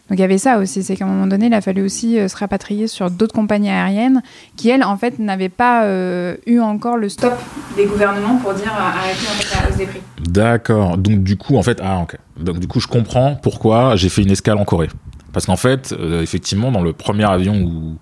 Donc 0.09 0.19
il 0.19 0.21
y 0.21 0.25
avait 0.25 0.39
ça 0.39 0.59
aussi, 0.59 0.85
c'est 0.85 0.95
qu'à 0.95 1.05
un 1.05 1.09
moment 1.09 1.27
donné, 1.27 1.47
il 1.47 1.55
a 1.55 1.61
fallu 1.61 1.83
aussi 1.83 2.19
euh, 2.19 2.29
se 2.29 2.37
rapatrier 2.37 2.87
sur 2.87 3.11
d'autres 3.11 3.35
compagnies 3.35 3.71
aériennes 3.71 4.23
qui, 4.55 4.69
elles, 4.69 4.85
en 4.85 4.97
fait, 4.97 5.19
n'avaient 5.19 5.49
pas 5.49 5.85
euh, 5.85 6.37
eu 6.47 6.61
encore 6.61 6.97
le 6.97 7.09
stop 7.09 7.35
des 7.77 7.87
gouvernements 7.87 8.37
pour 8.37 8.55
dire 8.55 8.73
euh, 8.73 8.81
arrêtez 8.81 9.27
en 9.27 9.33
fait, 9.33 9.61
la 9.61 9.69
hausse 9.69 9.77
des 9.77 9.87
prix. 9.87 10.01
D'accord. 10.21 10.97
Donc 10.97 11.25
du 11.25 11.37
coup, 11.37 11.57
en 11.57 11.63
fait, 11.65 11.81
ah 11.83 12.03
ok. 12.03 12.17
Donc 12.39 12.61
du 12.61 12.69
coup, 12.69 12.79
je 12.79 12.87
comprends 12.87 13.35
pourquoi 13.35 13.97
j'ai 13.97 14.09
fait 14.09 14.23
une 14.23 14.31
escale 14.31 14.59
en 14.59 14.65
Corée. 14.65 14.91
Parce 15.33 15.47
qu'en 15.47 15.57
fait, 15.57 15.95
effectivement, 16.23 16.71
dans 16.71 16.83
le 16.83 16.93
premier 16.93 17.25
avion 17.25 17.61
où, 17.61 17.99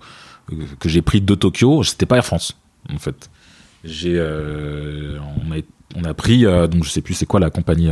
que 0.79 0.87
j'ai 0.87 1.01
pris 1.01 1.21
de 1.21 1.35
Tokyo, 1.35 1.83
c'était 1.83 2.05
pas 2.05 2.17
Air 2.17 2.25
France. 2.25 2.57
En 2.93 2.97
fait, 2.97 3.29
j'ai, 3.83 4.21
on 4.21 5.51
a, 5.51 5.57
on 5.97 6.03
a 6.05 6.13
pris, 6.13 6.43
donc 6.43 6.85
je 6.85 6.89
sais 6.89 7.01
plus 7.01 7.13
c'est 7.13 7.25
quoi 7.25 7.41
la 7.41 7.49
compagnie 7.49 7.91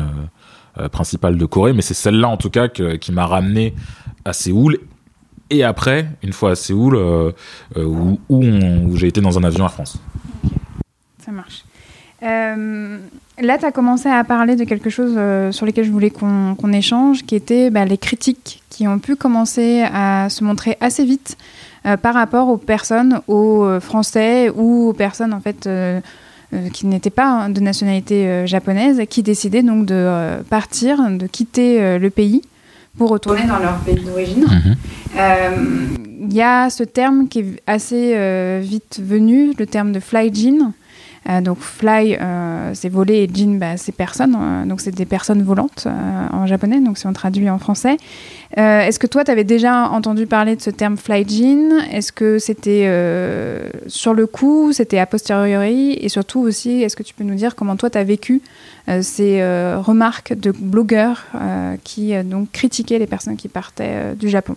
principale 0.93 1.37
de 1.37 1.45
Corée, 1.45 1.73
mais 1.73 1.81
c'est 1.81 1.93
celle-là 1.93 2.29
en 2.29 2.37
tout 2.37 2.49
cas 2.49 2.69
qui 2.69 3.11
m'a 3.11 3.25
ramené 3.25 3.73
à 4.25 4.33
Séoul. 4.33 4.79
Et 5.49 5.63
après, 5.63 6.07
une 6.23 6.33
fois 6.33 6.51
à 6.51 6.55
Séoul, 6.55 6.95
euh, 6.95 7.31
euh, 7.77 8.15
où, 8.29 8.95
j'ai 8.95 9.07
été 9.07 9.21
dans 9.21 9.37
un 9.37 9.43
avion 9.43 9.65
Air 9.65 9.73
France. 9.73 9.97
Ça 11.23 11.31
marche. 11.31 11.63
Euh, 12.23 12.97
là, 13.39 13.57
tu 13.57 13.65
as 13.65 13.71
commencé 13.71 14.09
à 14.09 14.23
parler 14.23 14.55
de 14.55 14.63
quelque 14.63 14.89
chose 14.89 15.13
sur 15.53 15.65
lequel 15.65 15.85
je 15.85 15.91
voulais 15.91 16.09
qu'on 16.09 16.73
échange, 16.73 17.23
qui 17.23 17.35
était 17.35 17.69
bah, 17.69 17.85
les 17.85 17.97
critiques 17.97 18.63
qui 18.69 18.87
ont 18.87 18.97
pu 18.97 19.15
commencer 19.15 19.83
à 19.93 20.29
se 20.29 20.43
montrer 20.43 20.77
assez 20.79 21.05
vite 21.05 21.37
par 22.01 22.13
rapport 22.13 22.47
aux 22.47 22.57
personnes, 22.57 23.19
aux 23.27 23.79
Français 23.81 24.49
ou 24.49 24.89
aux 24.89 24.93
personnes 24.93 25.33
en 25.33 25.41
fait 25.41 25.69
qui 26.71 26.87
n'étaient 26.87 27.09
pas 27.09 27.49
de 27.49 27.59
nationalité 27.59 28.47
japonaise, 28.47 29.01
qui 29.09 29.21
décidaient 29.21 29.63
donc 29.63 29.85
de 29.85 30.41
partir, 30.49 30.97
de 31.11 31.27
quitter 31.27 31.99
le 31.99 32.09
pays 32.09 32.41
pour 32.97 33.09
retourner 33.09 33.45
dans 33.47 33.59
leur 33.59 33.77
pays 33.79 33.99
d'origine. 34.03 34.45
Euh, 35.17 35.51
Il 36.29 36.33
y 36.33 36.41
a 36.41 36.69
ce 36.69 36.83
terme 36.83 37.27
qui 37.27 37.39
est 37.39 37.61
assez 37.67 38.13
euh, 38.15 38.59
vite 38.63 38.99
venu, 39.03 39.53
le 39.57 39.65
terme 39.65 39.91
de 39.91 39.99
fly-in, 39.99 40.57
Euh, 40.59 40.71
donc 41.41 41.59
fly, 41.59 42.17
euh, 42.19 42.71
c'est 42.73 42.89
voler 42.89 43.23
et 43.23 43.29
jin, 43.33 43.57
bah, 43.59 43.77
c'est 43.77 43.91
personne. 43.91 44.35
euh, 44.39 44.65
donc 44.65 44.81
c'est 44.81 44.91
des 44.91 45.05
personnes 45.05 45.41
volantes 45.43 45.85
euh, 45.85 46.27
en 46.31 46.45
japonais, 46.47 46.79
donc 46.79 46.97
si 46.97 47.07
on 47.07 47.13
traduit 47.13 47.49
en 47.49 47.59
français. 47.59 47.97
Euh, 48.57 48.81
Est-ce 48.81 48.99
que 48.99 49.07
toi, 49.07 49.23
tu 49.23 49.31
avais 49.31 49.43
déjà 49.43 49.89
entendu 49.89 50.27
parler 50.27 50.55
de 50.55 50.61
ce 50.61 50.69
terme 50.69 50.97
fly 50.97 51.25
jin 51.27 51.79
Est-ce 51.91 52.11
que 52.11 52.39
c'était 52.39 52.83
euh, 52.85 53.69
sur 53.87 54.13
le 54.13 54.27
coup, 54.27 54.71
c'était 54.73 54.99
a 54.99 55.05
posteriori? 55.05 55.93
Et 55.93 56.09
surtout 56.09 56.41
aussi, 56.41 56.83
est-ce 56.83 56.95
que 56.95 57.03
tu 57.03 57.13
peux 57.13 57.23
nous 57.23 57.35
dire 57.35 57.55
comment 57.55 57.75
toi, 57.75 57.89
tu 57.89 57.97
as 57.97 58.03
vécu 58.03 58.41
euh, 58.89 59.01
ces 59.01 59.41
euh, 59.41 59.79
remarques 59.79 60.33
de 60.33 60.51
blogueurs 60.51 61.23
euh, 61.35 61.75
qui 61.83 62.13
euh, 62.13 62.21
donc 62.23 62.51
critiquaient 62.51 62.99
les 62.99 63.07
personnes 63.07 63.37
qui 63.37 63.47
partaient 63.47 63.93
euh, 63.93 64.13
du 64.13 64.29
Japon? 64.29 64.55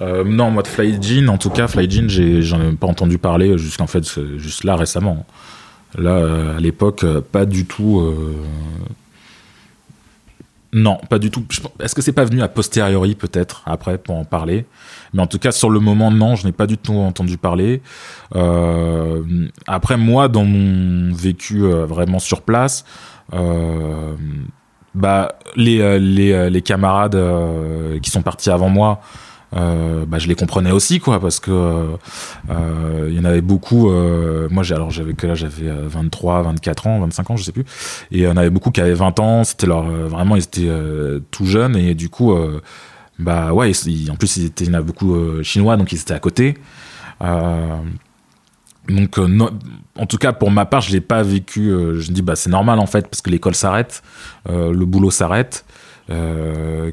Euh, 0.00 0.22
non, 0.24 0.50
moi 0.50 0.62
de 0.62 0.68
Fly 0.68 0.98
Jean, 1.00 1.28
en 1.28 1.38
tout 1.38 1.50
cas, 1.50 1.66
Fly 1.66 1.90
Jean, 1.90 2.08
j'en 2.40 2.60
ai 2.60 2.72
pas 2.72 2.86
entendu 2.86 3.18
parler 3.18 3.58
jusqu'en 3.58 3.86
fait, 3.86 4.04
juste 4.36 4.64
là 4.64 4.76
récemment. 4.76 5.24
Là, 5.96 6.10
euh, 6.10 6.56
à 6.56 6.60
l'époque, 6.60 7.04
euh, 7.04 7.20
pas 7.20 7.46
du 7.46 7.64
tout. 7.64 8.00
euh, 8.00 8.34
Non, 10.72 10.98
pas 11.08 11.18
du 11.18 11.30
tout. 11.30 11.44
Est-ce 11.80 11.94
que 11.94 12.02
c'est 12.02 12.12
pas 12.12 12.24
venu 12.24 12.42
a 12.42 12.48
posteriori 12.48 13.14
peut-être 13.14 13.62
après 13.64 13.96
pour 13.96 14.16
en 14.16 14.24
parler? 14.24 14.66
Mais 15.14 15.22
en 15.22 15.26
tout 15.26 15.38
cas, 15.38 15.50
sur 15.50 15.70
le 15.70 15.80
moment, 15.80 16.10
non, 16.10 16.36
je 16.36 16.46
n'ai 16.46 16.52
pas 16.52 16.66
du 16.66 16.76
tout 16.76 16.92
entendu 16.92 17.38
parler. 17.38 17.80
Après, 19.66 19.96
moi, 19.96 20.28
dans 20.28 20.44
mon 20.44 21.14
vécu 21.14 21.60
vraiment 21.60 22.18
sur 22.18 22.42
place, 22.42 22.84
bah 24.94 25.38
les 25.56 26.62
camarades 26.62 27.18
qui 28.02 28.10
sont 28.10 28.22
partis 28.22 28.50
avant 28.50 28.68
moi. 28.68 29.00
Euh, 29.56 30.04
bah, 30.04 30.18
je 30.18 30.28
les 30.28 30.34
comprenais 30.34 30.72
aussi 30.72 31.00
quoi 31.00 31.20
parce 31.20 31.40
que 31.40 31.50
euh, 32.50 33.06
il 33.08 33.16
y 33.16 33.18
en 33.18 33.24
avait 33.24 33.40
beaucoup 33.40 33.90
euh, 33.90 34.46
moi 34.50 34.62
alors 34.70 34.90
j'avais 34.90 35.14
que 35.14 35.26
là 35.26 35.34
j'avais 35.34 35.68
euh, 35.68 35.88
23 35.88 36.42
24 36.42 36.86
ans 36.86 37.00
25 37.00 37.30
ans 37.30 37.36
je 37.36 37.44
sais 37.44 37.52
plus. 37.52 37.64
Et 38.10 38.18
il 38.18 38.20
y 38.20 38.28
en 38.28 38.36
avait 38.36 38.50
beaucoup 38.50 38.70
qui 38.70 38.80
avaient 38.80 38.92
20 38.92 39.20
ans 39.20 39.44
c'était 39.44 39.66
leur 39.66 39.86
euh, 39.86 40.06
vraiment 40.06 40.36
ils 40.36 40.42
étaient 40.42 40.68
euh, 40.68 41.20
tout 41.30 41.46
jeunes. 41.46 41.76
Et 41.76 41.94
du 41.94 42.10
coup 42.10 42.32
euh, 42.32 42.60
bah 43.18 43.52
ouais 43.52 43.72
en 44.10 44.16
plus 44.16 44.36
ils 44.36 44.44
étaient 44.46 44.64
il 44.64 44.72
y 44.72 44.76
en 44.76 44.78
a 44.78 44.82
beaucoup 44.82 45.14
euh, 45.14 45.42
chinois 45.42 45.76
donc 45.76 45.92
ils 45.92 46.00
étaient 46.00 46.14
à 46.14 46.20
côté. 46.20 46.58
Euh, 47.22 47.76
donc 48.88 49.18
euh, 49.18 49.48
en 49.96 50.06
tout 50.06 50.18
cas 50.18 50.32
pour 50.32 50.50
ma 50.50 50.66
part 50.66 50.82
je 50.82 50.92
l'ai 50.92 51.00
pas 51.00 51.22
vécu 51.22 51.70
euh, 51.70 52.00
je 52.00 52.10
me 52.10 52.14
dis 52.14 52.22
bah 52.22 52.36
c'est 52.36 52.50
normal 52.50 52.78
en 52.78 52.86
fait 52.86 53.08
parce 53.08 53.20
que 53.20 53.30
l'école 53.30 53.54
s'arrête 53.54 54.02
euh, 54.48 54.72
le 54.72 54.86
boulot 54.86 55.10
s'arrête 55.10 55.64
euh, 56.10 56.92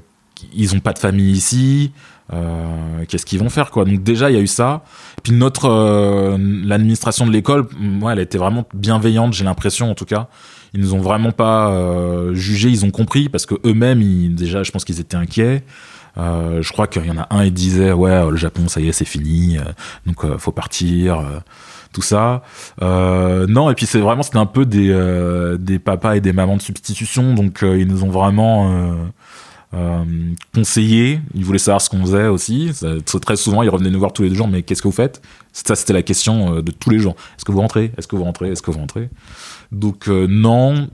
ils 0.53 0.75
ont 0.75 0.79
pas 0.79 0.93
de 0.93 0.99
famille 0.99 1.31
ici 1.31 1.91
euh, 2.33 3.05
qu'est-ce 3.07 3.25
qu'ils 3.25 3.39
vont 3.39 3.49
faire 3.49 3.69
quoi. 3.71 3.85
Donc 3.85 4.01
déjà 4.03 4.29
il 4.31 4.35
y 4.35 4.39
a 4.39 4.41
eu 4.41 4.47
ça. 4.47 4.83
Puis 5.23 5.33
notre 5.33 5.65
euh, 5.69 6.37
l'administration 6.39 7.27
de 7.27 7.31
l'école 7.31 7.67
moi 7.79 8.13
elle 8.13 8.19
été 8.19 8.37
vraiment 8.37 8.65
bienveillante 8.73 9.33
j'ai 9.33 9.43
l'impression 9.45 9.91
en 9.91 9.95
tout 9.95 10.05
cas. 10.05 10.27
Ils 10.73 10.81
nous 10.81 10.93
ont 10.93 10.99
vraiment 11.01 11.31
pas 11.31 11.69
euh, 11.69 12.33
jugé 12.33 12.69
ils 12.69 12.83
ont 12.83 12.91
compris 12.91 13.29
parce 13.29 13.45
que 13.45 13.55
eux-mêmes 13.65 14.01
ils- 14.01 14.33
déjà 14.35 14.63
je 14.63 14.71
pense 14.71 14.83
qu'ils 14.85 14.99
étaient 14.99 15.17
inquiets. 15.17 15.63
Euh, 16.17 16.61
je 16.61 16.71
crois 16.71 16.87
qu'il 16.87 17.05
y 17.05 17.11
en 17.11 17.17
a 17.17 17.27
un 17.29 17.43
il 17.43 17.53
disait 17.53 17.91
ouais 17.91 18.29
le 18.31 18.37
Japon 18.37 18.67
ça 18.69 18.79
y 18.81 18.87
est 18.87 18.93
c'est 18.93 19.05
fini 19.05 19.57
euh, 19.57 19.61
donc 20.05 20.23
euh, 20.25 20.37
faut 20.37 20.51
partir 20.53 21.21
tout 21.93 22.01
ça. 22.01 22.41
Non 22.81 23.69
et 23.69 23.75
puis 23.75 23.85
c'est 23.85 23.99
vraiment 23.99 24.23
c'était 24.23 24.37
un 24.39 24.45
peu 24.47 24.65
des 24.65 24.91
des 25.59 25.77
papas 25.79 26.15
et 26.15 26.21
des 26.21 26.33
mamans 26.33 26.57
de 26.57 26.61
substitution 26.61 27.33
donc 27.35 27.59
ils 27.61 27.87
nous 27.87 28.03
ont 28.03 28.09
vraiment 28.09 28.95
euh, 29.73 30.03
conseillé 30.53 31.19
ils 31.33 31.43
voulaient 31.43 31.57
savoir 31.57 31.81
ce 31.81 31.89
qu'on 31.89 32.01
faisait 32.01 32.27
aussi. 32.27 32.71
Très 33.21 33.35
souvent 33.35 33.63
ils 33.63 33.69
revenaient 33.69 33.89
nous 33.89 33.99
voir 33.99 34.13
tous 34.13 34.23
les 34.23 34.29
deux 34.29 34.35
jours 34.35 34.47
mais 34.47 34.61
qu'est-ce 34.61 34.81
que 34.81 34.87
vous 34.87 34.93
faites? 34.93 35.21
Ça 35.53 35.75
c'était 35.75 35.93
la 35.93 36.03
question 36.03 36.55
euh, 36.55 36.61
de 36.61 36.71
tous 36.71 36.89
les 36.89 36.99
jours. 36.99 37.15
Est-ce 37.37 37.45
que 37.45 37.51
vous 37.51 37.61
rentrez? 37.61 37.91
Est-ce 37.97 38.07
que 38.07 38.15
vous 38.15 38.23
rentrez? 38.23 38.49
Est-ce 38.49 38.61
que 38.61 38.71
vous 38.71 38.79
rentrez? 38.79 39.09
Donc 39.71 40.07
euh, 40.07 40.27
non. 40.29 40.87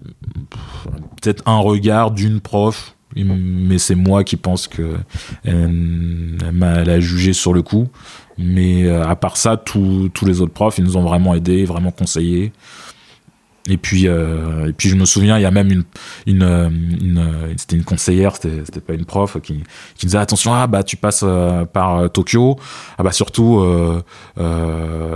Peut-être 1.22 1.44
un 1.46 1.60
regard 1.60 2.12
d'une 2.12 2.40
prof 2.40 2.96
mais 3.14 3.78
c'est 3.78 3.96
moi 3.96 4.24
qui 4.24 4.38
pense 4.38 4.70
que 4.70 4.96
elle, 5.44 6.90
a 6.90 7.00
jugé 7.02 7.34
sur 7.34 7.54
le 7.54 7.62
coup. 7.62 7.90
Mais 8.38 8.90
à 8.90 9.16
part 9.18 9.36
ça 9.36 9.58
tous 9.58 10.10
les 10.26 10.40
autres 10.40 10.54
profs 10.54 10.78
ils 10.78 10.84
nous 10.86 10.96
ont 10.96 11.04
vraiment 11.04 11.36
aidés 11.36 11.66
vraiment 11.66 11.92
conseillés 11.92 12.54
et 13.70 13.78
puis 13.78 14.08
euh, 14.08 14.70
et 14.70 14.74
puis 14.74 14.90
je 14.90 14.96
me 14.96 15.06
souviens 15.06 15.38
il 15.38 15.42
y 15.42 15.46
a 15.46 15.52
même 15.52 15.72
une 15.72 15.84
une, 16.26 16.44
euh, 16.44 16.70
une 16.70 17.18
euh, 17.20 17.54
c'était 17.58 17.76
une 17.76 17.84
conseillère 17.84 18.36
c'était 18.36 18.82
pas 18.82 18.94
une 18.94 19.06
prof 19.06 19.38
qui 19.42 19.64
qui 19.96 20.08
disait 20.08 20.18
attention 20.18 20.54
ah 20.54 20.66
bah 20.66 20.84
tu 20.84 20.98
passes 20.98 21.22
euh, 21.24 21.66
par 21.66 22.12
Tokyo. 22.12 22.58
Ah 22.98 23.04
bah 23.04 23.12
surtout 23.12 23.60
euh, 23.60 24.02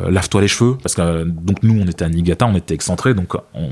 lave-toi 0.09 0.41
les 0.41 0.47
cheveux. 0.47 0.77
Parce 0.81 0.95
que 0.95 1.23
donc 1.23 1.63
nous 1.63 1.79
on 1.81 1.87
était 1.87 2.05
à 2.05 2.09
Niigata 2.09 2.45
on 2.45 2.55
était 2.55 2.75
excentré 2.75 3.13
donc 3.13 3.33
on 3.53 3.69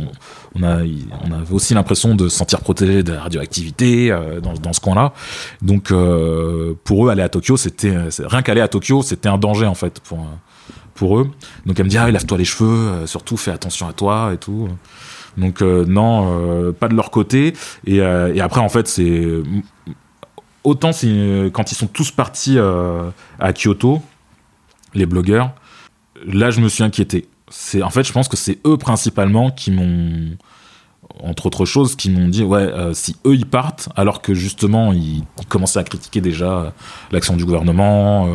on 0.55 0.63
a 0.63 0.79
on 1.23 1.31
avait 1.31 1.53
aussi 1.53 1.73
l'impression 1.73 2.15
de 2.15 2.27
se 2.27 2.37
sentir 2.37 2.61
protégé 2.61 3.03
de 3.03 3.13
la 3.13 3.21
radioactivité 3.21 4.09
dans 4.41 4.53
dans 4.53 4.73
ce 4.73 4.79
coin-là. 4.79 5.13
Donc 5.61 5.93
pour 6.83 7.07
eux 7.07 7.09
aller 7.11 7.21
à 7.21 7.29
Tokyo 7.29 7.57
c'était 7.57 7.95
rien 8.19 8.41
qu'aller 8.41 8.61
à 8.61 8.67
Tokyo 8.67 9.03
c'était 9.03 9.29
un 9.29 9.37
danger 9.37 9.65
en 9.65 9.75
fait 9.75 9.99
pour 9.99 10.25
pour 10.93 11.19
eux. 11.19 11.31
Donc 11.65 11.79
elle 11.79 11.85
me 11.85 11.89
dit 11.89 11.97
ah 11.97 12.09
lave-toi 12.09 12.37
les 12.37 12.45
cheveux 12.45 12.69
euh, 12.69 13.07
surtout 13.07 13.37
fais 13.37 13.51
attention 13.51 13.87
à 13.87 13.93
toi 13.93 14.31
et 14.33 14.37
tout. 14.37 14.69
Donc 15.37 15.61
euh, 15.61 15.85
non 15.85 16.29
euh, 16.31 16.71
pas 16.71 16.87
de 16.87 16.95
leur 16.95 17.11
côté. 17.11 17.53
Et, 17.85 18.01
après 18.01 18.61
en 18.61 18.69
fait 18.69 18.87
c'est 18.87 19.23
autant 20.63 20.91
quand 21.51 21.71
ils 21.71 21.75
sont 21.75 21.87
tous 21.87 22.11
partis 22.11 22.57
à 22.57 23.53
Kyoto 23.53 24.01
les 24.93 25.05
blogueurs 25.05 25.51
là 26.25 26.51
je 26.51 26.61
me 26.61 26.69
suis 26.69 26.83
inquiété. 26.83 27.27
C'est 27.49 27.83
en 27.83 27.89
fait 27.89 28.03
je 28.03 28.13
pense 28.13 28.27
que 28.27 28.37
c'est 28.37 28.59
eux 28.65 28.77
principalement 28.77 29.51
qui 29.51 29.71
m'ont 29.71 30.37
entre 31.19 31.45
autres 31.45 31.65
choses 31.65 31.95
qui 31.95 32.09
m'ont 32.09 32.27
dit 32.27 32.43
ouais 32.43 32.71
si 32.93 33.15
eux 33.25 33.35
ils 33.35 33.45
partent 33.45 33.89
alors 33.95 34.21
que 34.21 34.33
justement 34.33 34.93
ils, 34.93 35.23
commençaient 35.49 35.79
à 35.79 35.83
critiquer 35.83 36.21
déjà 36.21 36.73
l'action 37.11 37.35
du 37.35 37.45
gouvernement 37.45 38.29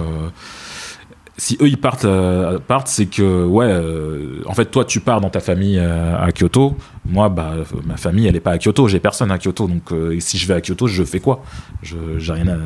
si 1.38 1.56
eux 1.62 1.68
ils 1.68 1.78
partent, 1.78 2.04
euh, 2.04 2.58
c'est 2.84 3.06
que 3.06 3.44
ouais 3.44 3.66
euh, 3.68 4.42
en 4.46 4.54
fait 4.54 4.66
toi 4.66 4.84
tu 4.84 4.98
pars 4.98 5.20
dans 5.20 5.30
ta 5.30 5.38
famille 5.38 5.78
euh, 5.78 6.18
à 6.18 6.32
Kyoto. 6.32 6.76
Moi 7.06 7.28
bah 7.28 7.54
ma 7.86 7.96
famille 7.96 8.26
elle 8.26 8.34
est 8.34 8.40
pas 8.40 8.50
à 8.50 8.58
Kyoto. 8.58 8.88
J'ai 8.88 8.98
personne 8.98 9.30
à 9.30 9.38
Kyoto. 9.38 9.68
Donc 9.68 9.92
si 10.18 10.36
je 10.36 10.48
vais 10.48 10.54
à 10.54 10.60
Kyoto 10.60 10.88
je 10.88 11.04
fais 11.04 11.20
quoi? 11.20 11.42
J'ai 11.82 12.32
rien 12.32 12.58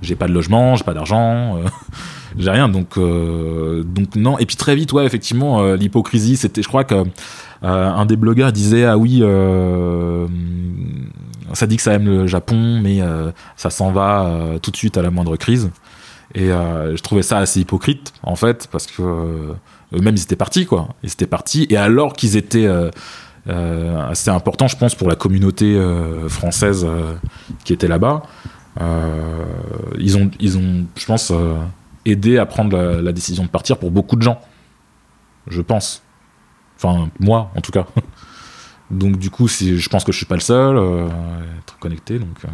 j'ai 0.00 0.16
pas 0.16 0.26
de 0.26 0.32
logement 0.32 0.76
j'ai 0.76 0.84
pas 0.84 0.94
d'argent 0.94 1.58
j'ai 2.38 2.50
rien. 2.50 2.70
Donc 2.70 2.98
donc 2.98 4.16
non. 4.16 4.38
Et 4.38 4.46
puis 4.46 4.56
très 4.56 4.74
vite 4.74 4.94
ouais 4.94 5.04
effectivement 5.04 5.74
l'hypocrisie 5.74 6.38
c'était 6.38 6.62
je 6.62 6.68
crois 6.68 6.84
que 6.84 7.04
un 7.62 8.06
des 8.06 8.16
blogueurs 8.16 8.52
disait 8.52 8.86
ah 8.86 8.96
oui 8.96 9.22
ça 11.52 11.66
dit 11.66 11.76
que 11.76 11.82
ça 11.82 11.92
aime 11.92 12.06
le 12.06 12.26
Japon 12.26 12.80
mais 12.82 13.00
ça 13.56 13.68
s'en 13.68 13.92
va 13.92 14.56
tout 14.62 14.70
de 14.70 14.76
suite 14.76 14.96
à 14.96 15.02
la 15.02 15.10
moindre 15.10 15.36
crise 15.36 15.70
et 16.34 16.50
euh, 16.50 16.96
je 16.96 17.02
trouvais 17.02 17.22
ça 17.22 17.38
assez 17.38 17.60
hypocrite 17.60 18.12
en 18.22 18.36
fait 18.36 18.68
parce 18.70 18.86
que 18.86 19.02
euh, 19.02 19.54
eux-mêmes 19.92 20.14
ils 20.14 20.22
étaient 20.22 20.36
partis 20.36 20.66
quoi. 20.66 20.88
Ils 21.02 21.10
étaient 21.10 21.26
partis 21.26 21.66
et 21.70 21.76
alors 21.76 22.12
qu'ils 22.12 22.36
étaient 22.36 22.66
euh, 22.66 22.90
euh, 23.48 24.10
assez 24.10 24.30
importants 24.30 24.68
je 24.68 24.76
pense 24.76 24.94
pour 24.94 25.08
la 25.08 25.16
communauté 25.16 25.80
française 26.28 26.86
qui 27.64 27.72
était 27.72 27.88
là-bas 27.88 28.22
ils 29.98 30.16
ont 30.16 30.30
ils 30.38 30.56
ont 30.56 30.86
je 30.96 31.06
pense 31.06 31.32
aidé 32.06 32.38
à 32.38 32.46
prendre 32.46 32.76
la, 32.78 33.12
décision 33.12 33.42
de 33.42 33.48
partir 33.48 33.78
pour 33.78 33.90
beaucoup 33.90 34.16
de 34.16 34.22
gens. 34.22 34.40
Je 35.48 35.60
pense. 35.60 36.02
Enfin 36.76 37.10
moi 37.18 37.50
en 37.56 37.60
tout 37.60 37.72
cas. 37.72 37.86
Donc 38.90 39.18
du 39.18 39.30
coup 39.30 39.48
je 39.48 39.88
pense 39.88 40.04
que 40.04 40.12
je 40.12 40.16
suis 40.16 40.26
pas 40.26 40.36
le 40.36 40.40
seul 40.40 40.76
à 40.76 41.50
être 41.60 41.78
connecté 41.78 42.18
donc 42.18 42.44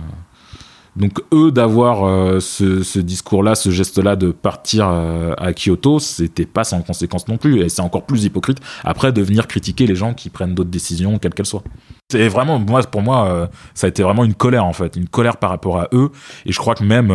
donc 0.96 1.22
eux 1.32 1.52
d'avoir 1.52 2.06
euh, 2.06 2.40
ce, 2.40 2.98
discours-là, 2.98 3.54
ce 3.54 3.70
geste-là 3.70 4.16
de 4.16 4.30
partir 4.30 4.88
euh, 4.88 5.35
à 5.37 5.52
Kyoto, 5.52 5.98
c'était 5.98 6.46
pas 6.46 6.64
sans 6.64 6.80
conséquence 6.82 7.28
non 7.28 7.37
plus, 7.37 7.61
et 7.61 7.68
c'est 7.68 7.82
encore 7.82 8.04
plus 8.04 8.24
hypocrite 8.24 8.59
après 8.82 9.12
de 9.12 9.20
venir 9.22 9.46
critiquer 9.46 9.87
les 9.87 9.94
gens 9.94 10.14
qui 10.14 10.30
prennent 10.30 10.54
d'autres 10.54 10.70
décisions, 10.70 11.18
quelles 11.18 11.35
qu'elles 11.35 11.46
soient. 11.46 11.62
C'est 12.11 12.28
vraiment, 12.28 12.59
moi, 12.59 12.82
pour 12.82 13.02
moi, 13.02 13.28
euh, 13.28 13.46
ça 13.74 13.87
a 13.87 13.90
été 13.90 14.02
vraiment 14.02 14.24
une 14.24 14.35
colère 14.35 14.64
en 14.64 14.72
fait, 14.72 14.96
une 14.96 15.09
colère 15.09 15.37
par 15.37 15.50
rapport 15.50 15.78
à 15.78 15.88
eux, 15.92 16.11
et 16.46 16.52
je 16.52 16.59
crois 16.59 16.74
que 16.74 16.85
même 16.85 17.12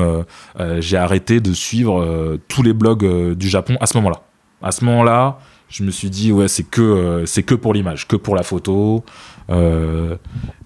j'ai 0.80 0.98
arrêté 0.98 1.40
de 1.40 1.54
suivre 1.54 2.38
tous 2.48 2.62
les 2.62 2.74
blogs 2.74 3.34
du 3.34 3.50
Japon 3.50 3.78
à 3.80 3.88
ce 3.88 3.98
moment-là. 3.98 4.22
À 4.62 4.72
ce 4.72 4.86
moment-là, 4.86 5.40
je 5.72 5.84
me 5.84 5.92
suis 5.92 6.10
dit 6.10 6.32
ouais, 6.32 6.48
c'est 6.48 6.64
que 6.64 6.82
euh, 6.82 7.26
c'est 7.26 7.44
que 7.44 7.56
pour 7.56 7.74
l'image, 7.74 8.08
que 8.08 8.16
pour 8.16 8.36
la 8.36 8.44
photo. 8.44 9.04
Euh, 9.50 10.16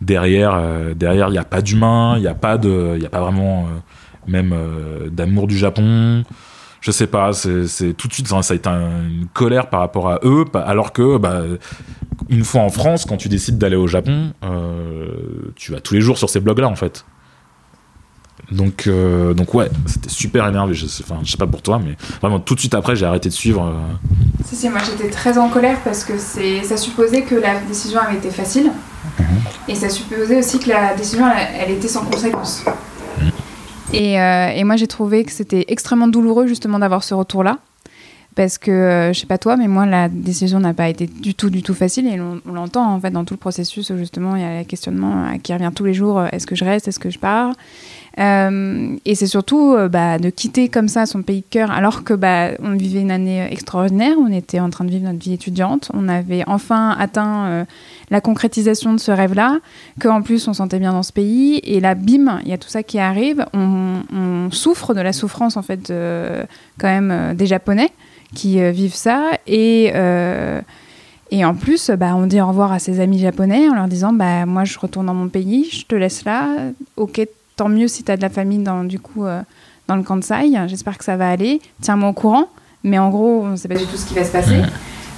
derrière, 0.02 0.54
euh, 0.56 0.94
derrière, 0.94 1.30
il 1.30 1.34
n'y 1.34 1.38
a 1.38 1.44
pas 1.46 1.62
d'humain, 1.62 2.16
il 2.18 2.22
n'y 2.22 2.28
a 2.28 2.36
pas 2.36 2.58
de, 2.58 2.96
il 2.98 3.06
a 3.06 3.10
pas 3.10 3.22
vraiment 3.22 3.68
même 4.28 4.54
d'amour 5.12 5.48
du 5.48 5.58
Japon. 5.58 6.24
Je 6.82 6.92
sais 6.92 7.08
pas, 7.08 7.32
c'est 7.34 7.94
tout 7.94 8.08
de 8.08 8.14
suite 8.14 8.28
ça, 8.28 8.40
a 8.48 8.54
été 8.56 8.70
un- 8.70 9.08
une 9.08 9.28
colère 9.34 9.70
par 9.70 9.80
rapport 9.80 10.10
à 10.10 10.20
eux, 10.24 10.46
alors 10.54 10.92
que 10.92 11.18
bah, 11.18 11.42
une 12.30 12.44
fois 12.44 12.62
en 12.62 12.70
France, 12.70 13.06
quand 13.06 13.18
tu 13.18 13.28
décides 13.30 13.58
d'aller 13.58 13.76
au 13.76 13.88
Japon, 13.88 14.34
tu 15.56 15.72
vas 15.72 15.80
tous 15.80 15.94
les 15.96 16.02
jours 16.02 16.18
sur 16.18 16.30
ces 16.30 16.40
blogs-là 16.40 16.68
en 16.68 16.76
fait. 16.76 17.06
Donc, 18.52 18.86
euh, 18.88 19.34
donc 19.34 19.54
ouais, 19.54 19.70
c'était 19.86 20.10
super 20.10 20.48
énervé. 20.48 20.74
Je 20.74 20.86
sais, 20.88 21.04
enfin, 21.08 21.20
je 21.24 21.32
sais 21.32 21.38
pas 21.38 21.48
pour 21.48 21.62
toi, 21.62 21.80
mais 21.84 21.96
vraiment 22.22 22.40
tout 22.40 22.56
de 22.56 22.60
suite 22.60 22.74
après, 22.76 22.96
j'ai 22.96 23.06
arrêté 23.06 23.30
de 23.30 23.34
suivre. 23.34 23.64
euh, 23.66 24.44
Si, 24.46 24.56
si, 24.56 24.70
moi 24.70 24.80
j'étais 24.86 25.10
très 25.10 25.38
en 25.38 25.50
colère 25.50 25.80
parce 25.84 26.04
que 26.04 26.14
c'est, 26.18 26.64
ça 26.64 26.78
supposait 26.78 27.24
que 27.24 27.36
la 27.36 27.60
décision 27.62 28.00
avait 28.00 28.18
été 28.18 28.30
facile. 28.30 28.72
Et 29.68 29.74
ça 29.76 29.90
supposait 29.90 30.38
aussi 30.38 30.60
que 30.60 30.70
la 30.70 30.94
décision, 30.96 31.26
elle, 31.32 31.48
elle 31.70 31.72
était 31.76 31.88
sans 31.88 32.04
conséquence. 32.06 32.64
Et, 33.94 34.20
euh, 34.20 34.50
et 34.50 34.64
moi 34.64 34.76
j'ai 34.76 34.88
trouvé 34.88 35.24
que 35.24 35.32
c'était 35.32 35.66
extrêmement 35.70 36.08
douloureux 36.08 36.48
justement 36.48 36.80
d'avoir 36.80 37.04
ce 37.04 37.14
retour-là. 37.14 37.60
Parce 38.36 38.58
que, 38.58 38.70
euh, 38.70 39.14
je 39.14 39.22
sais 39.22 39.28
pas 39.28 39.38
toi, 39.38 39.56
mais 39.56 39.70
moi 39.70 39.86
la 39.86 40.10
décision 40.10 40.60
n'a 40.60 40.74
pas 40.74 40.90
été 40.90 41.08
du 41.08 41.34
tout, 41.34 41.50
du 41.50 41.64
tout 41.64 41.74
facile. 41.74 42.06
Et 42.08 42.20
on, 42.20 42.42
l'entend 42.52 42.94
en 42.94 43.00
fait 43.00 43.12
dans 43.12 43.24
tout 43.24 43.34
le 43.34 43.40
processus 43.40 43.90
où 43.90 43.98
justement 43.98 44.36
il 44.36 44.42
y 44.42 44.46
a 44.46 44.60
le 44.60 44.66
questionnement 44.66 45.24
euh, 45.24 45.38
qui 45.42 45.54
revient 45.54 45.72
tous 45.74 45.86
les 45.86 45.94
jours 45.94 46.20
euh, 46.20 46.28
est-ce 46.34 46.46
que 46.46 46.56
je 46.56 46.66
reste, 46.66 46.88
est-ce 46.90 47.00
que 47.00 47.10
je 47.10 47.18
pars? 47.20 47.54
Et 48.18 49.14
c'est 49.14 49.28
surtout 49.28 49.76
bah, 49.92 50.20
de 50.20 50.30
quitter 50.30 50.70
comme 50.70 50.88
ça 50.88 51.06
son 51.06 51.22
pays 51.22 51.42
de 51.42 51.46
cœur, 51.50 51.70
alors 51.70 52.06
que 52.06 52.14
bah, 52.14 52.52
on 52.64 52.72
vivait 52.72 53.02
une 53.02 53.12
année 53.12 53.46
extraordinaire, 53.52 54.16
on 54.18 54.32
était 54.32 54.62
en 54.62 54.70
train 54.70 54.86
de 54.86 54.90
vivre 54.90 55.04
notre 55.04 55.20
vie 55.20 55.34
étudiante, 55.34 55.92
on 55.94 56.08
avait 56.08 56.46
enfin 56.48 56.96
atteint 56.98 57.66
la 58.12 58.22
concrétisation 58.22 58.94
de 58.94 59.02
ce 59.02 59.12
rêve-là, 59.12 59.60
qu'en 60.00 60.22
plus 60.22 60.48
on 60.48 60.54
sentait 60.54 60.80
bien 60.80 60.94
dans 60.94 61.04
ce 61.04 61.12
pays, 61.12 61.60
et 61.66 61.82
là, 61.82 61.94
bim, 61.94 62.40
il 62.46 62.50
y 62.52 62.54
a 62.54 62.58
tout 62.58 62.70
ça 62.70 62.84
qui 62.84 63.00
arrive, 63.00 63.46
on, 63.54 64.48
souffre 64.50 64.94
de 64.94 65.02
la 65.02 65.12
souffrance 65.12 65.58
en 65.58 65.62
fait 65.62 65.92
quand 66.80 66.88
même 66.88 67.34
des 67.36 67.48
Japonais 67.48 67.92
qui 68.34 68.60
euh, 68.60 68.72
vivent 68.72 68.96
ça, 68.96 69.32
et 69.48 69.92
euh, 69.96 70.62
et 71.32 71.44
en 71.44 71.56
plus, 71.56 71.90
bah, 71.90 72.16
on 72.16 72.28
dit 72.28 72.40
au 72.40 72.48
revoir 72.48 72.72
à 72.72 72.80
ses 72.80 73.00
amis 73.00 73.20
japonais 73.20 73.68
en 73.68 73.74
leur 73.74 73.88
disant 73.88 74.14
bah, 74.14 74.46
Moi, 74.46 74.64
je 74.64 74.78
retourne 74.78 75.08
dans 75.08 75.14
mon 75.14 75.28
pays, 75.28 75.68
je 75.72 75.86
te 75.86 75.96
laisse 75.96 76.24
là. 76.24 76.48
Ok, 76.98 77.20
tant 77.56 77.68
mieux 77.68 77.88
si 77.88 78.04
tu 78.04 78.12
as 78.12 78.18
de 78.18 78.22
la 78.22 78.30
famille 78.30 78.60
dans, 78.60 78.84
du 78.84 79.00
coup, 79.00 79.26
euh, 79.26 79.42
dans 79.88 79.96
le 79.96 80.04
Kansai. 80.04 80.52
J'espère 80.68 80.98
que 80.98 81.04
ça 81.04 81.18
va 81.18 81.30
aller. 81.30 81.62
Tiens-moi 81.82 82.10
au 82.10 82.14
courant. 82.14 82.48
Mais 82.84 83.00
en 83.00 83.10
gros, 83.10 83.42
on 83.44 83.50
ne 83.50 83.56
sait 83.56 83.68
pas 83.68 83.76
du 83.76 83.86
tout 83.86 83.98
ce 83.98 84.06
qui 84.06 84.14
va 84.14 84.24
se 84.24 84.32
passer. 84.32 84.62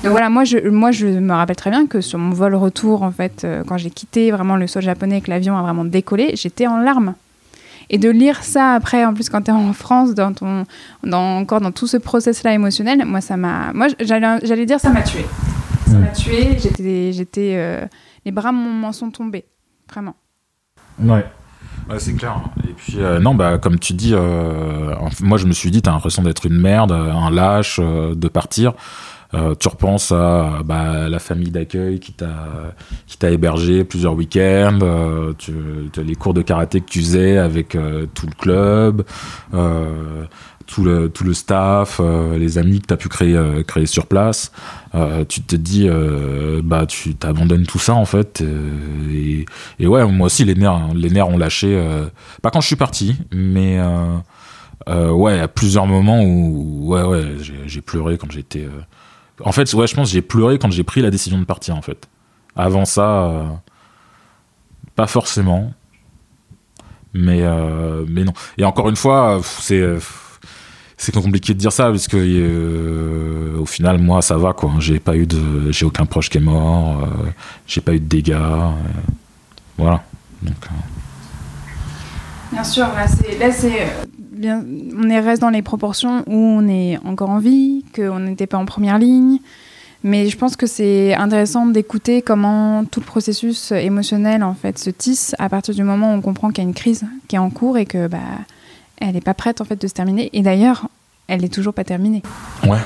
Donc 0.03 0.11
voilà, 0.11 0.29
moi 0.29 0.45
je, 0.45 0.69
moi, 0.69 0.91
je 0.91 1.07
me 1.07 1.33
rappelle 1.33 1.57
très 1.57 1.71
bien 1.71 1.85
que 1.85 1.99
sur 1.99 2.17
mon 2.17 2.29
vol 2.29 2.55
retour, 2.55 3.03
en 3.03 3.11
fait, 3.11 3.45
quand 3.67 3.77
j'ai 3.77 3.89
quitté 3.89 4.31
vraiment 4.31 4.55
le 4.55 4.67
sol 4.67 4.83
japonais 4.83 5.17
et 5.17 5.21
que 5.21 5.29
l'avion 5.29 5.57
a 5.57 5.61
vraiment 5.61 5.83
décollé, 5.83 6.31
j'étais 6.35 6.67
en 6.67 6.77
larmes. 6.77 7.15
Et 7.89 7.97
de 7.97 8.09
lire 8.09 8.43
ça 8.43 8.73
après, 8.73 9.05
en 9.05 9.13
plus, 9.13 9.29
quand 9.29 9.43
tu 9.43 9.51
es 9.51 9.53
en 9.53 9.73
France, 9.73 10.13
dans 10.13 10.33
ton, 10.33 10.65
dans, 11.03 11.37
encore 11.37 11.61
dans 11.61 11.71
tout 11.71 11.87
ce 11.87 11.97
process-là 11.97 12.53
émotionnel, 12.53 13.05
moi, 13.05 13.21
ça 13.21 13.37
m'a. 13.37 13.71
Moi, 13.73 13.87
j'allais 13.99 14.39
j'allais 14.43 14.65
dire, 14.65 14.79
ça 14.79 14.89
m'a 14.89 15.01
tué. 15.01 15.25
Ça 15.87 15.97
m'a 15.97 16.07
tué. 16.07 16.57
J'étais. 16.59 17.13
j'étais 17.13 17.53
euh, 17.55 17.85
les 18.25 18.31
bras 18.31 18.51
m'en 18.51 18.91
sont 18.91 19.09
tombés. 19.09 19.45
Vraiment. 19.89 20.15
Ouais. 20.99 21.25
Ouais, 21.89 21.99
c'est 21.99 22.13
clair. 22.13 22.41
Et 22.67 22.73
puis, 22.73 22.97
euh, 22.97 23.19
non, 23.19 23.33
bah, 23.33 23.57
comme 23.57 23.79
tu 23.79 23.93
dis, 23.93 24.11
euh, 24.13 24.93
moi, 25.21 25.37
je 25.37 25.45
me 25.45 25.53
suis 25.53 25.71
dit, 25.71 25.81
t'as 25.81 25.91
l'impression 25.91 26.21
d'être 26.21 26.45
une 26.45 26.59
merde, 26.59 26.91
un 26.91 27.29
lâche, 27.29 27.79
euh, 27.81 28.13
de 28.13 28.27
partir. 28.27 28.73
Euh, 29.33 29.55
tu 29.59 29.67
repenses 29.67 30.11
à 30.13 30.61
bah, 30.63 31.09
la 31.09 31.19
famille 31.19 31.51
d'accueil 31.51 31.99
qui 31.99 32.13
t'a 32.13 33.29
hébergé 33.29 33.83
plusieurs 33.83 34.13
week-ends, 34.13 34.79
euh, 34.81 35.33
tu, 35.37 35.51
tu- 35.91 36.03
les 36.03 36.15
cours 36.15 36.33
de 36.33 36.41
karaté 36.41 36.79
que 36.79 36.89
tu 36.89 36.99
faisais 37.01 37.37
avec 37.37 37.75
euh, 37.75 38.05
tout 38.13 38.25
le 38.25 38.33
club, 38.33 39.03
tout 40.65 40.83
le 40.83 41.09
tout 41.09 41.23
le 41.23 41.33
staff, 41.33 42.01
les 42.37 42.57
amis 42.57 42.81
que 42.81 42.87
t'as 42.87 42.97
pu 42.97 43.09
créer 43.09 43.37
créer 43.67 43.85
sur 43.85 44.05
place. 44.07 44.51
Tu 45.29 45.41
te 45.41 45.55
dis 45.55 45.89
bah 46.63 46.85
tu 46.85 47.15
t'abandonnes 47.15 47.65
tout 47.65 47.79
ça 47.79 47.93
en 47.95 48.05
fait 48.05 48.43
et, 49.11 49.45
et 49.79 49.87
ouais 49.87 50.05
moi 50.07 50.25
aussi 50.27 50.43
les 50.45 50.55
nerfs 50.55 50.71
hein, 50.71 50.89
les 50.95 51.09
nerfs 51.09 51.27
ont 51.29 51.37
lâché 51.37 51.81
pas 52.41 52.49
quand 52.49 52.61
je 52.61 52.67
suis 52.67 52.75
parti 52.75 53.15
mais 53.33 53.79
ouais 54.89 55.39
à 55.39 55.47
plusieurs 55.47 55.85
moments 55.87 56.21
où 56.23 56.87
ouais 56.93 57.03
ouais 57.03 57.23
j'ai 57.65 57.81
pleuré 57.81 58.17
quand 58.17 58.31
j'étais 58.31 58.67
en 59.43 59.51
fait 59.51 59.71
ouais 59.73 59.87
je 59.87 59.95
pense 59.95 60.09
que 60.09 60.13
j'ai 60.13 60.21
pleuré 60.21 60.57
quand 60.57 60.71
j'ai 60.71 60.83
pris 60.83 61.01
la 61.01 61.11
décision 61.11 61.39
de 61.39 61.45
partir 61.45 61.75
en 61.75 61.81
fait. 61.81 62.07
Avant 62.55 62.85
ça 62.85 63.25
euh, 63.25 63.43
pas 64.95 65.07
forcément. 65.07 65.73
Mais 67.13 67.41
euh, 67.41 68.05
mais 68.07 68.23
non. 68.23 68.33
Et 68.57 68.65
encore 68.65 68.89
une 68.89 68.95
fois 68.95 69.39
c'est 69.43 69.83
c'est 70.97 71.13
compliqué 71.13 71.53
de 71.53 71.59
dire 71.59 71.71
ça 71.71 71.89
parce 71.89 72.07
que 72.07 72.17
euh, 72.17 73.57
au 73.59 73.65
final 73.65 73.99
moi 73.99 74.21
ça 74.21 74.37
va 74.37 74.53
quoi. 74.53 74.71
J'ai 74.79 74.99
pas 74.99 75.15
eu 75.15 75.25
de 75.25 75.71
j'ai 75.71 75.85
aucun 75.85 76.05
proche 76.05 76.29
qui 76.29 76.37
est 76.37 76.41
mort 76.41 77.07
j'ai 77.67 77.81
pas 77.81 77.93
eu 77.93 77.99
de 77.99 78.07
dégâts 78.07 78.37
voilà. 79.77 80.03
Donc 80.41 80.67
Bien 82.51 82.63
sûr, 82.63 82.87
là, 82.87 83.05
c'est, 83.51 83.87
bien, 84.37 84.63
on 84.97 85.09
est 85.09 85.19
reste 85.19 85.41
dans 85.41 85.49
les 85.49 85.61
proportions 85.61 86.23
où 86.27 86.35
on 86.35 86.67
est 86.67 86.97
encore 87.05 87.29
en 87.29 87.39
vie, 87.39 87.83
qu'on 87.95 88.19
n'était 88.19 88.47
pas 88.47 88.57
en 88.57 88.65
première 88.65 88.97
ligne. 88.99 89.39
Mais 90.03 90.29
je 90.29 90.37
pense 90.37 90.55
que 90.55 90.67
c'est 90.67 91.15
intéressant 91.15 91.65
d'écouter 91.65 92.21
comment 92.21 92.85
tout 92.85 92.99
le 92.99 93.05
processus 93.05 93.71
émotionnel 93.71 94.43
en 94.43 94.53
fait 94.53 94.77
se 94.77 94.89
tisse 94.89 95.35
à 95.39 95.49
partir 95.49 95.73
du 95.73 95.83
moment 95.83 96.13
où 96.13 96.17
on 96.17 96.21
comprend 96.21 96.49
qu'il 96.49 96.63
y 96.63 96.67
a 96.67 96.69
une 96.69 96.75
crise 96.75 97.03
qui 97.27 97.35
est 97.35 97.39
en 97.39 97.49
cours 97.49 97.77
et 97.77 97.85
que 97.85 98.07
bah 98.07 98.19
elle 99.01 99.13
n'est 99.13 99.21
pas 99.21 99.33
prête 99.33 99.59
en 99.59 99.65
fait 99.65 99.79
de 99.81 99.87
se 99.87 99.93
terminer. 99.93 100.29
Et 100.33 100.41
d'ailleurs, 100.41 100.87
elle 101.27 101.41
n'est 101.41 101.49
toujours 101.49 101.73
pas 101.73 101.83
terminée. 101.83 102.21
ouais 102.63 102.77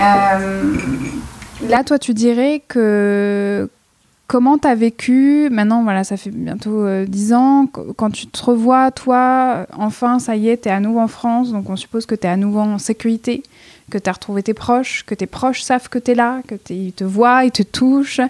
Euh, 0.00 0.76
là, 1.68 1.84
toi, 1.84 1.98
tu 1.98 2.14
dirais 2.14 2.62
que 2.66 3.68
comment 4.28 4.58
tu 4.58 4.68
as 4.68 4.74
vécu, 4.76 5.48
maintenant, 5.50 5.82
voilà, 5.82 6.04
ça 6.04 6.16
fait 6.16 6.30
bientôt 6.30 6.84
euh, 6.86 7.04
10 7.06 7.32
ans, 7.32 7.66
qu- 7.66 7.92
quand 7.96 8.10
tu 8.10 8.26
te 8.28 8.44
revois, 8.44 8.90
toi, 8.92 9.66
enfin, 9.76 10.18
ça 10.20 10.36
y 10.36 10.48
est, 10.50 10.62
tu 10.62 10.68
es 10.68 10.72
à 10.72 10.78
nouveau 10.80 11.00
en 11.00 11.08
France, 11.08 11.50
donc 11.50 11.68
on 11.68 11.74
suppose 11.76 12.06
que 12.06 12.14
tu 12.14 12.26
es 12.26 12.30
à 12.30 12.36
nouveau 12.36 12.60
en 12.60 12.78
sécurité, 12.78 13.42
que 13.90 13.96
tu 13.98 14.08
as 14.08 14.12
retrouvé 14.12 14.42
tes 14.42 14.52
proches, 14.54 15.02
que 15.06 15.14
tes 15.14 15.26
proches 15.26 15.62
savent 15.62 15.88
que 15.88 15.98
tu 15.98 16.10
es 16.10 16.14
là, 16.14 16.40
que 16.46 16.54
t'es- 16.54 16.76
ils 16.76 16.92
te 16.92 17.04
voient, 17.04 17.44
ils 17.44 17.50
te 17.50 17.62
touchent. 17.62 18.20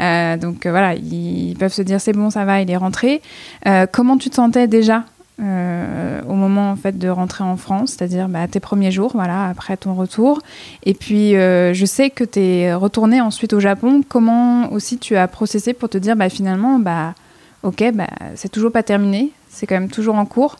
Euh, 0.00 0.36
donc 0.38 0.64
euh, 0.66 0.70
voilà, 0.70 0.94
ils, 0.94 1.50
ils 1.50 1.56
peuvent 1.56 1.72
se 1.72 1.82
dire 1.82 2.00
c'est 2.00 2.14
bon, 2.14 2.30
ça 2.30 2.44
va, 2.46 2.60
il 2.62 2.70
est 2.70 2.76
rentré. 2.76 3.20
Euh, 3.66 3.86
comment 3.92 4.16
tu 4.16 4.30
te 4.30 4.36
sentais 4.36 4.66
déjà 4.66 5.04
euh, 5.40 6.20
au 6.28 6.34
moment 6.34 6.70
en 6.70 6.76
fait 6.76 6.98
de 6.98 7.08
rentrer 7.08 7.42
en 7.44 7.56
France, 7.56 7.90
c'est-à-dire 7.96 8.28
bah, 8.28 8.46
tes 8.48 8.60
premiers 8.60 8.90
jours, 8.90 9.12
voilà, 9.14 9.46
après 9.48 9.76
ton 9.76 9.94
retour. 9.94 10.40
Et 10.84 10.94
puis 10.94 11.36
euh, 11.36 11.72
je 11.74 11.84
sais 11.86 12.10
que 12.10 12.24
tu 12.24 12.40
es 12.40 12.74
retourné 12.74 13.20
ensuite 13.20 13.52
au 13.52 13.60
Japon. 13.60 14.02
Comment 14.08 14.70
aussi 14.72 14.98
tu 14.98 15.16
as 15.16 15.26
processé 15.28 15.72
pour 15.72 15.88
te 15.88 15.98
dire 15.98 16.16
bah, 16.16 16.28
finalement, 16.28 16.78
bah, 16.78 17.14
ok, 17.62 17.84
bah, 17.94 18.06
c'est 18.34 18.50
toujours 18.50 18.72
pas 18.72 18.82
terminé, 18.82 19.30
c'est 19.48 19.66
quand 19.66 19.74
même 19.76 19.90
toujours 19.90 20.16
en 20.16 20.26
cours, 20.26 20.56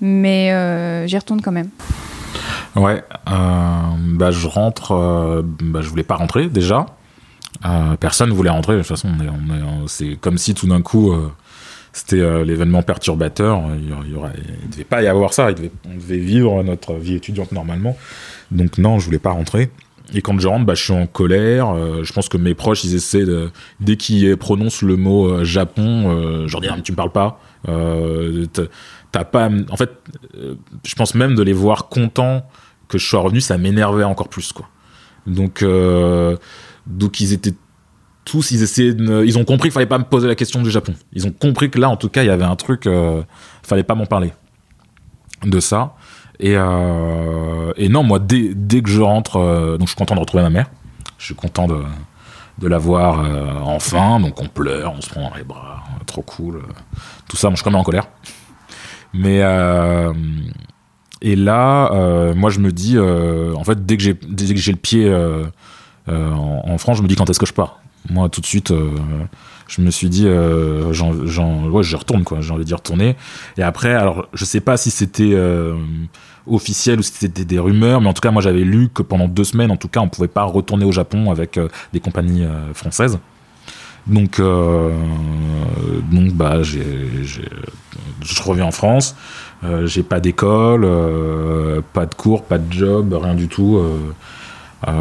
mais 0.00 0.52
euh, 0.52 1.06
j'y 1.06 1.18
retourne 1.18 1.40
quand 1.42 1.52
même. 1.52 1.68
Ouais, 2.76 3.04
je 3.28 4.46
rentre, 4.48 5.42
bah 5.62 5.80
je 5.80 5.88
voulais 5.88 6.02
pas 6.02 6.16
rentrer 6.16 6.48
déjà. 6.48 6.86
Personne 8.00 8.30
voulait 8.32 8.50
rentrer. 8.50 8.74
De 8.74 8.78
toute 8.80 8.88
façon, 8.88 9.10
on 9.16 9.22
est, 9.22 9.28
on 9.28 9.54
est- 9.54 9.88
c'est 9.88 10.16
comme 10.16 10.38
si 10.38 10.54
tout 10.54 10.66
d'un 10.66 10.82
coup 10.82 11.12
c'était 11.94 12.20
euh, 12.20 12.44
l'événement 12.44 12.82
perturbateur. 12.82 13.62
Il, 13.78 13.88
y 14.12 14.14
aurait- 14.14 14.32
il 14.64 14.68
devait 14.70 14.84
pas 14.84 15.00
y 15.02 15.06
avoir 15.06 15.32
ça. 15.32 15.48
On 15.88 15.94
devait 15.94 16.18
vivre 16.18 16.62
notre 16.62 16.94
vie 16.94 17.14
étudiante 17.14 17.52
normalement. 17.52 17.96
Donc 18.50 18.76
non, 18.78 18.98
je 18.98 19.06
voulais 19.06 19.18
pas 19.18 19.30
rentrer. 19.30 19.70
Et 20.12 20.20
quand 20.20 20.38
je 20.38 20.46
rentre, 20.46 20.66
bah, 20.66 20.74
je 20.74 20.82
suis 20.82 20.92
en 20.92 21.06
colère. 21.06 21.70
Euh, 21.70 22.02
je 22.04 22.12
pense 22.12 22.28
que 22.28 22.36
mes 22.36 22.54
proches, 22.54 22.84
ils 22.84 22.94
essaient 22.94 23.24
dès 23.80 23.96
qu'ils 23.96 24.36
prononcent 24.36 24.82
le 24.82 24.96
mot 24.96 25.26
euh, 25.28 25.44
Japon, 25.44 26.10
euh, 26.10 26.46
je 26.46 26.52
leur 26.52 26.60
dis 26.60 26.68
ah, 26.70 26.74
mais 26.76 26.82
tu 26.82 26.92
me 26.92 26.96
parles 26.96 27.12
pas. 27.12 27.40
T'as- 29.12 29.24
pas. 29.24 29.48
En 29.70 29.76
fait, 29.76 29.90
je 30.84 30.94
pense 30.96 31.14
même 31.14 31.36
de 31.36 31.42
les 31.42 31.52
voir 31.52 31.88
contents 31.88 32.44
que 32.88 32.98
je 32.98 33.06
sois 33.08 33.20
revenu, 33.20 33.40
ça 33.40 33.56
m'énervait 33.56 34.04
encore 34.04 34.28
plus 34.28 34.52
quoi. 34.52 34.68
Donc 35.26 35.64
donc 36.86 37.20
ils 37.20 37.32
étaient 37.32 37.54
tous, 38.24 38.50
ils 38.50 38.62
essayaient 38.62 38.94
ils 38.96 39.38
ont 39.38 39.44
compris 39.44 39.68
qu'il 39.68 39.72
fallait 39.72 39.86
pas 39.86 39.98
me 39.98 40.04
poser 40.04 40.28
la 40.28 40.34
question 40.34 40.62
du 40.62 40.70
Japon. 40.70 40.94
Ils 41.12 41.26
ont 41.26 41.32
compris 41.32 41.70
que 41.70 41.78
là, 41.78 41.90
en 41.90 41.96
tout 41.96 42.08
cas, 42.08 42.22
il 42.22 42.26
y 42.26 42.30
avait 42.30 42.44
un 42.44 42.56
truc, 42.56 42.86
euh, 42.86 43.22
fallait 43.62 43.82
pas 43.82 43.94
m'en 43.94 44.06
parler 44.06 44.32
de 45.44 45.60
ça. 45.60 45.94
Et, 46.40 46.54
euh, 46.56 47.72
non, 47.88 48.02
moi, 48.02 48.18
dès, 48.18 48.82
que 48.82 48.90
je 48.90 49.00
rentre, 49.00 49.36
euh, 49.36 49.78
donc 49.78 49.88
je 49.88 49.92
suis 49.92 49.96
content 49.96 50.14
de 50.14 50.20
retrouver 50.20 50.42
ma 50.42 50.50
mère. 50.50 50.66
Je 51.18 51.26
suis 51.26 51.34
content 51.34 51.66
de, 51.66 51.82
de 52.58 52.68
la 52.68 52.78
voir 52.78 53.20
euh, 53.20 53.52
enfin. 53.62 54.20
Donc 54.20 54.40
on 54.40 54.46
pleure, 54.46 54.92
on 54.96 55.00
se 55.00 55.08
prend 55.08 55.28
dans 55.30 55.36
les 55.36 55.44
bras, 55.44 55.84
trop 56.06 56.22
cool. 56.22 56.62
tout 57.28 57.36
ça, 57.36 57.48
moi 57.48 57.54
je 57.54 57.58
suis 57.58 57.64
quand 57.64 57.70
même 57.70 57.80
en 57.80 57.84
colère. 57.84 58.08
Mais 59.12 59.38
et 61.22 61.36
là, 61.36 61.90
moi 62.34 62.50
je 62.50 62.58
me 62.58 62.72
dis, 62.72 62.98
en 62.98 63.64
fait, 63.64 63.86
dès 63.86 63.96
que 63.96 64.02
j'ai 64.02 64.14
dès 64.14 64.46
le 64.46 64.76
pied 64.76 65.14
en, 66.08 66.62
en 66.64 66.78
France, 66.78 66.98
je 66.98 67.02
me 67.02 67.08
dis 67.08 67.14
quand 67.14 67.30
est-ce 67.30 67.38
que 67.38 67.46
je 67.46 67.54
pars. 67.54 67.80
Moi, 68.10 68.28
tout 68.28 68.40
de 68.40 68.46
suite, 68.46 68.70
euh, 68.70 68.90
je 69.66 69.80
me 69.80 69.90
suis 69.90 70.10
dit, 70.10 70.26
euh, 70.26 70.92
j'en, 70.92 71.68
ouais, 71.70 71.82
je 71.82 71.96
retourne 71.96 72.22
quoi. 72.22 72.40
J'ai 72.40 72.52
envie 72.52 72.64
d'y 72.64 72.74
retourner. 72.74 73.16
Et 73.56 73.62
après, 73.62 73.94
alors, 73.94 74.26
je 74.34 74.44
sais 74.44 74.60
pas 74.60 74.76
si 74.76 74.90
c'était 74.90 75.32
euh, 75.32 75.74
officiel 76.46 76.98
ou 76.98 77.02
si 77.02 77.12
c'était 77.12 77.46
des 77.46 77.58
rumeurs, 77.58 78.00
mais 78.00 78.08
en 78.08 78.12
tout 78.12 78.20
cas, 78.20 78.30
moi, 78.30 78.42
j'avais 78.42 78.64
lu 78.64 78.90
que 78.92 79.02
pendant 79.02 79.26
deux 79.26 79.44
semaines, 79.44 79.70
en 79.70 79.76
tout 79.76 79.88
cas, 79.88 80.00
on 80.00 80.08
pouvait 80.08 80.28
pas 80.28 80.44
retourner 80.44 80.84
au 80.84 80.92
Japon 80.92 81.30
avec 81.30 81.58
des 81.92 82.00
compagnies 82.00 82.46
françaises. 82.74 83.18
Donc, 84.06 84.38
donc 84.38 86.32
bah, 86.34 86.62
je 86.62 86.82
reviens 88.44 88.66
en 88.66 88.70
France. 88.70 89.16
J'ai 89.86 90.02
pas 90.02 90.20
d'école, 90.20 90.82
pas 91.94 92.04
de 92.04 92.14
cours, 92.14 92.44
pas 92.44 92.58
de 92.58 92.70
job, 92.70 93.18
rien 93.18 93.34
du 93.34 93.48
tout. 93.48 93.82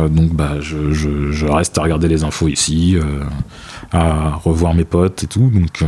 Donc 0.09 0.31
bah, 0.33 0.53
je, 0.61 0.91
je- 0.91 1.45
reste 1.45 1.77
à 1.77 1.81
regarder 1.83 2.07
les 2.07 2.23
infos 2.23 2.47
ici, 2.47 2.95
euh, 2.95 3.23
à 3.91 4.31
revoir 4.35 4.73
mes 4.73 4.85
potes 4.85 5.23
et 5.23 5.27
tout. 5.27 5.49
Donc, 5.49 5.81
euh, 5.81 5.85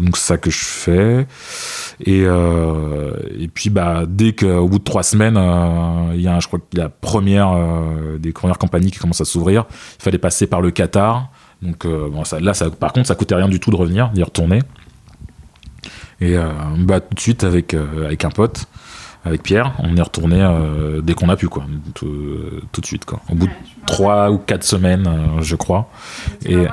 donc 0.00 0.16
ça 0.16 0.36
que 0.38 0.50
je 0.50 0.64
fais. 0.64 1.26
Et, 2.00 2.22
euh, 2.24 3.12
et 3.38 3.48
puis 3.48 3.70
bah, 3.70 4.04
dès 4.08 4.32
qu'au 4.34 4.68
bout 4.68 4.78
de 4.78 4.84
trois 4.84 5.02
semaines, 5.02 5.36
euh, 5.36 6.12
il 6.14 6.20
y 6.22 6.28
a, 6.28 6.40
je 6.40 6.46
crois 6.46 6.60
la 6.72 6.88
première 6.88 7.52
euh, 7.52 8.18
des 8.18 8.32
premières 8.32 8.58
compagnies 8.58 8.90
qui 8.90 8.98
commencent 8.98 9.20
à 9.20 9.24
s'ouvrir, 9.26 9.64
il 9.98 10.02
fallait 10.02 10.18
passer 10.18 10.46
par 10.46 10.60
le 10.60 10.70
Qatar. 10.70 11.30
Donc 11.62 11.84
euh, 11.86 12.08
bon, 12.10 12.24
ça, 12.24 12.40
là, 12.40 12.52
ça, 12.54 12.70
par 12.70 12.92
contre, 12.92 13.06
ça 13.08 13.14
coûtait 13.14 13.34
rien 13.36 13.48
du 13.48 13.60
tout 13.60 13.70
de 13.70 13.76
revenir, 13.76 14.10
d'y 14.10 14.22
retourner. 14.22 14.60
Et 16.20 16.36
euh, 16.36 16.48
bah, 16.78 17.00
tout 17.00 17.14
de 17.14 17.20
suite 17.20 17.44
avec 17.44 17.74
euh, 17.74 18.06
avec 18.06 18.24
un 18.24 18.30
pote, 18.30 18.66
avec 19.24 19.42
Pierre, 19.42 19.72
on 19.78 19.96
est 19.96 20.02
retourné 20.02 20.40
euh, 20.42 21.00
dès 21.00 21.14
qu'on 21.14 21.28
a 21.28 21.36
pu 21.36 21.48
quoi, 21.48 21.64
tout, 21.94 22.12
tout 22.72 22.80
de 22.80 22.86
suite 22.86 23.04
quoi. 23.04 23.20
Au 23.30 23.34
bout 23.34 23.46
de 23.46 23.52
trois 23.86 24.30
ou 24.30 24.38
quatre 24.38 24.64
semaines, 24.64 25.06
euh, 25.06 25.42
je 25.42 25.56
crois. 25.56 25.88
Et- 26.44 26.54
les 26.56 26.64
premiers 26.66 26.70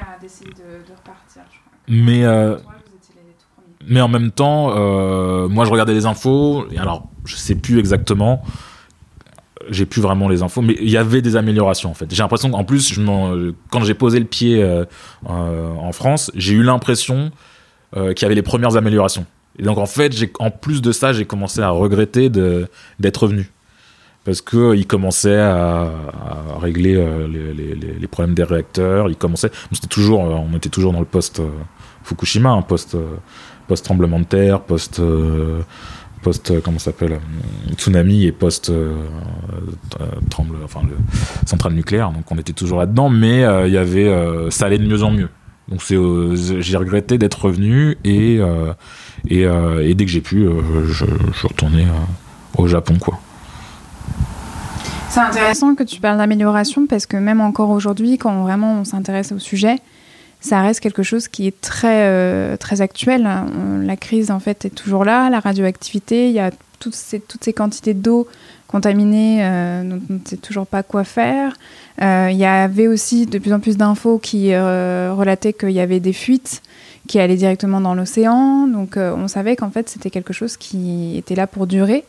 à 0.00 0.18
décider 0.20 0.50
de, 0.50 0.88
de 0.88 0.96
repartir, 0.96 1.42
je 1.50 1.58
crois. 1.58 1.72
Mais 1.88 2.24
euh, 2.24 2.56
Toi, 2.56 2.72
les 3.88 4.00
en 4.00 4.08
même 4.08 4.30
temps, 4.30 4.72
euh, 4.76 5.48
moi 5.48 5.64
je 5.64 5.70
regardais 5.70 5.94
les 5.94 6.06
infos, 6.06 6.66
et 6.70 6.78
alors 6.78 7.08
je 7.24 7.36
sais 7.36 7.54
plus 7.54 7.78
exactement, 7.78 8.42
j'ai 9.70 9.86
plus 9.86 10.00
vraiment 10.00 10.28
les 10.28 10.42
infos, 10.42 10.62
mais 10.62 10.76
il 10.80 10.90
y 10.90 10.96
avait 10.96 11.22
des 11.22 11.36
améliorations 11.36 11.90
en 11.90 11.94
fait. 11.94 12.06
J'ai 12.12 12.22
l'impression 12.22 12.50
qu'en 12.50 12.64
plus, 12.64 12.92
je 12.92 13.52
quand 13.70 13.82
j'ai 13.84 13.94
posé 13.94 14.18
le 14.18 14.24
pied 14.24 14.62
euh, 14.62 14.84
euh, 15.28 15.68
en 15.74 15.92
France, 15.92 16.30
j'ai 16.34 16.54
eu 16.54 16.62
l'impression 16.62 17.30
euh, 17.96 18.12
qu'il 18.14 18.22
y 18.24 18.26
avait 18.26 18.34
les 18.34 18.42
premières 18.42 18.76
améliorations. 18.76 19.26
Et 19.58 19.62
donc 19.62 19.78
en 19.78 19.86
fait, 19.86 20.12
en 20.38 20.50
plus 20.50 20.82
de 20.82 20.92
ça, 20.92 21.12
j'ai 21.12 21.24
commencé 21.24 21.60
à 21.60 21.70
regretter 21.70 22.30
d'être 22.30 23.22
revenu. 23.22 23.50
Parce 24.24 24.40
qu'il 24.40 24.86
commençait 24.86 25.40
à, 25.40 25.90
régler 26.60 26.94
euh, 26.94 27.26
les, 27.26 28.06
problèmes 28.06 28.34
des 28.34 28.44
réacteurs, 28.44 29.08
il 29.08 29.16
c'était 29.72 29.88
toujours, 29.88 30.24
euh, 30.24 30.34
on 30.34 30.56
était 30.56 30.68
toujours 30.68 30.92
dans 30.92 31.00
le 31.00 31.06
post 31.06 31.40
euh, 31.40 31.48
Fukushima, 32.04 32.50
un 32.50 32.62
post 32.62 32.94
euh, 32.94 33.16
post 33.66 33.84
tremblement 33.84 34.20
de 34.20 34.24
terre, 34.24 34.60
post 34.60 35.00
euh, 35.00 35.62
post 36.22 36.50
euh, 36.50 36.60
comment 36.62 36.78
s'appelle 36.78 37.14
euh, 37.14 37.74
tsunami 37.74 38.24
et 38.24 38.32
post 38.32 38.70
euh, 38.70 38.94
euh, 40.00 40.06
tremble 40.30 40.56
enfin 40.64 40.82
le 40.88 40.96
centrale 41.46 41.72
nucléaire. 41.72 42.12
Donc 42.12 42.30
on 42.30 42.38
était 42.38 42.52
toujours 42.52 42.78
là-dedans. 42.78 43.08
Mais 43.08 43.44
euh, 43.44 43.66
il 43.66 43.74
y 43.74 43.78
avait 43.78 44.08
euh, 44.08 44.50
ça 44.50 44.66
allait 44.66 44.78
de 44.78 44.86
mieux 44.86 45.02
en 45.02 45.10
mieux 45.10 45.28
donc 45.68 45.82
c'est 45.82 45.96
euh, 45.96 46.34
j'ai 46.34 46.76
regretté 46.76 47.18
d'être 47.18 47.44
revenu 47.44 47.96
et 48.04 48.38
euh, 48.40 48.72
euh, 49.30 49.80
et 49.80 49.94
dès 49.94 50.04
que 50.04 50.10
j'ai 50.10 50.20
pu 50.20 50.46
je, 50.86 51.04
je 51.04 51.46
euh, 51.46 51.86
au 52.58 52.66
Japon 52.66 52.96
quoi 53.00 53.20
C'est 55.08 55.20
intéressant 55.20 55.74
que 55.74 55.84
tu 55.84 56.00
parles 56.00 56.18
d'amélioration 56.18 56.86
parce 56.86 57.06
que 57.06 57.16
même 57.16 57.40
encore 57.40 57.70
aujourd'hui, 57.70 58.18
quand 58.18 58.42
vraiment 58.42 58.80
on 58.80 58.84
s'intéresse 58.84 59.32
au 59.32 59.38
sujet, 59.38 59.76
ça 60.40 60.60
reste 60.60 60.80
quelque 60.80 61.04
chose 61.04 61.28
qui 61.28 61.46
est 61.46 61.60
très, 61.60 62.56
très 62.58 62.80
actuel. 62.80 63.28
La 63.84 63.96
crise, 63.96 64.32
en 64.32 64.40
fait, 64.40 64.64
est 64.64 64.70
toujours 64.70 65.04
là. 65.04 65.30
La 65.30 65.38
radioactivité, 65.38 66.26
il 66.28 66.34
y 66.34 66.40
a 66.40 66.50
toutes 66.80 66.96
ces, 66.96 67.20
toutes 67.20 67.44
ces 67.44 67.52
quantités 67.52 67.94
d'eau 67.94 68.26
contaminée 68.72 69.44
euh, 69.44 69.82
on 69.82 70.14
ne 70.14 70.18
sait 70.24 70.38
toujours 70.38 70.66
pas 70.66 70.82
quoi 70.82 71.04
faire. 71.04 71.52
Euh, 72.00 72.28
il 72.30 72.38
y 72.38 72.46
avait 72.46 72.88
aussi 72.88 73.26
de 73.26 73.38
plus 73.38 73.52
en 73.52 73.60
plus 73.60 73.76
d'infos 73.76 74.18
qui 74.18 74.54
euh, 74.54 75.12
relataient 75.14 75.52
qu'il 75.52 75.72
y 75.72 75.80
avait 75.80 76.00
des 76.00 76.14
fuites 76.14 76.62
qui 77.06 77.20
allaient 77.20 77.36
directement 77.36 77.80
dans 77.80 77.94
l'océan. 77.94 78.66
Donc 78.66 78.96
euh, 78.96 79.14
on 79.14 79.28
savait 79.28 79.56
qu'en 79.56 79.70
fait, 79.70 79.88
c'était 79.88 80.10
quelque 80.10 80.32
chose 80.32 80.56
qui 80.56 81.16
était 81.18 81.34
là 81.34 81.46
pour 81.46 81.66
durer. 81.66 82.04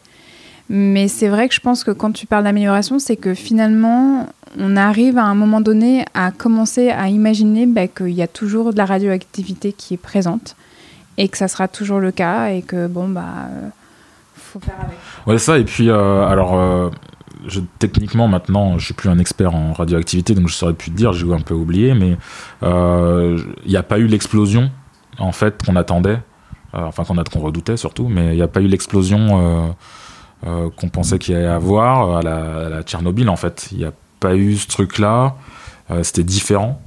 Mais 0.70 1.10
c'est 1.10 1.28
vrai 1.28 1.50
que 1.50 1.54
je 1.54 1.60
pense 1.60 1.84
que 1.84 1.92
quand 1.92 2.14
tu 2.14 2.26
parles 2.26 2.46
d'amélioration, 2.46 2.98
c'est 2.98 3.18
que 3.18 3.34
finalement, 3.34 4.30
on 4.58 4.78
arrive 4.78 5.18
à 5.18 5.26
un 5.26 5.36
moment 5.36 5.60
donné 5.60 6.06
à 6.14 6.32
commencer 6.32 6.90
à 6.90 7.10
imaginer 7.10 7.66
bah, 7.66 7.88
qu'il 7.88 8.12
y 8.12 8.22
a 8.22 8.28
toujours 8.28 8.72
de 8.72 8.78
la 8.78 8.86
radioactivité 8.86 9.74
qui 9.74 9.96
est 9.96 9.98
présente 9.98 10.56
et 11.18 11.28
que 11.28 11.38
ça 11.38 11.50
sera 11.50 11.68
toujours 11.68 12.00
le 12.00 12.12
cas 12.12 12.48
et 12.48 12.62
que 12.62 12.88
bon, 12.88 13.10
bah, 13.10 13.50
faut 14.54 14.60
faire 14.60 14.80
avec. 14.80 14.98
Ouais, 15.26 15.38
ça, 15.38 15.58
et 15.58 15.64
puis, 15.64 15.90
euh, 15.90 16.26
alors, 16.26 16.56
euh, 16.56 16.90
techniquement, 17.80 18.28
maintenant, 18.28 18.78
je 18.78 18.86
suis 18.86 18.94
plus 18.94 19.10
un 19.10 19.20
expert 19.20 19.54
en 19.54 19.74
radioactivité, 19.74 20.36
donc 20.36 20.48
je 20.48 20.54
saurais 20.54 20.74
plus 20.74 20.92
te 20.92 20.96
dire, 20.96 21.14
j'ai 21.14 21.32
un 21.32 21.40
peu 21.42 21.54
oublié, 21.54 21.94
mais 21.94 22.18
euh, 22.62 23.40
il 23.66 23.72
n'y 23.72 23.78
a 23.78 23.84
pas 23.84 24.00
eu 24.00 24.06
l'explosion, 24.08 24.72
en 25.20 25.32
fait, 25.32 25.64
qu'on 25.66 25.76
attendait, 25.76 26.20
euh, 26.76 26.86
enfin, 26.86 27.04
qu'on 27.04 27.16
qu'on 27.16 27.40
redoutait 27.40 27.78
surtout, 27.78 28.08
mais 28.08 28.34
il 28.34 28.36
n'y 28.36 28.42
a 28.42 28.48
pas 28.48 28.62
eu 28.62 28.68
l'explosion 28.68 29.42
euh, 29.42 29.68
euh, 30.48 30.70
qu'on 30.78 30.90
pensait 30.90 31.20
qu'il 31.20 31.34
y 31.34 31.38
allait 31.38 31.48
avoir 31.48 32.10
euh, 32.10 32.20
à 32.20 32.22
la, 32.22 32.66
à 32.68 32.70
la 32.70 32.84
Tchernobyl, 32.84 33.30
en 33.30 33.36
fait. 33.36 33.70
Il 33.72 33.80
n'y 33.80 33.86
a 33.86 33.94
pas 34.20 34.36
eu 34.36 34.56
ce 34.56 34.68
truc-là, 34.68 35.36
euh, 35.92 36.04
c'était 36.04 36.24
différent. 36.24 36.82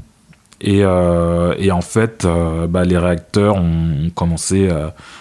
Et, 0.60 0.82
euh, 0.82 1.54
et 1.58 1.70
en 1.70 1.82
fait, 1.82 2.24
euh, 2.24 2.66
bah, 2.66 2.84
les 2.84 2.96
réacteurs 2.96 3.56
ont, 3.56 4.10
commencé, 4.14 4.70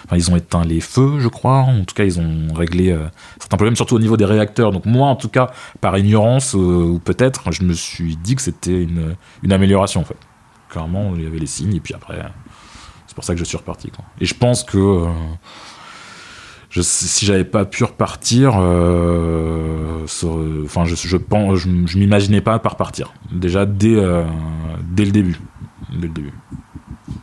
enfin, 0.04 0.16
ils 0.16 0.30
ont 0.30 0.36
éteint 0.36 0.64
les 0.64 0.80
feux, 0.80 1.18
je 1.18 1.28
crois. 1.28 1.58
En 1.58 1.84
tout 1.84 1.94
cas, 1.94 2.04
ils 2.04 2.18
ont 2.18 2.54
réglé 2.54 2.90
euh, 2.90 3.04
certains 3.38 3.56
problèmes, 3.56 3.76
surtout 3.76 3.96
au 3.96 3.98
niveau 4.00 4.16
des 4.16 4.24
réacteurs. 4.24 4.72
Donc 4.72 4.86
moi, 4.86 5.08
en 5.08 5.16
tout 5.16 5.28
cas, 5.28 5.50
par 5.80 5.96
ignorance 5.98 6.54
euh, 6.54 6.58
ou 6.58 6.98
peut-être, 6.98 7.52
je 7.52 7.62
me 7.62 7.74
suis 7.74 8.16
dit 8.16 8.34
que 8.36 8.42
c'était 8.42 8.82
une, 8.82 9.14
une 9.42 9.52
amélioration 9.52 10.00
en 10.00 10.04
fait. 10.04 10.16
Clairement, 10.68 11.12
il 11.16 11.22
y 11.22 11.26
avait 11.26 11.38
les 11.38 11.46
signes 11.46 11.74
et 11.74 11.80
puis 11.80 11.94
après, 11.94 12.18
c'est 13.06 13.14
pour 13.14 13.24
ça 13.24 13.34
que 13.34 13.38
je 13.38 13.44
suis 13.44 13.56
reparti. 13.56 13.90
Et 14.20 14.26
je 14.26 14.34
pense 14.34 14.64
que 14.64 14.78
euh, 14.78 15.06
je, 16.76 16.82
si 16.82 17.24
j'avais 17.24 17.44
pas 17.44 17.64
pu 17.64 17.84
repartir, 17.84 18.56
euh, 18.58 20.04
enfin, 20.64 20.84
je, 20.84 20.94
je 20.94 21.16
pense, 21.16 21.58
je, 21.58 21.68
je 21.86 21.98
m'imaginais 21.98 22.42
pas 22.42 22.58
pas 22.58 22.68
repartir. 22.68 23.14
Déjà 23.32 23.64
dès, 23.64 23.96
euh, 23.96 24.24
dès 24.82 25.06
le 25.06 25.10
début. 25.10 25.40
Dès 25.90 26.06
le 26.06 26.12
début. 26.12 26.34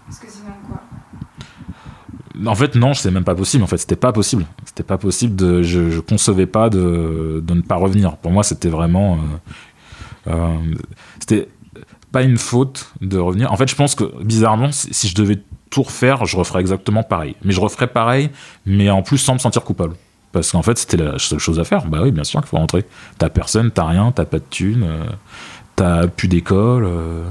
Parce 0.07 0.17
que 0.17 0.27
sinon, 0.27 0.53
quoi? 0.67 2.51
En 2.51 2.55
fait, 2.55 2.73
non, 2.73 2.95
c'est 2.95 3.11
même 3.11 3.23
pas 3.23 3.35
possible. 3.35 3.63
En 3.63 3.67
fait, 3.67 3.77
c'était 3.77 3.95
pas 3.95 4.11
possible. 4.11 4.47
C'était 4.65 4.81
pas 4.81 4.97
possible 4.97 5.35
de. 5.35 5.61
Je, 5.61 5.91
je 5.91 5.99
concevais 5.99 6.47
pas 6.47 6.71
de, 6.71 7.43
de 7.45 7.53
ne 7.53 7.61
pas 7.61 7.75
revenir. 7.75 8.17
Pour 8.17 8.31
moi, 8.31 8.41
c'était 8.43 8.69
vraiment. 8.69 9.19
euh, 10.27 10.57
c'était 11.19 11.47
pas 12.11 12.23
une 12.23 12.37
faute 12.37 12.91
de 13.01 13.19
revenir. 13.19 13.51
En 13.51 13.55
fait, 13.55 13.69
je 13.69 13.75
pense 13.75 13.93
que 13.93 14.23
bizarrement, 14.23 14.71
si 14.71 15.07
je 15.07 15.13
devais 15.13 15.43
tout 15.74 15.82
refaire, 15.82 16.26
je 16.26 16.38
referais 16.38 16.59
exactement 16.59 17.01
pareil. 17.01 17.36
Mais 17.43 17.51
je 17.51 17.59
referais 17.59 17.88
pareil, 17.88 18.30
mais 18.67 18.91
en 18.91 19.01
plus 19.01 19.17
sans 19.17 19.34
me 19.34 19.39
sentir 19.39 19.63
coupable. 19.63 19.95
Parce 20.32 20.51
qu'en 20.51 20.61
fait, 20.61 20.78
c'était 20.78 20.97
la 20.97 21.17
seule 21.17 21.39
chose 21.39 21.59
à 21.59 21.63
faire. 21.63 21.88
Bah 21.88 22.01
oui, 22.03 22.11
bien 22.11 22.24
sûr 22.24 22.39
qu'il 22.41 22.49
faut 22.49 22.57
rentrer. 22.57 22.86
T'as 23.17 23.30
personne, 23.30 23.71
t'as 23.71 23.86
rien, 23.86 24.11
t'as 24.11 24.26
pas 24.26 24.38
de 24.38 24.45
thunes, 24.47 24.84
euh, 24.84 25.05
t'as 25.76 26.05
plus 26.05 26.28
d'école, 26.28 26.86
euh, 26.86 27.24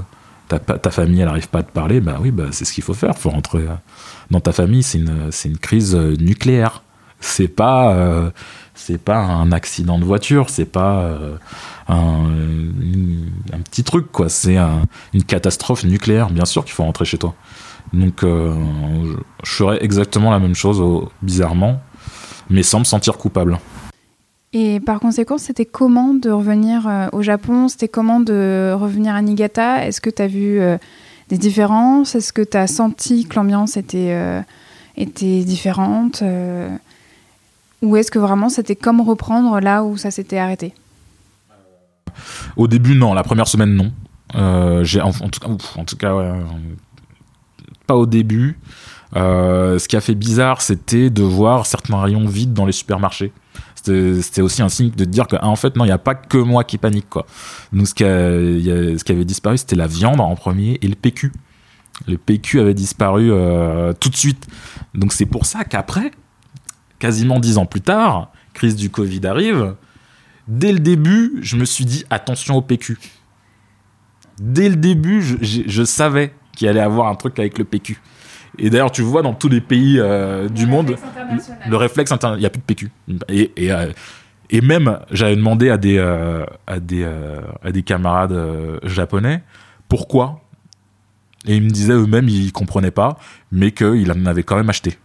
ta 0.49 0.91
famille, 0.91 1.21
elle 1.21 1.29
arrive 1.29 1.47
pas 1.47 1.59
à 1.59 1.63
te 1.63 1.71
parler. 1.71 2.01
Bah 2.01 2.17
oui, 2.19 2.31
bah 2.31 2.47
c'est 2.51 2.65
ce 2.65 2.73
qu'il 2.73 2.83
faut 2.83 2.93
faire. 2.93 3.17
Faut 3.17 3.29
rentrer. 3.29 3.59
euh, 3.59 3.75
dans 4.29 4.41
ta 4.41 4.51
famille, 4.51 4.83
c'est 4.83 4.97
une, 4.97 5.57
crise 5.57 5.95
nucléaire. 5.95 6.83
C'est 7.21 7.47
pas, 7.47 7.95
un 9.07 9.51
accident 9.53 9.99
de 9.99 10.03
voiture, 10.03 10.49
c'est 10.49 10.65
pas 10.65 11.17
un, 11.87 12.25
petit 13.63 13.85
truc, 13.85 14.11
quoi. 14.11 14.27
C'est 14.27 14.57
un- 14.57 14.83
une 15.13 15.23
catastrophe 15.23 15.85
nucléaire. 15.85 16.29
Bien 16.29 16.45
sûr 16.45 16.65
qu'il 16.65 16.73
faut 16.73 16.83
rentrer 16.83 17.05
chez 17.05 17.17
toi. 17.17 17.35
Donc, 17.93 18.23
euh, 18.23 18.55
je, 19.43 19.51
ferais 19.53 19.83
exactement 19.83 20.31
la 20.31 20.39
même 20.39 20.55
chose, 20.55 20.79
au- 20.81 21.09
bizarrement, 21.21 21.79
mais 22.49 22.63
sans 22.63 22.79
me 22.79 22.83
sentir 22.83 23.17
coupable. 23.17 23.59
Et 24.51 24.79
par 24.79 24.99
conséquent, 24.99 25.37
c'était 25.37 25.65
comment 25.65 26.13
de 26.13 26.29
revenir 26.29 26.87
euh, 26.87 27.07
au 27.11 27.21
Japon? 27.21 27.67
C'était 27.67 27.87
comment 27.87 28.19
de 28.19 28.73
revenir 28.75 29.15
à 29.15 29.21
Niigata? 29.21 29.85
Est-ce 29.85 30.01
que 30.01 30.09
tu 30.09 30.21
as 30.21 30.27
vu 30.27 30.59
euh, 30.59 30.77
des 31.29 31.37
différences? 31.37 32.15
Est-ce 32.15 32.33
que 32.33 32.41
tu 32.41 32.57
as 32.57 32.67
senti 32.67 33.25
que 33.25 33.35
l'ambiance 33.35 33.77
était, 33.77 34.43
était 34.97 35.43
différente 35.43 36.23
Ou 37.81 37.95
est-ce 37.97 38.11
que 38.11 38.19
vraiment 38.19 38.49
c'était 38.49 38.75
comme 38.75 39.01
reprendre 39.01 39.59
là 39.59 39.83
où 39.83 39.97
ça 39.97 40.11
s'était 40.11 40.37
arrêté? 40.37 40.73
Au 42.57 42.67
début, 42.67 42.95
non. 42.95 43.13
La 43.13 43.23
première 43.23 43.47
semaine, 43.47 43.73
non. 43.75 43.91
Euh, 44.35 44.83
j'ai, 44.83 45.01
en, 45.01 45.09
en 45.09 45.29
tout 45.29 45.39
cas, 45.39 45.47
en 45.77 45.85
tout 45.85 45.97
cas, 45.97 46.15
ouais, 46.15 46.31
pas 47.87 47.95
au 47.95 48.05
début. 48.05 48.59
Euh, 49.15 49.77
ce 49.77 49.87
qui 49.87 49.95
a 49.95 50.01
fait 50.01 50.15
bizarre, 50.15 50.61
c'était 50.61 51.09
de 51.09 51.23
voir 51.23 51.65
certains 51.65 52.01
rayons 52.01 52.25
vides 52.25 52.53
dans 52.53 52.65
les 52.65 52.71
supermarchés. 52.71 53.31
C'était, 53.75 54.41
aussi 54.41 54.61
un 54.61 54.69
signe 54.69 54.91
de 54.91 55.03
dire 55.03 55.27
que, 55.27 55.35
ah, 55.35 55.49
en 55.49 55.57
fait, 55.57 55.75
non, 55.75 55.83
il 55.83 55.89
n'y 55.89 55.93
a 55.93 55.97
pas 55.97 56.15
que 56.15 56.37
moi 56.37 56.63
qui 56.63 56.77
panique. 56.77 57.05
Donc, 57.73 57.87
ce 57.87 57.93
qui, 57.93 59.11
avait 59.11 59.25
disparu, 59.25 59.57
c'était 59.57 59.75
la 59.75 59.87
viande 59.87 60.21
en 60.21 60.33
premier 60.35 60.79
et 60.81 60.87
le 60.87 60.95
PQ. 60.95 61.33
Le 62.07 62.17
PQ 62.17 62.61
avait 62.61 62.73
disparu 62.73 63.29
euh, 63.29 63.91
tout 63.93 64.09
de 64.09 64.15
suite. 64.15 64.47
Donc, 64.95 65.11
c'est 65.11 65.25
pour 65.25 65.45
ça 65.45 65.65
qu'après, 65.65 66.11
quasiment 66.97 67.41
dix 67.41 67.57
ans 67.57 67.65
plus 67.65 67.81
tard, 67.81 68.31
crise 68.53 68.77
du 68.77 68.89
Covid 68.89 69.27
arrive. 69.27 69.75
Dès 70.47 70.71
le 70.71 70.79
début, 70.79 71.39
je 71.41 71.57
me 71.57 71.65
suis 71.65 71.85
dit 71.85 72.05
attention 72.09 72.55
au 72.55 72.61
PQ. 72.61 72.97
Dès 74.39 74.69
le 74.69 74.77
début, 74.77 75.21
je 75.41 75.83
savais 75.83 76.33
qu'il 76.55 76.67
allait 76.67 76.79
avoir 76.79 77.07
un 77.07 77.15
truc 77.15 77.39
avec 77.39 77.57
le 77.57 77.65
PQ. 77.65 77.99
Et 78.59 78.69
d'ailleurs, 78.69 78.91
tu 78.91 79.01
vois 79.01 79.21
dans 79.21 79.33
tous 79.33 79.49
les 79.49 79.61
pays 79.61 79.99
euh, 79.99 80.47
du 80.47 80.67
monde, 80.67 80.95
le 81.67 81.75
réflexe 81.75 82.11
interne, 82.11 82.35
il 82.37 82.41
n'y 82.41 82.45
a 82.45 82.49
plus 82.49 82.59
de 82.59 82.65
PQ. 82.65 82.91
Et, 83.29 83.51
et, 83.57 83.71
euh, 83.71 83.91
et 84.49 84.61
même, 84.61 84.99
j'avais 85.11 85.35
demandé 85.35 85.69
à 85.69 85.77
des, 85.77 85.97
euh, 85.97 86.45
à 86.67 86.79
des, 86.79 87.07
à 87.63 87.71
des 87.71 87.83
camarades 87.83 88.37
japonais 88.83 89.41
pourquoi. 89.89 90.41
Et 91.45 91.55
ils 91.57 91.61
me 91.61 91.69
disaient 91.69 91.93
eux-mêmes, 91.93 92.27
ils 92.29 92.51
comprenaient 92.51 92.89
pas, 92.89 93.17
mais 93.51 93.71
qu'ils 93.71 94.11
en 94.11 94.25
avaient 94.25 94.43
quand 94.43 94.55
même 94.55 94.69
acheté. 94.69 94.97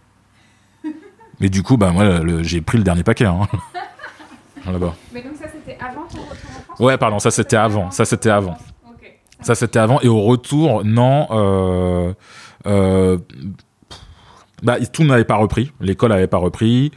Et 1.41 1.49
du 1.49 1.63
coup, 1.63 1.77
bah, 1.77 1.91
moi, 1.91 2.21
j'ai 2.41 2.61
pris 2.61 2.77
le 2.77 2.83
dernier 2.83 3.03
paquet. 3.03 3.25
Hein. 3.25 3.41
Là-bas. 4.65 4.95
Mais 5.13 5.21
donc 5.21 5.35
ça 5.35 5.45
c'était 5.47 5.77
avant 5.79 6.05
ton 6.07 6.21
retour 6.21 6.49
en 6.49 6.63
France? 6.63 6.79
Ouais, 6.79 6.97
pardon, 6.97 7.19
ça 7.19 7.31
c'était 7.31 7.55
avant. 7.55 7.91
Ça 7.91 8.05
c'était 8.05 8.29
avant. 8.29 8.57
Ça 9.41 9.55
c'était 9.55 9.79
avant. 9.79 9.99
Et 10.01 10.07
au 10.07 10.21
retour, 10.21 10.83
non. 10.83 11.27
Euh, 11.31 12.13
euh, 12.67 13.17
bah, 14.63 14.77
tout 14.91 15.03
n'avait 15.03 15.23
pas 15.23 15.35
repris. 15.35 15.71
L'école 15.79 16.11
n'avait 16.11 16.27
pas 16.27 16.37
repris. 16.37 16.91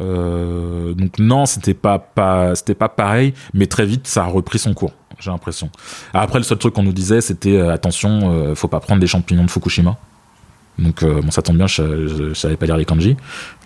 Euh, 0.00 0.94
donc 0.94 1.18
non, 1.18 1.44
c'était 1.46 1.74
pas 1.74 1.98
pas 1.98 2.54
c'était 2.54 2.76
pas 2.76 2.88
pareil, 2.88 3.34
mais 3.52 3.66
très 3.66 3.84
vite 3.84 4.06
ça 4.06 4.24
a 4.24 4.26
repris 4.26 4.60
son 4.60 4.74
cours. 4.74 4.92
J'ai 5.18 5.32
l'impression. 5.32 5.70
Après, 6.14 6.38
le 6.38 6.44
seul 6.44 6.58
truc 6.58 6.74
qu'on 6.74 6.84
nous 6.84 6.92
disait, 6.92 7.20
c'était 7.20 7.60
attention, 7.60 8.54
faut 8.54 8.68
pas 8.68 8.78
prendre 8.78 9.00
des 9.00 9.08
champignons 9.08 9.44
de 9.44 9.50
Fukushima. 9.50 9.96
Donc 10.78 11.04
bon, 11.04 11.30
ça 11.30 11.42
tombe 11.42 11.56
bien, 11.56 11.66
je, 11.66 12.06
je, 12.06 12.34
savais 12.34 12.56
pas 12.56 12.66
lire 12.66 12.76
les 12.76 12.84
kanji. 12.84 13.16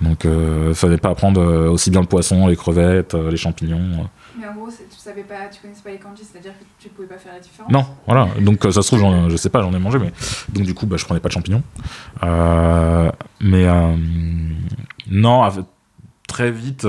Donc 0.00 0.24
euh, 0.24 0.72
fallait 0.72 0.96
pas 0.96 1.14
prendre 1.14 1.42
euh, 1.42 1.68
aussi 1.68 1.90
bien 1.90 2.00
le 2.00 2.06
poisson, 2.06 2.46
les 2.46 2.56
crevettes, 2.56 3.14
les 3.14 3.36
champignons. 3.36 4.08
Mais 4.42 4.48
en 4.48 4.54
gros, 4.54 4.68
tu 4.70 4.98
savais 4.98 5.22
pas, 5.22 5.46
tu 5.52 5.60
connaissais 5.60 5.82
pas 5.82 5.90
les 5.90 5.98
kanji, 5.98 6.24
c'est-à-dire 6.24 6.52
que 6.58 6.64
tu 6.80 6.88
pouvais 6.88 7.06
pas 7.06 7.18
faire 7.18 7.32
la 7.32 7.38
différence. 7.38 7.70
Non, 7.70 7.86
voilà. 8.06 8.28
Donc 8.40 8.66
euh, 8.66 8.72
ça 8.72 8.82
se 8.82 8.88
trouve, 8.88 9.28
je 9.28 9.36
sais 9.36 9.50
pas, 9.50 9.62
j'en 9.62 9.72
ai 9.72 9.78
mangé, 9.78 10.00
mais 10.00 10.12
donc 10.48 10.64
du 10.64 10.74
coup, 10.74 10.86
bah, 10.86 10.96
je 10.96 11.04
prenais 11.04 11.20
pas 11.20 11.28
de 11.28 11.34
champignons. 11.34 11.62
Euh, 12.24 13.10
mais 13.40 13.66
euh, 13.66 13.94
non, 15.08 15.48
très 16.26 16.50
vite, 16.50 16.84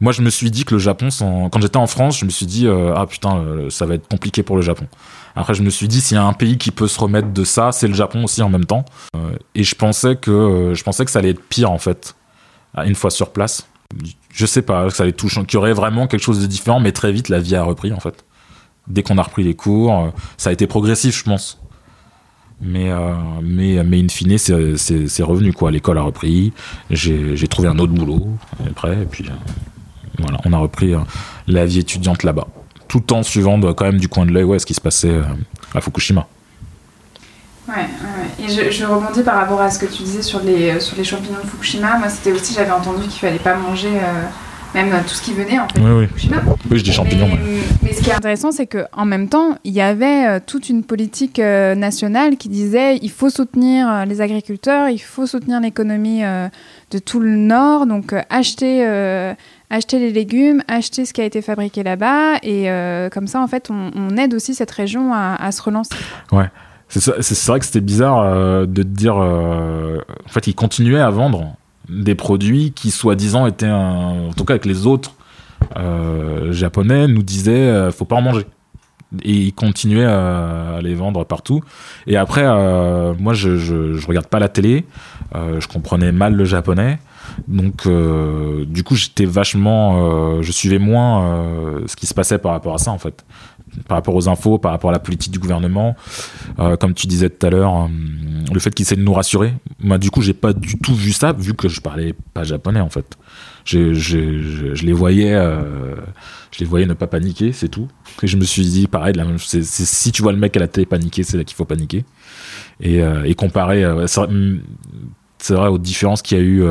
moi 0.00 0.12
je 0.12 0.20
me 0.20 0.28
suis 0.28 0.50
dit 0.50 0.66
que 0.66 0.74
le 0.74 0.78
Japon, 0.78 1.08
quand 1.50 1.60
j'étais 1.60 1.78
en 1.78 1.86
France, 1.86 2.18
je 2.18 2.26
me 2.26 2.30
suis 2.30 2.46
dit 2.46 2.68
ah 2.68 3.06
putain, 3.08 3.42
ça 3.70 3.86
va 3.86 3.94
être 3.94 4.08
compliqué 4.08 4.42
pour 4.42 4.56
le 4.56 4.62
Japon. 4.62 4.86
Après, 5.36 5.54
je 5.54 5.62
me 5.62 5.70
suis 5.70 5.88
dit 5.88 6.02
s'il 6.02 6.16
y 6.16 6.20
a 6.20 6.24
un 6.24 6.32
pays 6.34 6.58
qui 6.58 6.70
peut 6.70 6.88
se 6.88 7.00
remettre 7.00 7.28
de 7.28 7.44
ça, 7.44 7.72
c'est 7.72 7.88
le 7.88 7.94
Japon 7.94 8.24
aussi 8.24 8.42
en 8.42 8.50
même 8.50 8.66
temps. 8.66 8.84
Et 9.54 9.64
je 9.64 9.74
pensais 9.74 10.16
que 10.16 10.72
je 10.74 10.82
pensais 10.82 11.06
que 11.06 11.10
ça 11.10 11.20
allait 11.20 11.30
être 11.30 11.42
pire 11.48 11.70
en 11.70 11.78
fait, 11.78 12.14
une 12.76 12.94
fois 12.94 13.10
sur 13.10 13.30
place. 13.30 13.66
Je 14.30 14.46
sais 14.46 14.62
pas, 14.62 14.86
que 14.88 14.94
ça 14.94 15.02
allait 15.04 15.12
tout, 15.12 15.28
qu'il 15.28 15.54
y 15.54 15.56
aurait 15.56 15.72
vraiment 15.72 16.06
quelque 16.06 16.22
chose 16.22 16.40
de 16.40 16.46
différent, 16.46 16.80
mais 16.80 16.92
très 16.92 17.12
vite 17.12 17.28
la 17.28 17.40
vie 17.40 17.56
a 17.56 17.62
repris 17.62 17.92
en 17.92 18.00
fait 18.00 18.24
dès 18.86 19.02
qu'on 19.02 19.18
a 19.18 19.22
repris 19.22 19.44
les 19.44 19.54
cours. 19.54 19.92
euh, 19.94 20.08
Ça 20.38 20.50
a 20.50 20.52
été 20.52 20.66
progressif, 20.66 21.18
je 21.18 21.24
pense. 21.24 21.60
Mais, 22.60 22.90
euh, 22.90 23.14
mais, 23.42 23.82
mais 23.84 24.00
in 24.02 24.08
fine, 24.08 24.36
c'est- 24.38 25.22
revenu. 25.22 25.52
quoi. 25.52 25.70
L'école 25.70 25.98
a 25.98 26.02
repris. 26.02 26.52
J'ai 26.90 27.46
trouvé 27.48 27.68
un 27.68 27.78
autre 27.78 27.92
boulot 27.92 28.26
après. 28.68 29.02
Et 29.02 29.04
puis 29.04 29.24
euh, 29.28 29.32
voilà, 30.18 30.38
on 30.44 30.52
a 30.52 30.58
repris 30.58 30.94
la 31.46 31.66
vie 31.66 31.78
étudiante 31.80 32.22
là-bas. 32.24 32.48
Tout 32.88 33.12
en 33.12 33.22
suivant 33.22 33.58
de- 33.58 33.70
quand 33.72 33.84
même 33.84 33.98
du 34.00 34.08
coin 34.08 34.24
de 34.26 34.32
l'œil 34.32 34.44
ouais, 34.44 34.58
ce 34.58 34.66
qui 34.66 34.74
se 34.74 34.80
passait 34.80 35.20
à 35.74 35.80
Fukushima. 35.80 36.26
Ouais, 37.68 37.74
ouais, 37.74 37.82
ouais. 37.82 38.44
Et 38.46 38.48
je, 38.48 38.70
je 38.70 38.84
rebondis 38.86 39.22
par 39.22 39.36
rapport 39.36 39.60
à 39.60 39.70
ce 39.70 39.78
que 39.78 39.86
tu 39.86 40.02
disais 40.02 40.22
sur 40.22 40.40
les, 40.40 40.70
euh, 40.70 40.80
sur 40.80 40.96
les 40.96 41.04
champignons 41.04 41.38
de 41.42 41.46
Fukushima. 41.46 41.98
Moi, 41.98 42.08
c'était 42.08 42.32
aussi, 42.32 42.54
j'avais 42.54 42.70
entendu 42.70 43.02
qu'il 43.02 43.20
fallait 43.20 43.38
pas 43.38 43.56
manger 43.56 43.88
euh, 43.88 44.24
même 44.74 44.90
tout 45.06 45.14
ce 45.14 45.20
qui 45.22 45.34
venait 45.34 45.58
en 45.58 45.68
fait. 45.68 45.78
Oui, 45.80 45.90
oui. 45.90 46.06
Fukushima. 46.06 46.36
Oui, 46.70 46.78
je 46.78 46.84
dis 46.84 46.92
champignons. 46.92 47.26
Mais, 47.28 47.38
mais- 47.44 47.60
mais 47.82 47.92
ce 47.92 48.02
qui 48.02 48.08
est 48.10 48.14
intéressant, 48.14 48.52
c'est 48.52 48.66
qu'en 48.66 49.04
même 49.04 49.28
temps, 49.28 49.56
il 49.64 49.72
y 49.72 49.82
avait 49.82 50.26
euh, 50.26 50.40
toute 50.44 50.70
une 50.70 50.82
politique 50.82 51.38
euh, 51.38 51.74
nationale 51.74 52.36
qui 52.38 52.48
disait 52.48 52.96
il 53.02 53.10
faut 53.10 53.28
soutenir 53.30 54.06
les 54.06 54.20
agriculteurs, 54.22 54.88
il 54.88 54.98
faut 54.98 55.26
soutenir 55.26 55.60
l'économie 55.60 56.22
de 56.22 56.98
tout 56.98 57.20
le 57.20 57.36
Nord, 57.36 57.86
donc 57.86 58.14
acheter, 58.30 58.82
acheter 59.70 59.98
les 59.98 60.10
légumes, 60.12 60.62
acheter 60.68 61.04
ce 61.04 61.12
qui 61.12 61.20
a 61.20 61.24
été 61.24 61.42
fabriqué 61.42 61.82
là-bas, 61.82 62.36
et 62.42 62.70
euh, 62.70 63.10
comme 63.10 63.26
ça, 63.26 63.40
en 63.42 63.46
fait, 63.46 63.68
on, 63.70 63.90
on 63.94 64.16
aide 64.16 64.32
aussi 64.32 64.54
cette 64.54 64.70
région 64.70 65.12
à, 65.12 65.34
à 65.38 65.52
se 65.52 65.60
relancer. 65.60 65.94
Ça- 66.30 66.50
c'est 66.88 67.46
vrai 67.46 67.58
que 67.60 67.66
c'était 67.66 67.80
bizarre 67.80 68.20
euh, 68.20 68.66
de 68.66 68.82
te 68.82 68.88
dire. 68.88 69.16
euh, 69.18 69.98
en 70.24 70.28
fait, 70.28 70.46
ils 70.46 70.54
continuaient 70.54 71.00
à 71.00 71.10
vendre 71.10 71.54
des 71.88 72.14
produits 72.14 72.72
qui, 72.72 72.90
soi-disant, 72.90 73.46
étaient. 73.46 73.66
un- 73.66 74.28
en 74.28 74.32
tout 74.36 74.44
cas, 74.44 74.54
avec 74.54 74.64
les 74.66 74.86
autres 74.86 75.12
euh, 75.76 76.52
japonais, 76.52 77.06
nous 77.08 77.22
disaient 77.22 77.90
faut 77.92 78.04
pas 78.04 78.16
en 78.16 78.22
manger. 78.22 78.46
Et 79.22 79.32
ils 79.32 79.54
continuaient 79.54 80.04
à, 80.04 80.80
les 80.82 80.94
vendre 80.94 81.24
partout. 81.24 81.62
Et 82.06 82.16
après, 82.18 82.44
moi, 83.18 83.32
je, 83.32 83.56
je, 83.56 84.06
regarde 84.06 84.26
pas 84.26 84.38
la 84.38 84.48
télé. 84.50 84.84
je 85.34 85.66
comprenais 85.66 86.12
mal 86.12 86.34
le 86.34 86.44
japonais. 86.44 86.98
Donc, 87.48 87.88
du 87.88 88.84
coup, 88.84 88.96
j'étais 88.96 89.24
vachement. 89.24 90.42
je 90.42 90.52
suivais 90.52 90.78
moins 90.78 91.42
ce 91.86 91.96
qui 91.96 92.06
se 92.06 92.12
passait 92.12 92.36
par 92.36 92.52
rapport 92.52 92.74
à 92.74 92.78
ça, 92.78 92.90
en 92.90 92.98
fait. 92.98 93.24
Par 93.86 93.96
rapport 93.96 94.14
aux 94.14 94.28
infos, 94.28 94.58
par 94.58 94.72
rapport 94.72 94.90
à 94.90 94.92
la 94.92 94.98
politique 94.98 95.32
du 95.32 95.38
gouvernement. 95.38 95.96
Euh, 96.58 96.76
comme 96.76 96.94
tu 96.94 97.06
disais 97.06 97.30
tout 97.30 97.46
à 97.46 97.50
l'heure, 97.50 97.74
euh, 97.74 97.88
le 98.52 98.60
fait 98.60 98.74
qu'ils 98.74 98.84
essaient 98.84 98.96
de 98.96 99.02
nous 99.02 99.12
rassurer. 99.12 99.54
Moi, 99.80 99.98
du 99.98 100.10
coup, 100.10 100.22
j'ai 100.22 100.34
pas 100.34 100.52
du 100.52 100.78
tout 100.78 100.94
vu 100.94 101.12
ça, 101.12 101.32
vu 101.32 101.54
que 101.54 101.68
je 101.68 101.80
parlais 101.80 102.14
pas 102.34 102.44
japonais 102.44 102.80
en 102.80 102.90
fait. 102.90 103.16
Je, 103.64 103.92
je, 103.92 104.84
les 104.84 104.92
voyais, 104.92 105.34
euh, 105.34 105.94
je 106.50 106.60
les 106.60 106.66
voyais 106.66 106.86
ne 106.86 106.94
pas 106.94 107.06
paniquer, 107.06 107.52
c'est 107.52 107.68
tout. 107.68 107.88
Et 108.22 108.26
je 108.26 108.36
me 108.36 108.44
suis 108.44 108.64
dit, 108.64 108.86
pareil, 108.86 109.12
de 109.12 109.18
la 109.18 109.24
même, 109.24 109.38
si 109.38 110.12
tu 110.12 110.22
vois 110.22 110.32
le 110.32 110.38
mec 110.38 110.56
à 110.56 110.60
la 110.60 110.68
télé 110.68 110.86
paniquer, 110.86 111.22
c'est 111.22 111.36
là 111.36 111.44
qu'il 111.44 111.56
faut 111.56 111.66
paniquer. 111.66 112.04
Et, 112.80 113.02
comparer, 113.34 113.84
c'est, 114.06 114.20
vrai, 114.20 114.30
c'est 115.36 115.54
vrai 115.54 115.68
aux 115.68 115.78
différences 115.78 116.22
qu'il 116.22 116.38
y 116.38 116.40
a 116.40 116.44
eu. 116.44 116.64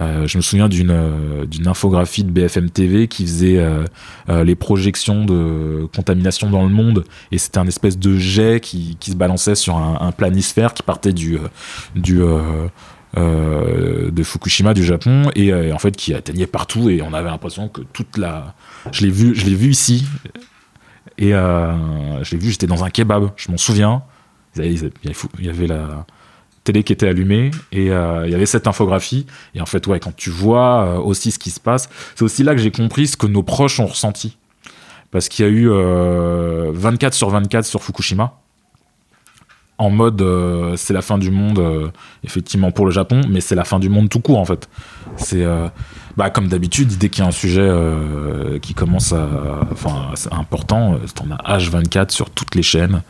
Euh, 0.00 0.26
je 0.26 0.36
me 0.38 0.42
souviens 0.42 0.68
d'une 0.68 0.90
euh, 0.90 1.44
infographie 1.66 2.24
de 2.24 2.30
BFM 2.30 2.70
TV 2.70 3.08
qui 3.08 3.26
faisait 3.26 3.58
euh, 3.58 3.84
euh, 4.28 4.44
les 4.44 4.54
projections 4.54 5.24
de 5.24 5.88
contamination 5.94 6.48
dans 6.48 6.62
le 6.62 6.70
monde. 6.70 7.04
Et 7.32 7.38
c'était 7.38 7.58
un 7.58 7.66
espèce 7.66 7.98
de 7.98 8.16
jet 8.16 8.60
qui, 8.60 8.96
qui 9.00 9.10
se 9.10 9.16
balançait 9.16 9.54
sur 9.54 9.76
un, 9.76 10.12
planisphère 10.12 10.74
qui 10.74 10.82
partait 10.82 11.12
du 11.12 11.38
du 11.94 12.20
de 13.16 14.22
Fukushima 14.22 14.74
du 14.74 14.84
Japon 14.84 15.30
et 15.34 15.52
euh, 15.52 15.74
en 15.74 15.78
fait 15.78 15.96
qui 15.96 16.14
atteignait 16.14 16.46
partout. 16.46 16.90
Et 16.90 17.02
on 17.02 17.12
avait 17.12 17.30
l'impression 17.30 17.68
que 17.68 17.82
toute 17.82 18.16
la 18.16 18.54
je 18.92 19.02
l'ai 19.02 19.10
vu 19.10 19.34
je 19.34 19.46
l'ai 19.46 19.54
vu 19.54 19.70
ici. 19.70 20.06
Et 21.18 21.30
je 21.30 22.30
l'ai 22.30 22.38
vu 22.38 22.50
j'étais 22.50 22.66
dans 22.66 22.84
un 22.84 22.90
kebab 22.90 23.30
je 23.36 23.50
m'en 23.50 23.58
souviens. 23.58 24.02
Il 24.56 24.90
y 25.40 25.48
avait 25.48 25.66
la 25.66 26.06
télé 26.64 26.82
qui 26.82 26.92
était 26.92 27.08
allumée 27.08 27.50
et 27.72 27.90
euh, 27.90 28.26
il 28.26 28.32
y 28.32 28.34
avait 28.34 28.46
cette 28.46 28.66
infographie. 28.66 29.26
Et 29.54 29.60
en 29.60 29.66
fait 29.66 29.86
ouais 29.86 30.00
quand 30.00 30.14
tu 30.14 30.30
vois 30.30 30.84
euh, 30.84 30.98
aussi 30.98 31.30
ce 31.30 31.38
qui 31.38 31.50
se 31.50 31.60
passe 31.60 31.88
c'est 32.14 32.22
aussi 32.22 32.42
là 32.42 32.54
que 32.54 32.60
j'ai 32.60 32.70
compris 32.70 33.06
ce 33.06 33.16
que 33.16 33.26
nos 33.26 33.42
proches 33.42 33.80
ont 33.80 33.86
ressenti. 33.86 34.36
Parce 35.10 35.28
qu'il 35.28 35.44
y 35.44 35.48
a 35.48 35.50
eu 35.50 35.68
euh, 35.68 36.70
24 36.72 37.14
sur 37.14 37.30
24 37.30 37.64
sur 37.64 37.82
Fukushima. 37.82 38.36
En 39.78 39.88
mode 39.88 40.20
euh, 40.20 40.76
c'est 40.76 40.92
la 40.92 41.00
fin 41.00 41.16
du 41.16 41.30
monde 41.30 41.58
euh, 41.58 41.88
effectivement 42.22 42.70
pour 42.70 42.84
le 42.84 42.90
Japon 42.90 43.22
mais 43.30 43.40
c'est 43.40 43.54
la 43.54 43.64
fin 43.64 43.78
du 43.78 43.88
monde 43.88 44.10
tout 44.10 44.20
court 44.20 44.38
en 44.38 44.44
fait. 44.44 44.68
C'est 45.16 45.42
euh, 45.42 45.68
bah, 46.18 46.28
comme 46.28 46.48
d'habitude 46.48 46.98
dès 46.98 47.08
qu'il 47.08 47.22
y 47.22 47.24
a 47.24 47.28
un 47.28 47.32
sujet 47.32 47.62
euh, 47.62 48.58
qui 48.58 48.74
commence 48.74 49.14
à 49.14 49.26
enfin 49.72 50.12
important 50.32 50.94
euh, 50.94 50.98
t'en 51.14 51.30
as 51.30 51.58
H24 51.58 52.10
sur 52.10 52.28
toutes 52.28 52.54
les 52.54 52.62
chaînes 52.62 53.02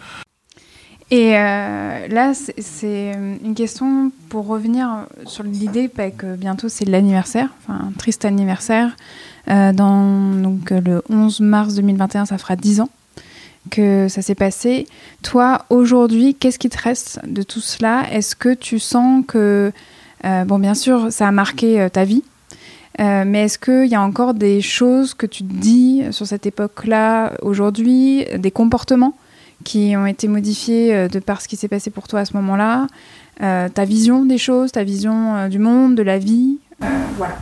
Et 1.11 1.36
euh, 1.36 2.06
là, 2.08 2.34
c'est- 2.34 2.54
c'est 2.61 3.12
une 3.44 3.54
question 3.54 4.12
pour 4.28 4.46
revenir 4.46 5.06
sur 5.26 5.42
l'idée 5.42 5.90
bah, 5.94 6.11
que 6.11 6.36
bientôt 6.36 6.68
c'est 6.68 6.84
l'anniversaire, 6.84 7.48
enfin 7.66 7.86
un 7.88 7.92
triste 7.98 8.24
anniversaire. 8.24 8.96
Euh, 9.48 9.72
dans, 9.72 10.34
donc, 10.34 10.70
euh, 10.70 10.80
le 10.80 11.02
11 11.11 11.40
mars 11.40 11.74
2021, 11.74 12.26
ça 12.26 12.38
fera 12.38 12.54
10 12.54 12.80
ans 12.80 12.90
que 13.70 14.06
ça 14.08 14.22
s'est 14.22 14.36
passé. 14.36 14.86
Toi, 15.22 15.64
aujourd'hui, 15.68 16.34
qu'est-ce 16.34 16.58
qui 16.61 16.68
te 16.68 16.80
reste 16.80 17.18
de 17.26 17.42
tout 17.42 17.61
cela? 17.61 18.04
Est-ce 18.12 18.36
que 18.36 18.54
tu 18.54 18.78
sens 18.78 19.24
que, 19.26 19.72
euh, 20.24 20.44
bon, 20.44 20.58
bien 20.61 20.74
sûr, 20.74 21.11
ça 21.11 21.26
a 21.26 21.32
marqué 21.32 21.80
euh, 21.80 21.88
ta 21.88 22.04
vie, 22.04 22.22
euh, 23.00 23.24
mais 23.26 23.44
est-ce 23.46 23.58
qu'il 23.58 23.86
y 23.90 23.94
a 23.96 24.02
encore 24.02 24.34
des 24.34 24.61
choses 24.61 25.14
que 25.14 25.26
tu 25.26 25.42
dis 25.42 26.02
sur 26.12 26.26
cette 26.26 26.46
époque-là, 26.46 27.32
aujourd'hui, 27.42 28.24
des 28.38 28.50
comportements? 28.52 29.14
Qui 29.64 29.94
ont 29.96 30.06
été 30.06 30.28
modifiés 30.28 30.94
euh, 30.94 31.08
de 31.08 31.18
par 31.18 31.40
ce 31.40 31.48
qui 31.48 31.56
s'est 31.56 31.68
passé 31.68 31.90
pour 31.90 32.08
toi 32.08 32.20
à 32.20 32.24
ce 32.24 32.34
moment-là, 32.34 32.86
euh, 33.42 33.68
ta 33.68 33.84
vision 33.84 34.24
des 34.24 34.38
choses, 34.38 34.72
ta 34.72 34.84
vision 34.84 35.36
euh, 35.36 35.48
du 35.48 35.58
monde, 35.58 35.94
de 35.94 36.02
la 36.02 36.18
vie, 36.18 36.58
voilà. 37.16 37.36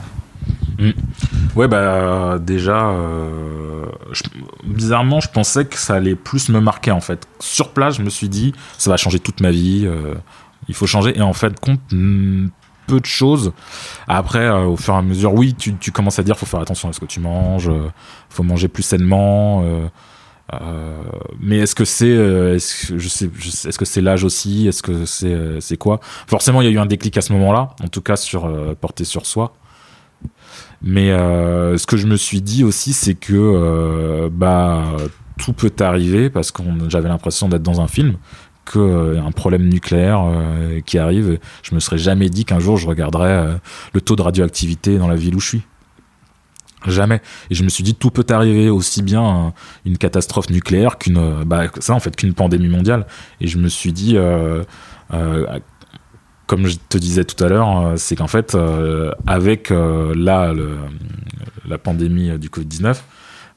Ouais, 1.56 1.66
bah 1.66 2.38
déjà, 2.38 2.94
bizarrement, 4.64 5.18
je 5.18 5.28
pensais 5.28 5.64
que 5.64 5.76
ça 5.76 5.96
allait 5.96 6.14
plus 6.14 6.50
me 6.50 6.60
marquer 6.60 6.92
en 6.92 7.00
fait. 7.00 7.26
Sur 7.40 7.70
place, 7.70 7.96
je 7.96 8.02
me 8.02 8.10
suis 8.10 8.28
dit, 8.28 8.52
ça 8.78 8.88
va 8.88 8.96
changer 8.96 9.18
toute 9.18 9.40
ma 9.40 9.50
vie, 9.50 9.88
il 10.68 10.74
faut 10.76 10.86
changer. 10.86 11.18
Et 11.18 11.20
en 11.20 11.32
fait, 11.32 11.58
compte 11.58 11.80
hmm, 11.90 12.46
peu 12.88 12.98
de 12.98 13.06
choses. 13.06 13.52
Après, 14.08 14.48
au 14.50 14.76
fur 14.76 14.94
et 14.94 14.96
à 14.96 15.02
mesure, 15.02 15.32
oui, 15.34 15.54
tu, 15.54 15.92
commences 15.92 16.18
à 16.18 16.24
dire, 16.24 16.36
faut 16.36 16.46
faire 16.46 16.60
attention 16.60 16.88
à 16.88 16.92
ce 16.92 16.98
que 16.98 17.06
tu 17.06 17.20
manges, 17.20 17.68
euh, 17.68 17.88
faut 18.28 18.42
manger 18.42 18.66
plus 18.66 18.82
sainement. 18.82 19.62
Euh, 20.54 21.02
mais 21.40 21.58
est-ce 21.58 21.74
que 21.74 21.84
c'est, 21.84 22.06
euh, 22.06 22.58
je 22.58 23.08
sais, 23.08 23.26
est-ce 23.26 23.78
que 23.78 23.84
c'est 23.84 24.00
l'âge 24.00 24.24
aussi? 24.24 24.66
Est-ce 24.66 24.82
que 24.82 25.04
c'est, 25.04 25.32
euh, 25.32 25.60
c'est 25.60 25.76
quoi? 25.76 26.00
Forcément, 26.26 26.62
il 26.62 26.64
y 26.64 26.68
a 26.68 26.70
eu 26.70 26.78
un 26.78 26.86
déclic 26.86 27.16
à 27.16 27.20
ce 27.20 27.32
moment-là, 27.34 27.74
en 27.82 27.88
tout 27.88 28.00
cas 28.00 28.16
sur 28.16 28.50
porter 28.80 29.04
sur 29.04 29.26
soi. 29.26 29.52
Mais 30.80 31.08
ce 31.08 31.86
que 31.86 31.96
je 31.96 32.06
me 32.06 32.16
suis 32.16 32.40
dit 32.40 32.64
aussi, 32.64 32.92
c'est 32.92 33.14
que 33.14 34.28
bah 34.28 34.84
tout 35.38 35.52
peut 35.52 35.72
arriver 35.80 36.30
parce 36.30 36.50
que 36.50 36.62
j'avais 36.88 37.08
l'impression 37.08 37.48
d'être 37.48 37.62
dans 37.62 37.80
un 37.80 37.88
film, 37.88 38.16
que 38.64 39.18
un 39.18 39.32
problème 39.32 39.68
nucléaire 39.68 40.24
qui 40.86 40.98
arrive. 40.98 41.38
Je 41.62 41.74
me 41.74 41.80
serais 41.80 41.98
jamais 41.98 42.30
dit 42.30 42.44
qu'un 42.44 42.60
jour 42.60 42.76
je 42.76 42.86
regarderais 42.86 43.58
le 43.92 44.00
taux 44.00 44.16
de 44.16 44.22
radioactivité 44.22 44.98
dans 44.98 45.08
la 45.08 45.16
ville 45.16 45.34
où 45.34 45.40
je 45.40 45.48
suis. 45.48 45.62
Jamais. 46.86 47.20
Et 47.50 47.54
je 47.56 47.64
me 47.64 47.68
suis 47.68 47.82
dit 47.82 47.94
tout 47.96 48.10
peut 48.10 48.24
arriver 48.30 48.70
aussi 48.70 49.02
bien 49.02 49.24
euh, 49.24 49.50
une 49.84 49.98
catastrophe 49.98 50.48
nucléaire 50.48 50.96
qu'une 50.96 51.16
euh, 51.18 51.44
bah, 51.44 51.64
ça 51.80 51.92
en 51.94 51.98
fait 52.00 52.14
qu'une 52.14 52.34
pandémie 52.34 52.68
mondiale. 52.68 53.06
Et 53.40 53.48
je 53.48 53.58
me 53.58 53.68
suis 53.68 53.92
dit 53.92 54.14
euh, 54.16 54.62
comme 56.46 56.66
je 56.66 56.76
te 56.88 56.96
disais 56.98 57.24
tout 57.24 57.42
à 57.44 57.48
l'heure, 57.48 57.92
c'est 57.96 58.16
qu'en 58.16 58.26
fait, 58.28 58.56
avec 59.26 59.70
là 59.70 60.52
le- 60.52 60.78
la 61.66 61.78
pandémie 61.78 62.38
du 62.38 62.48
Covid-19, 62.48 62.96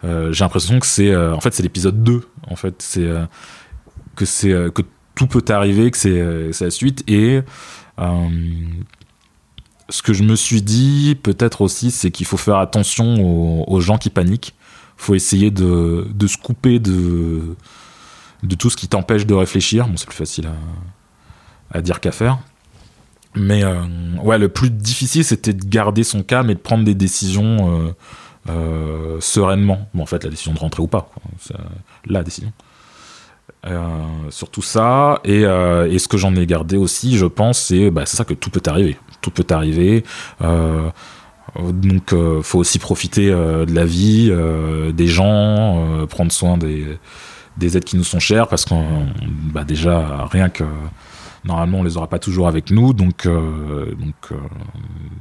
euh, 0.03 0.31
j'ai 0.33 0.43
l'impression 0.43 0.79
que 0.79 0.85
c'est 0.87 1.15
en 1.15 1.39
fait 1.39 1.53
c'est 1.53 1.63
l'épisode 1.63 2.03
2 2.03 2.21
en 2.49 2.55
fait 2.55 2.75
c'est 2.81 3.07
que 4.15 4.25
c'est 4.25 4.49
que 4.73 4.81
tout 5.15 5.27
peut 5.27 5.43
arriver 5.49 5.91
que 5.91 5.97
c'est 5.97 6.51
la 6.65 6.71
suite 6.71 7.03
et 7.07 7.41
ce 9.91 10.01
que 10.01 10.13
je 10.13 10.23
me 10.23 10.35
suis 10.35 10.61
dit 10.61 11.17
peut-être 11.21 11.61
aussi 11.61 11.91
c'est 11.91 12.09
qu'il 12.11 12.25
faut 12.25 12.37
faire 12.37 12.57
attention 12.57 13.67
aux, 13.69 13.79
gens 13.79 13.97
qui 13.97 14.09
paniquent 14.09 14.55
faut 14.97 15.15
essayer 15.15 15.51
de, 15.51 16.07
se 16.27 16.37
couper 16.37 16.79
de 16.79 17.55
tout 18.57 18.69
ce 18.69 18.77
qui 18.77 18.87
t'empêche 18.87 19.25
de 19.25 19.33
réfléchir 19.33 19.87
bon 19.87 19.97
c'est 19.97 20.07
plus 20.07 20.15
facile 20.15 20.49
à, 21.71 21.81
dire 21.81 21.99
qu'à 21.99 22.11
faire 22.11 22.39
mais 23.35 23.63
euh, 23.63 23.81
ouais 24.23 24.37
le 24.37 24.49
plus 24.49 24.69
difficile 24.69 25.23
c'était 25.23 25.53
de 25.53 25.65
garder 25.65 26.03
son 26.03 26.23
calme 26.23 26.49
et 26.49 26.55
de 26.55 26.59
prendre 26.59 26.83
des 26.83 26.95
décisions 26.95 27.85
euh, 27.87 27.91
euh, 28.49 29.21
sereinement. 29.21 29.87
Bon, 29.93 30.03
en 30.03 30.05
fait, 30.05 30.23
la 30.23 30.29
décision 30.29 30.53
de 30.53 30.59
rentrer 30.59 30.81
ou 30.81 30.87
pas, 30.87 31.09
quoi. 31.13 31.21
La 32.05 32.23
décision. 32.23 32.51
Euh, 33.67 33.79
sur 34.31 34.49
tout 34.49 34.63
ça, 34.63 35.19
et, 35.23 35.45
euh, 35.45 35.87
et 35.87 35.99
ce 35.99 36.07
que 36.07 36.17
j'en 36.17 36.35
ai 36.35 36.47
gardé 36.47 36.77
aussi, 36.77 37.15
je 37.15 37.27
pense, 37.27 37.59
c'est 37.59 37.91
bah, 37.91 38.07
ça 38.07 38.25
que 38.25 38.33
tout 38.33 38.49
peut 38.49 38.61
arriver. 38.65 38.97
Tout 39.21 39.29
peut 39.29 39.45
arriver. 39.51 40.03
Euh, 40.41 40.89
donc, 41.59 42.15
faut 42.41 42.57
aussi 42.57 42.79
profiter 42.79 43.29
de 43.29 43.71
la 43.73 43.85
vie, 43.85 44.31
des 44.93 45.07
gens, 45.07 46.07
prendre 46.07 46.31
soin 46.31 46.57
des, 46.57 46.97
des 47.57 47.77
êtres 47.77 47.85
qui 47.85 47.97
nous 47.97 48.03
sont 48.03 48.19
chers, 48.19 48.47
parce 48.47 48.65
qu'on, 48.65 48.85
bah, 49.53 49.63
déjà, 49.63 50.27
rien 50.31 50.49
que 50.49 50.63
normalement, 51.45 51.79
on 51.79 51.83
les 51.83 51.97
aura 51.97 52.07
pas 52.07 52.19
toujours 52.19 52.47
avec 52.47 52.71
nous, 52.71 52.93
donc, 52.93 53.25
euh, 53.25 53.93
donc, 53.95 54.15
euh, 54.31 54.35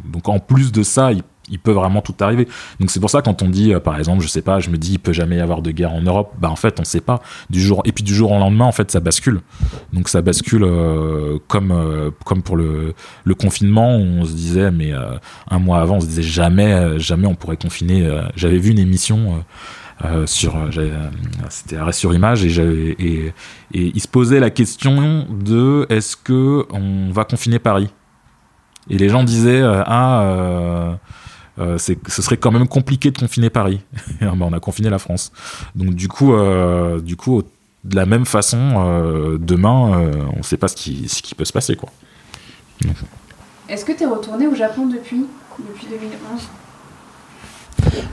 donc 0.04 0.28
en 0.28 0.38
plus 0.38 0.72
de 0.72 0.82
ça, 0.82 1.12
il 1.12 1.22
il 1.50 1.58
peut 1.58 1.72
vraiment 1.72 2.00
tout 2.00 2.14
arriver. 2.20 2.48
Donc 2.78 2.90
c'est 2.90 3.00
pour 3.00 3.10
ça 3.10 3.22
quand 3.22 3.42
on 3.42 3.48
dit, 3.48 3.74
euh, 3.74 3.80
par 3.80 3.98
exemple, 3.98 4.22
je 4.22 4.28
sais 4.28 4.42
pas, 4.42 4.60
je 4.60 4.70
me 4.70 4.78
dis, 4.78 4.92
il 4.92 4.98
peut 4.98 5.12
jamais 5.12 5.36
y 5.36 5.40
avoir 5.40 5.62
de 5.62 5.70
guerre 5.70 5.92
en 5.92 6.00
Europe. 6.00 6.34
Bah 6.38 6.50
en 6.50 6.56
fait, 6.56 6.80
on 6.80 6.84
sait 6.84 7.00
pas. 7.00 7.20
Du 7.50 7.60
jour 7.60 7.82
et 7.84 7.92
puis 7.92 8.04
du 8.04 8.14
jour 8.14 8.32
au 8.32 8.38
lendemain, 8.38 8.64
en 8.64 8.72
fait, 8.72 8.90
ça 8.90 9.00
bascule. 9.00 9.40
Donc 9.92 10.08
ça 10.08 10.22
bascule 10.22 10.64
euh, 10.64 11.38
comme 11.48 11.72
euh, 11.72 12.10
comme 12.24 12.42
pour 12.42 12.56
le 12.56 12.94
le 13.24 13.34
confinement, 13.34 13.96
on 13.96 14.24
se 14.24 14.32
disait, 14.32 14.70
mais 14.70 14.92
un 15.50 15.58
mois 15.58 15.80
avant, 15.80 15.96
on 15.96 16.00
se 16.00 16.06
disait 16.06 16.22
jamais 16.22 16.98
jamais 16.98 17.26
on 17.26 17.34
pourrait 17.34 17.56
confiner. 17.56 18.08
J'avais 18.36 18.58
vu 18.58 18.70
une 18.70 18.78
émission. 18.78 19.44
sur 20.26 20.54
c'était 21.50 21.76
arrêt 21.76 21.92
sur 21.92 22.14
image 22.14 22.44
et, 22.44 22.96
et 22.98 23.32
et 23.72 23.92
il 23.94 24.00
se 24.00 24.08
posait 24.08 24.40
la 24.40 24.50
question 24.50 25.26
de 25.28 25.86
est-ce 25.90 26.16
que 26.16 26.66
on 26.70 27.10
va 27.12 27.24
confiner 27.24 27.58
Paris? 27.58 27.90
Et 28.88 28.96
les 28.96 29.08
gens 29.08 29.24
disaient 29.24 29.62
ah 29.62 30.98
euh, 31.58 31.78
c'est, 31.78 31.98
ce 32.08 32.22
serait 32.22 32.36
quand 32.36 32.50
même 32.50 32.68
compliqué 32.68 33.10
de 33.10 33.18
confiner 33.18 33.50
Paris. 33.50 33.80
Et, 34.20 34.24
ben, 34.24 34.36
on 34.40 34.52
a 34.52 34.60
confiné 34.60 34.90
la 34.90 34.98
France. 34.98 35.32
Donc 35.74 35.94
du 35.94 36.08
coup, 36.08 36.32
euh, 36.32 37.00
du 37.00 37.16
coup, 37.16 37.42
de 37.84 37.96
la 37.96 38.06
même 38.06 38.26
façon, 38.26 38.74
euh, 38.76 39.38
demain, 39.38 40.12
on 40.34 40.38
ne 40.38 40.42
sait 40.42 40.56
pas 40.56 40.68
ce 40.68 40.76
qui, 40.76 41.08
ce 41.08 41.22
qui 41.22 41.34
peut 41.34 41.44
se 41.44 41.52
passer, 41.52 41.76
quoi. 41.76 41.90
Est-ce 43.68 43.84
que 43.84 43.92
tu 43.92 44.02
es 44.02 44.06
retourné 44.06 44.46
au 44.46 44.54
Japon 44.54 44.86
depuis 44.86 45.24
Depuis 45.58 45.86
2011 45.86 46.48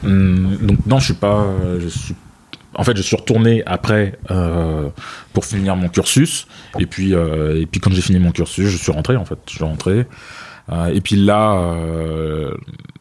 Hum, 0.04 0.58
donc 0.62 0.86
non, 0.86 1.00
je 1.00 1.06
suis 1.06 1.14
pas, 1.14 1.46
je 1.80 1.88
suis. 1.88 2.16
En 2.78 2.84
fait, 2.84 2.96
je 2.96 3.02
suis 3.02 3.16
retourné 3.16 3.64
après 3.66 4.20
euh, 4.30 4.90
pour 5.34 5.46
finir 5.46 5.76
mon 5.76 5.90
cursus. 5.90 6.48
Et 6.80 6.86
puis, 6.86 7.16
euh, 7.16 7.62
et 7.62 7.66
puis 7.66 7.80
quand 7.80 7.92
j'ai 7.92 8.02
fini 8.02 8.20
mon 8.20 8.32
cursus, 8.32 8.68
je 8.68 8.78
suis 8.78 8.92
rentré. 8.92 9.16
En 9.16 9.26
fait, 9.26 9.40
je 9.48 9.56
suis 9.56 9.64
rentré. 9.64 10.06
Euh, 10.70 10.88
et 10.88 11.02
puis 11.02 11.16
là, 11.16 11.54
euh, 11.54 12.52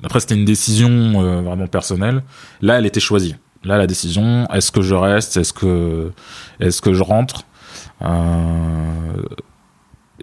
après 0.04 0.20
c'était 0.20 0.34
une 0.34 0.44
décision 0.44 0.90
euh, 0.90 1.40
vraiment 1.40 1.66
personnelle. 1.66 2.22
Là, 2.60 2.78
elle 2.78 2.86
était 2.86 3.00
choisie. 3.00 3.36
Là, 3.64 3.78
la 3.78 3.86
décision 3.86 4.46
est-ce 4.52 4.70
que 4.70 4.82
je 4.82 4.94
reste 4.94 5.36
Est-ce 5.36 5.52
que, 5.52 6.12
est-ce 6.60 6.80
que 6.80 6.92
je 6.92 7.02
rentre? 7.02 7.44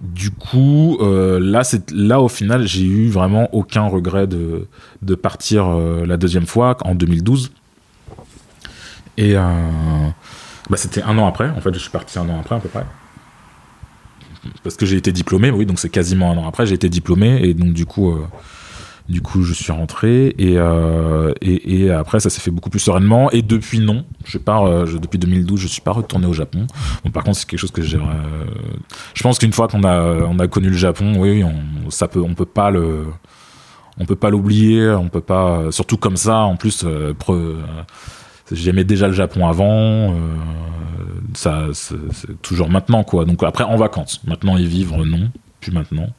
Du 0.02 0.32
coup, 0.32 0.98
là, 1.02 1.64
c'est 1.64 1.92
là 1.92 2.22
au 2.22 2.30
final, 2.30 2.68
j'ai 2.68 2.86
eu 2.86 3.10
vraiment 3.10 3.50
aucun 3.54 3.88
regret 3.88 4.28
de 4.28 4.68
de 5.02 5.16
partir 5.16 5.68
la 5.70 6.18
deuxième 6.18 6.46
fois 6.46 6.78
en 6.86 6.96
2012. 6.96 7.52
Et 9.18 9.34
bah, 9.34 10.78
c'était 10.78 11.02
un 11.02 11.18
an 11.18 11.28
après. 11.28 11.50
En 11.50 11.62
fait, 11.62 11.74
je 11.74 11.80
suis 11.80 11.90
parti 11.90 12.18
un 12.20 12.30
an 12.30 12.40
après 12.40 12.56
à 12.56 12.60
peu 12.60 12.70
près. 12.70 12.86
Parce 14.64 14.76
que 14.76 14.86
j'ai 14.86 14.98
été 14.98 15.12
diplômé, 15.12 15.52
oui, 15.52 15.66
donc 15.66 15.80
c'est 15.80 15.90
quasiment 15.90 16.32
un 16.32 16.38
an 16.38 16.48
après, 16.48 16.66
j'ai 16.66 16.76
été 16.76 16.90
diplômé, 16.90 17.40
et 17.44 17.54
donc 17.54 17.74
du 17.74 17.86
coup, 17.86 18.12
euh, 18.12 18.26
du 19.10 19.22
coup, 19.22 19.44
je 19.44 19.54
suis 19.54 19.72
rentré, 19.72 20.34
et, 20.38 20.58
euh, 20.58 21.34
et, 21.42 21.84
et 21.86 21.92
après, 21.92 22.20
ça 22.20 22.30
s'est 22.30 22.40
fait 22.42 22.52
beaucoup 22.52 22.70
plus 22.70 22.80
sereinement, 22.80 23.30
et 23.32 23.42
depuis, 23.42 23.80
non, 23.80 24.06
je 24.26 24.38
pars, 24.38 24.64
euh, 24.66 24.86
je- 24.86 24.98
depuis 24.98 25.20
2012, 25.20 25.60
je 25.60 25.68
suis 25.68 25.82
pas 25.82 25.92
retourné 25.92 26.26
au 26.26 26.34
Japon. 26.34 26.68
Par 27.14 27.24
contre, 27.24 27.38
c'est 27.38 27.46
quelque 27.48 27.60
chose 27.60 27.72
que 27.72 27.82
j'aimerais. 27.82 28.16
euh, 28.16 28.46
je 29.14 29.24
pense 29.24 29.40
qu'une 29.40 29.54
fois 29.54 29.68
qu'on 29.68 29.84
a, 29.84 30.02
on 30.26 30.40
a 30.40 30.48
connu 30.48 30.70
le 30.70 30.78
Japon, 30.78 31.16
oui, 31.18 31.44
on, 31.44 31.90
ça 31.90 32.08
peut, 32.08 32.22
peut 32.36 32.46
pas 32.46 32.70
le, 32.72 33.06
on 34.00 34.06
peut 34.06 34.16
pas 34.16 34.30
l'oublier, 34.30 34.90
on 34.90 35.10
peut 35.10 35.22
pas, 35.22 35.72
surtout 35.72 35.98
comme 35.98 36.18
ça, 36.18 36.38
en 36.40 36.56
plus, 36.56 36.84
j'aimais 38.52 38.84
déjà 38.84 39.08
le 39.08 39.14
Japon 39.14 39.48
avant, 39.48 40.14
euh, 40.14 40.16
ça, 41.34 41.68
c'est 41.74 42.42
toujours 42.42 42.70
maintenant, 42.70 43.04
quoi. 43.04 43.26
Donc 43.26 43.44
après, 43.44 43.64
en 43.64 43.78
vacances, 43.78 44.22
maintenant 44.26 44.58
y 44.58 44.66
vivre, 44.66 45.06
non, 45.06 45.32
plus 45.62 45.72
maintenant. 45.72 46.10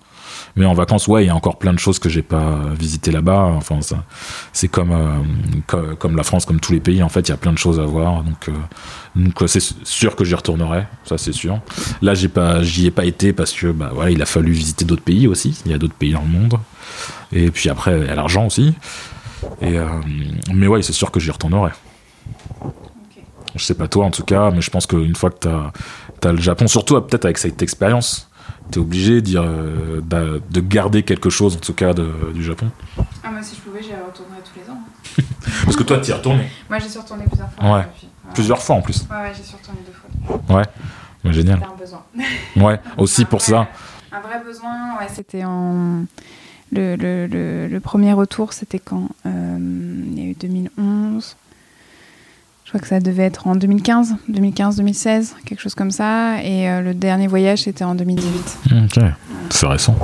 Mais 0.56 0.64
en 0.64 0.74
vacances, 0.74 1.08
ouais, 1.08 1.24
il 1.24 1.26
y 1.26 1.30
a 1.30 1.34
encore 1.34 1.58
plein 1.58 1.72
de 1.72 1.78
choses 1.78 1.98
que 1.98 2.08
j'ai 2.08 2.22
pas 2.22 2.60
visitées 2.78 3.10
là-bas. 3.10 3.52
Enfin, 3.56 3.80
ça, 3.80 4.04
c'est 4.52 4.68
comme, 4.68 4.92
euh, 4.92 5.18
comme 5.66 5.96
comme 5.96 6.16
la 6.16 6.22
France, 6.22 6.44
comme 6.44 6.60
tous 6.60 6.72
les 6.72 6.80
pays. 6.80 7.02
En 7.02 7.08
fait, 7.08 7.28
il 7.28 7.30
y 7.30 7.34
a 7.34 7.36
plein 7.36 7.52
de 7.52 7.58
choses 7.58 7.80
à 7.80 7.84
voir. 7.84 8.22
Donc, 8.22 8.48
euh, 8.48 8.52
donc 9.16 9.42
euh, 9.42 9.46
c'est 9.46 9.60
sûr 9.84 10.16
que 10.16 10.24
j'y 10.24 10.34
retournerai, 10.34 10.86
ça 11.04 11.18
c'est 11.18 11.32
sûr. 11.32 11.60
Là, 12.02 12.14
j'ai 12.14 12.28
pas, 12.28 12.62
j'y 12.62 12.86
ai 12.86 12.90
pas 12.90 13.04
été 13.04 13.32
parce 13.32 13.52
que 13.52 13.68
bah 13.68 13.90
voilà, 13.92 14.10
il 14.10 14.22
a 14.22 14.26
fallu 14.26 14.52
visiter 14.52 14.84
d'autres 14.84 15.02
pays 15.02 15.26
aussi. 15.26 15.60
Il 15.66 15.72
y 15.72 15.74
a 15.74 15.78
d'autres 15.78 15.94
pays 15.94 16.12
dans 16.12 16.22
le 16.22 16.28
monde. 16.28 16.58
Et 17.32 17.50
puis 17.50 17.68
après, 17.68 18.00
il 18.00 18.06
y 18.06 18.10
a 18.10 18.14
l'argent 18.14 18.46
aussi. 18.46 18.74
Et 19.60 19.78
euh, 19.78 19.86
mais 20.52 20.66
ouais, 20.66 20.82
c'est 20.82 20.92
sûr 20.92 21.10
que 21.10 21.20
j'y 21.20 21.30
retournerai. 21.30 21.70
Je 23.56 23.64
sais 23.64 23.74
pas 23.74 23.88
toi 23.88 24.06
en 24.06 24.10
tout 24.10 24.24
cas, 24.24 24.50
mais 24.50 24.60
je 24.60 24.70
pense 24.70 24.86
qu'une 24.86 25.14
fois 25.16 25.30
que 25.30 25.38
t'as 25.38 25.70
as 26.28 26.32
le 26.32 26.40
Japon, 26.40 26.66
surtout 26.66 26.96
euh, 26.96 27.00
peut-être 27.00 27.24
avec 27.24 27.38
cette 27.38 27.62
expérience, 27.62 28.28
t'es 28.70 28.78
obligé 28.78 29.20
d'y, 29.22 29.36
euh, 29.36 30.00
d'a- 30.00 30.38
de 30.50 30.60
garder 30.60 31.02
quelque 31.02 31.30
chose 31.30 31.56
en 31.56 31.60
tout 31.60 31.74
cas 31.74 31.92
de- 31.92 32.32
du 32.32 32.42
Japon. 32.42 32.66
Ah, 33.22 33.30
moi, 33.30 33.42
si 33.42 33.54
je 33.56 33.60
pouvais, 33.60 33.82
j'y 33.82 33.90
retournerais 33.90 34.40
tous 34.42 34.58
les 34.60 34.70
ans. 34.70 34.78
Parce 35.64 35.76
que 35.76 35.82
toi, 35.82 35.98
t'y 35.98 36.10
es 36.10 36.14
retourné 36.14 36.48
Moi, 36.68 36.78
j'y 36.78 36.88
suis 36.88 36.98
retournée 36.98 37.24
plusieurs 37.26 37.50
fois. 37.52 37.72
Ouais. 37.76 37.82
depuis. 37.94 38.08
plusieurs 38.34 38.62
fois 38.62 38.76
en 38.76 38.80
plus. 38.82 39.06
Ouais, 39.10 39.16
ouais, 39.16 39.32
j'y 39.36 39.42
suis 39.44 39.56
retournée 39.56 39.80
deux 39.86 39.92
fois. 40.48 40.56
Ouais, 40.56 41.32
génial. 41.32 41.58
C'était 41.60 41.70
un 41.72 41.76
besoin. 41.76 42.02
Ouais, 42.56 42.80
aussi 42.98 43.24
pour 43.24 43.40
ça. 43.40 43.68
Un 44.12 44.20
vrai 44.20 44.42
besoin, 44.44 44.98
ouais, 44.98 45.06
c'était 45.12 45.44
en. 45.44 46.04
Le, 46.72 46.96
le, 46.96 47.26
le, 47.28 47.68
le 47.68 47.80
premier 47.80 48.12
retour, 48.14 48.52
c'était 48.52 48.78
quand 48.80 49.08
Euh, 49.26 49.58
Il 49.60 50.18
y 50.18 50.22
a 50.26 50.30
eu 50.30 50.34
2011. 50.34 51.36
Crois 52.74 52.80
que 52.80 52.88
ça 52.88 52.98
devait 52.98 53.22
être 53.22 53.46
en 53.46 53.54
2015, 53.54 54.16
2015-2016, 54.32 55.34
quelque 55.44 55.60
chose 55.60 55.76
comme 55.76 55.92
ça. 55.92 56.42
Et 56.42 56.68
euh, 56.68 56.80
le 56.80 56.92
dernier 56.92 57.28
voyage, 57.28 57.62
c'était 57.62 57.84
en 57.84 57.94
2018. 57.94 58.58
Ok, 58.86 59.04
c'est 59.50 59.66
récent. 59.68 59.94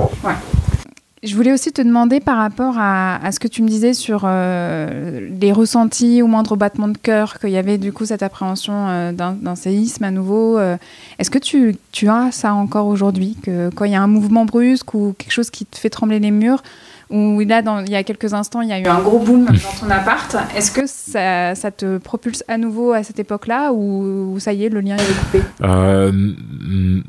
Je 1.21 1.35
voulais 1.35 1.51
aussi 1.51 1.73
te 1.73 1.81
demander 1.81 2.21
par 2.21 2.37
rapport 2.37 2.75
à, 2.77 3.17
à 3.23 3.31
ce 3.33 3.41
que 3.41 3.49
tu 3.49 3.61
me 3.61 3.67
disais 3.67 3.93
sur 3.93 4.21
euh, 4.23 5.27
les 5.37 5.51
ressentis 5.51 6.21
au 6.21 6.27
moindre 6.27 6.55
battement 6.55 6.87
de 6.87 6.97
cœur, 6.97 7.39
qu'il 7.39 7.49
y 7.49 7.57
avait 7.57 7.77
du 7.77 7.91
coup 7.91 8.05
cette 8.05 8.23
appréhension 8.23 8.87
euh, 8.87 9.11
d'un 9.11 9.33
d'un 9.33 9.55
séisme 9.55 10.05
à 10.05 10.09
nouveau. 10.11 10.57
euh, 10.57 10.77
Est-ce 11.19 11.29
que 11.29 11.39
tu, 11.39 11.75
tu 11.91 12.07
as 12.07 12.29
ça 12.31 12.53
encore 12.53 12.87
aujourd'hui 12.87 13.35
Que 13.43 13.69
quand 13.75 13.83
il 13.83 13.91
y 13.91 13.95
a 13.95 14.01
un 14.01 14.07
mouvement 14.07 14.45
brusque 14.45 14.93
ou 14.93 15.13
quelque 15.17 15.33
chose 15.33 15.49
qui 15.49 15.65
te 15.65 15.77
fait 15.77 15.89
trembler 15.89 16.19
les 16.19 16.31
murs, 16.31 16.63
où 17.11 17.39
là, 17.41 17.61
il 17.85 17.91
y 17.91 17.95
a 17.95 18.03
quelques 18.03 18.33
instants, 18.33 18.61
il 18.61 18.69
y 18.69 18.73
a 18.73 18.79
eu 18.79 18.85
un 18.85 19.01
gros 19.01 19.19
boom 19.19 19.45
dans 19.45 19.53
ton 19.79 19.89
appart. 19.89 20.35
Est-ce 20.55 20.71
que 20.71 20.87
ça, 20.87 21.71
te 21.71 21.97
propulse 21.97 22.43
à 22.47 22.57
nouveau 22.57 22.93
à 22.93 23.03
cette 23.03 23.19
époque-là 23.19 23.71
ou, 23.73 24.37
ça 24.39 24.53
y 24.53 24.65
est, 24.65 24.69
le 24.69 24.81
lien 24.81 24.95
est 24.95 25.19
coupé 25.19 25.41
Euh, 25.63 26.11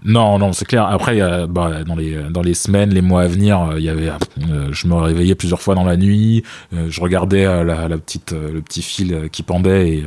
non, 0.05 0.39
non, 0.39 0.53
c'est 0.53 0.65
clair. 0.65 0.87
Après, 0.87 1.19
bah, 1.49 1.85
dans, 1.85 1.95
les, 1.95 2.55
semaines, 2.55 2.91
les 2.91 3.01
mois 3.01 3.23
à 3.23 3.27
venir, 3.27 3.61
euh, 3.61 3.75
il 3.79 3.85
y 3.85 3.89
avait, 3.89 4.09
euh, 4.09 4.69
je 4.73 4.87
me 4.87 4.95
réveillais 4.95 5.35
plusieurs 5.35 5.63
fois 5.63 5.75
dans 5.75 5.85
la 5.85 5.97
nuit, 5.97 6.43
je 6.73 7.01
regardais 7.01 7.45
la, 7.65 7.89
petite, 7.99 8.33
le 8.33 8.61
petit 8.61 8.83
fil 8.83 9.29
qui 9.31 9.43
pendait 9.43 9.89
et, 9.89 10.07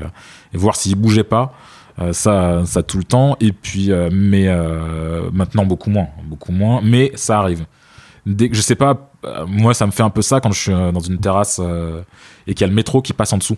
et 0.54 0.58
voir 0.58 0.76
s'il 0.76 0.96
bougeait 0.96 1.24
pas. 1.24 1.54
Ça, 2.12 2.64
ça 2.66 2.84
tout 2.84 2.98
le 2.98 3.06
temps. 3.06 3.38
Et 3.40 3.54
puis, 3.54 3.92
mais 4.12 4.50
maintenant 5.32 5.66
beaucoup 5.66 5.90
moins, 5.90 6.08
beaucoup 6.26 6.52
moins. 6.52 6.82
Mais 6.84 7.12
ça 7.16 7.40
arrive. 7.40 7.66
Dès, 8.26 8.50
que- 8.50 8.56
je 8.56 8.62
sais 8.62 8.76
pas, 8.76 9.12
euh, 9.26 9.46
moi 9.48 9.74
ça 9.74 9.86
me 9.86 9.92
fait 9.92 10.04
un 10.04 10.10
peu 10.10 10.22
ça 10.22 10.40
quand 10.42 10.52
je 10.52 10.60
suis 10.60 10.72
euh, 10.74 10.92
dans 10.92 11.00
une 11.00 11.18
terrasse 11.20 11.60
euh, 11.64 12.02
et 12.48 12.54
qu'il 12.54 12.62
y 12.62 12.64
a 12.66 12.68
le 12.70 12.74
métro 12.76 13.02
qui 13.02 13.14
passe 13.14 13.34
en 13.34 13.38
dessous. 13.38 13.58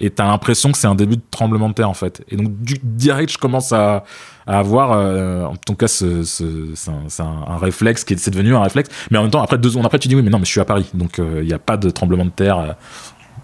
Et 0.00 0.10
t'as 0.10 0.26
l'impression 0.26 0.70
que 0.70 0.78
c'est 0.78 0.86
un 0.86 0.94
début 0.94 1.16
de 1.16 1.22
tremblement 1.30 1.68
de 1.68 1.74
terre 1.74 1.90
en 1.90 1.94
fait. 1.94 2.22
Et 2.28 2.36
donc 2.36 2.56
du, 2.60 2.74
direct 2.82 3.32
je 3.32 3.38
commence 3.38 3.72
à, 3.72 4.04
à 4.46 4.58
avoir, 4.58 4.92
euh, 4.92 5.44
en 5.44 5.56
tout 5.56 5.74
cas 5.74 5.88
ce, 5.88 6.22
ce- 6.22 6.72
c'est 6.74 7.22
un, 7.22 7.56
réflexe 7.56 8.04
qui 8.04 8.14
est, 8.14 8.16
c'est 8.16 8.30
devenu 8.30 8.54
un 8.54 8.62
réflexe. 8.62 8.90
Mais 9.10 9.18
en 9.18 9.22
même 9.22 9.30
temps 9.30 9.42
après 9.42 9.58
deux 9.58 9.70
secondes 9.70 9.86
après 9.86 9.98
tu 9.98 10.06
dis 10.08 10.14
oui 10.14 10.22
mais 10.22 10.30
non 10.30 10.38
mais 10.38 10.44
je 10.44 10.50
suis 10.50 10.60
à 10.60 10.64
Paris 10.64 10.88
donc 10.94 11.18
il 11.18 11.46
n'y 11.46 11.52
a 11.52 11.58
pas 11.58 11.76
de 11.76 11.90
tremblement 11.90 12.24
de 12.24 12.30
terre 12.30 12.58
euh, 12.58 12.72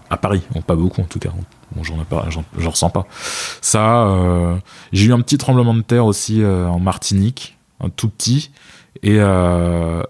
à 0.09 0.17
Paris, 0.17 0.43
Bon, 0.53 0.61
pas 0.61 0.75
beaucoup 0.75 1.01
en 1.01 1.05
tout 1.05 1.17
cas. 1.19 1.29
Bon, 1.75 1.83
j'en, 1.83 1.95
j'en 2.59 2.69
ressens 2.69 2.91
pas. 2.91 3.07
Ça, 3.59 4.05
euh, 4.05 4.55
j'ai 4.93 5.07
eu 5.07 5.13
un 5.13 5.19
petit 5.21 5.37
tremblement 5.39 5.73
de 5.73 5.81
terre 5.81 6.05
aussi 6.05 6.43
euh, 6.43 6.67
en 6.67 6.79
Martinique, 6.79 7.57
un 7.83 7.89
tout 7.89 8.07
petit, 8.07 8.51
et 9.01 9.17
euh, 9.19 10.03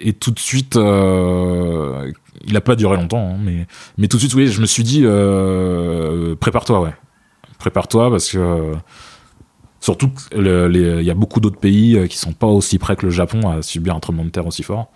et 0.00 0.12
tout 0.14 0.30
de 0.30 0.38
suite, 0.38 0.76
euh, 0.76 2.10
il 2.46 2.56
a 2.56 2.60
pas 2.60 2.74
duré 2.74 2.96
longtemps, 2.96 3.34
hein, 3.34 3.38
mais 3.38 3.66
mais 3.98 4.08
tout 4.08 4.16
de 4.16 4.20
suite, 4.22 4.34
oui, 4.34 4.48
je 4.48 4.60
me 4.60 4.66
suis 4.66 4.82
dit, 4.82 5.02
euh, 5.04 6.34
prépare-toi, 6.36 6.80
ouais, 6.80 6.94
prépare-toi 7.58 8.10
parce 8.10 8.30
que 8.30 8.72
surtout, 9.80 10.10
il 10.34 11.02
y 11.02 11.10
a 11.10 11.14
beaucoup 11.14 11.40
d'autres 11.40 11.60
pays 11.60 11.96
euh, 11.96 12.06
qui 12.06 12.16
sont 12.16 12.32
pas 12.32 12.46
aussi 12.46 12.78
près 12.78 12.96
que 12.96 13.04
le 13.06 13.10
Japon 13.10 13.50
à 13.50 13.62
subir 13.62 13.94
un 13.94 14.00
tremblement 14.00 14.24
de 14.24 14.30
terre 14.30 14.46
aussi 14.46 14.62
fort. 14.62 14.90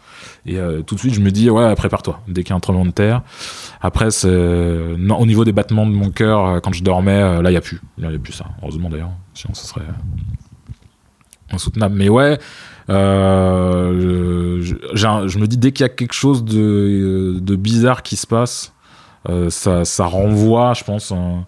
Et 0.47 0.57
tout 0.87 0.95
de 0.95 1.01
suite, 1.01 1.15
je 1.15 1.21
me 1.21 1.31
dis, 1.31 1.51
ouais, 1.51 1.75
prépare-toi. 1.75 2.21
Dès 2.29 2.43
qu'il 2.43 2.51
y 2.51 2.53
a 2.55 2.57
un 2.57 2.61
tremblement 2.61 2.87
de 2.87 2.93
terre, 2.93 3.23
après, 3.81 4.09
au 4.25 5.27
niveau 5.27 5.45
des 5.45 5.53
battements 5.53 5.87
de 5.87 5.93
mon 5.93 6.11
cœur, 6.11 6.61
quand 6.63 6.73
je 6.73 6.83
dormais, 6.83 7.43
là, 7.43 7.51
il 7.51 7.55
y 7.55 7.59
a 7.59 7.61
plus, 7.61 7.81
il 7.99 8.05
y 8.05 8.07
a 8.07 8.19
plus 8.19 8.33
ça. 8.33 8.47
Heureusement 8.63 8.89
d'ailleurs, 8.89 9.13
sinon, 9.35 9.55
ce 9.55 9.67
serait 9.67 9.83
insoutenable. 11.51 11.95
Mais 11.95 12.09
ouais. 12.09 12.39
Je, 14.95 15.39
me 15.39 15.47
dis 15.47 15.57
dès 15.57 15.73
qu'il 15.73 15.85
y 15.85 15.87
a 15.87 15.93
quelque 15.93 16.15
chose 16.15 16.45
de, 16.45 17.39
de 17.41 17.57
bizarre 17.57 18.03
qui 18.03 18.17
se 18.17 18.27
passe, 18.27 18.73
euh, 19.29 19.51
ça, 19.51 19.85
ça 19.85 20.07
renvoie, 20.07 20.75
je 20.75 20.85
pense, 20.85 21.13
euh, 21.13 21.41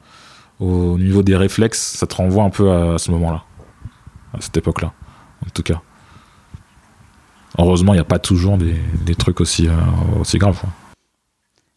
au 0.60 0.98
niveau 0.98 1.22
des 1.22 1.36
réflexes, 1.36 1.96
ça 1.96 2.06
te 2.06 2.14
renvoie 2.14 2.44
un 2.44 2.50
peu 2.50 2.70
à, 2.70 2.98
ce 2.98 3.10
moment-là, 3.12 3.44
à 4.34 4.40
cette 4.40 4.56
époque-là, 4.56 4.92
en 5.44 5.50
tout 5.50 5.62
cas. 5.62 5.80
Heureusement, 7.58 7.94
il 7.94 7.96
n'y 7.96 8.00
a 8.02 8.04
pas 8.04 8.18
toujours 8.18 8.58
des, 8.58 8.74
des 9.04 9.14
trucs 9.14 9.40
aussi, 9.40 9.68
euh, 9.68 9.72
aussi 10.20 10.38
graves. 10.38 10.62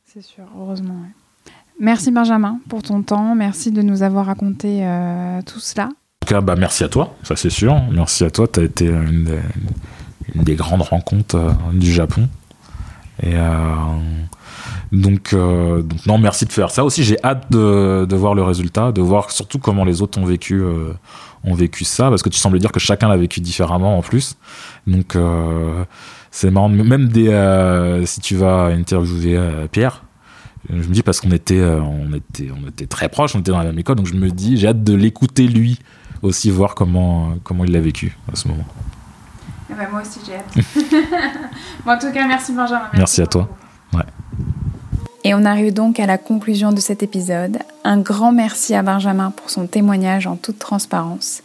C'est 0.06 0.22
sûr, 0.22 0.44
heureusement. 0.58 0.96
ouais. 0.96 1.52
Merci 1.80 2.12
Benjamin 2.12 2.60
pour 2.68 2.84
ton 2.84 3.02
temps. 3.04 3.36
Merci 3.36 3.72
de 3.72 3.82
nous 3.82 4.04
avoir 4.04 4.26
raconté 4.26 4.86
euh, 4.86 5.42
tout 5.44 5.60
cela. 5.60 5.86
En 5.86 6.26
tout 6.26 6.34
cas, 6.34 6.42
bah, 6.42 6.56
merci 6.58 6.84
à 6.84 6.90
toi, 6.90 7.16
ça 7.24 7.38
c'est 7.38 7.50
sûr. 7.50 7.80
Merci 7.92 8.26
à 8.26 8.32
toi, 8.32 8.48
tu 8.48 8.60
as 8.60 8.64
été 8.64 8.86
une 8.86 9.24
des, 9.24 9.40
une 10.36 10.44
des 10.44 10.56
grandes 10.56 10.82
rencontres 10.82 11.36
euh, 11.36 11.52
du 11.74 11.92
Japon. 11.92 12.28
Et 13.22 13.34
euh, 13.36 13.76
donc, 14.92 15.34
euh, 15.34 15.82
donc, 15.82 16.06
non, 16.06 16.18
merci 16.18 16.46
de 16.46 16.52
faire 16.52 16.72
ça 16.72 16.84
aussi. 16.84 17.04
J'ai 17.04 17.18
hâte 17.24 17.52
de, 17.52 18.06
de 18.06 18.16
voir 18.16 18.34
le 18.34 18.44
résultat, 18.44 18.92
de 18.92 19.02
voir 19.02 19.32
surtout 19.32 19.60
comment 19.60 19.84
les 19.84 20.02
autres 20.02 20.20
ont 20.20 20.26
vécu, 20.26 20.64
ont 21.44 21.54
vécu 21.54 21.84
ça, 21.84 22.10
parce 22.10 22.24
que 22.24 22.30
tu 22.30 22.40
semblais 22.40 22.60
dire 22.60 22.72
que 22.72 22.80
chacun 22.80 23.10
l'a 23.10 23.18
vécu 23.18 23.42
différemment 23.42 23.98
en 23.98 24.02
plus. 24.02 24.38
Donc, 24.88 25.18
c'est 26.32 26.50
marrant. 26.50 26.70
Même 26.70 27.12
si 28.06 28.22
tu 28.22 28.36
vas 28.38 28.66
interviewer 28.68 29.38
Pierre, 29.70 30.06
je 30.70 30.76
me 30.76 30.94
dis 30.94 31.04
parce 31.04 31.20
qu'on 31.20 31.32
était, 31.32 31.62
on 31.62 32.14
était, 32.14 32.50
on 32.52 32.68
était 32.70 32.88
très 32.88 33.10
proches, 33.10 33.36
on 33.36 33.40
était 33.40 33.52
dans 33.52 33.58
la 33.60 33.66
même 33.66 33.80
école, 33.80 33.98
donc 33.98 34.08
je 34.08 34.16
me 34.16 34.30
dis, 34.30 34.56
j'ai 34.56 34.70
hâte 34.70 34.84
de 34.84 34.94
l'écouter 34.94 35.48
lui 35.48 35.78
aussi, 36.22 36.50
voir 36.50 36.74
comment, 36.74 37.36
comment 37.44 37.66
il 37.66 37.72
l'a 37.72 37.82
vécu 37.82 38.18
à 38.32 38.36
ce 38.38 38.48
moment. 38.48 38.66
Moi 39.88 40.02
aussi, 40.02 40.20
j'ai 40.26 40.36
hâte. 40.36 40.56
bon, 41.86 41.92
en 41.92 41.98
tout 41.98 42.12
cas, 42.12 42.28
merci 42.28 42.52
Benjamin. 42.52 42.90
Merci 42.94 43.22
à 43.22 43.28
toi. 43.28 43.50
Ouais. 43.94 44.04
Et 45.24 45.34
on 45.34 45.44
arrive 45.46 45.74
donc 45.74 46.00
à 46.00 46.06
la 46.06 46.18
conclusion 46.18 46.72
de 46.72 46.80
cet 46.80 47.04
épisode. 47.04 47.60
Un 47.84 48.00
grand 48.00 48.32
merci 48.32 48.74
à 48.74 48.82
Benjamin 48.82 49.32
pour 49.32 49.50
son 49.50 49.68
témoignage 49.68 50.28
en 50.28 50.36
toute 50.36 50.60
transparence. 50.60 51.42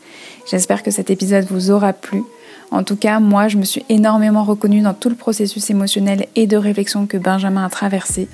J'espère 0.50 0.82
que 0.82 0.90
cet 0.90 1.10
épisode 1.10 1.46
vous 1.50 1.70
aura 1.70 1.92
plu. 1.92 2.22
En 2.70 2.82
tout 2.82 2.96
cas, 2.96 3.20
moi, 3.20 3.48
je 3.48 3.56
me 3.56 3.64
suis 3.64 3.84
énormément 3.88 4.44
reconnue 4.44 4.80
dans 4.80 4.94
tout 4.94 5.08
le 5.08 5.14
processus 5.14 5.70
émotionnel 5.70 6.26
et 6.34 6.46
de 6.46 6.56
réflexion 6.56 7.06
que 7.06 7.16
Benjamin 7.16 7.64
a 7.64 7.68
traversé. 7.68 8.28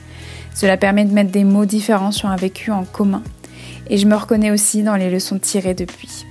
Cela 0.54 0.76
permet 0.76 1.04
de 1.04 1.12
mettre 1.12 1.30
des 1.30 1.44
mots 1.44 1.64
différents 1.64 2.12
sur 2.12 2.28
un 2.28 2.36
vécu 2.36 2.70
en 2.70 2.84
commun. 2.84 3.22
Et 3.88 3.96
je 3.96 4.06
me 4.06 4.14
reconnais 4.14 4.50
aussi 4.50 4.82
dans 4.82 4.96
les 4.96 5.10
leçons 5.10 5.38
tirées 5.38 5.74
depuis. 5.74 6.26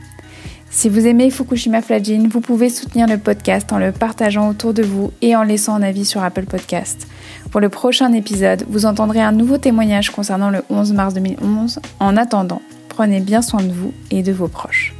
Si 0.71 0.87
vous 0.87 1.07
aimez 1.07 1.31
Fukushima 1.31 1.81
Flagin, 1.81 2.27
vous 2.29 2.41
pouvez 2.41 2.69
soutenir 2.69 3.07
le 3.07 3.17
podcast 3.17 3.73
en 3.73 3.79
le 3.79 3.91
partageant 3.91 4.49
autour 4.49 4.73
de 4.73 4.83
vous 4.83 5.11
et 5.21 5.35
en 5.35 5.43
laissant 5.43 5.75
un 5.75 5.81
avis 5.81 6.05
sur 6.05 6.23
Apple 6.23 6.45
Podcast. 6.45 7.07
Pour 7.51 7.59
le 7.59 7.69
prochain 7.69 8.13
épisode, 8.13 8.65
vous 8.69 8.85
entendrez 8.85 9.21
un 9.21 9.31
nouveau 9.31 9.57
témoignage 9.57 10.11
concernant 10.11 10.51
le 10.51 10.63
11 10.69 10.93
mars 10.93 11.13
2011. 11.15 11.79
En 11.99 12.15
attendant, 12.15 12.61
prenez 12.87 13.19
bien 13.19 13.41
soin 13.41 13.63
de 13.63 13.73
vous 13.73 13.93
et 14.11 14.21
de 14.21 14.31
vos 14.31 14.47
proches. 14.47 14.93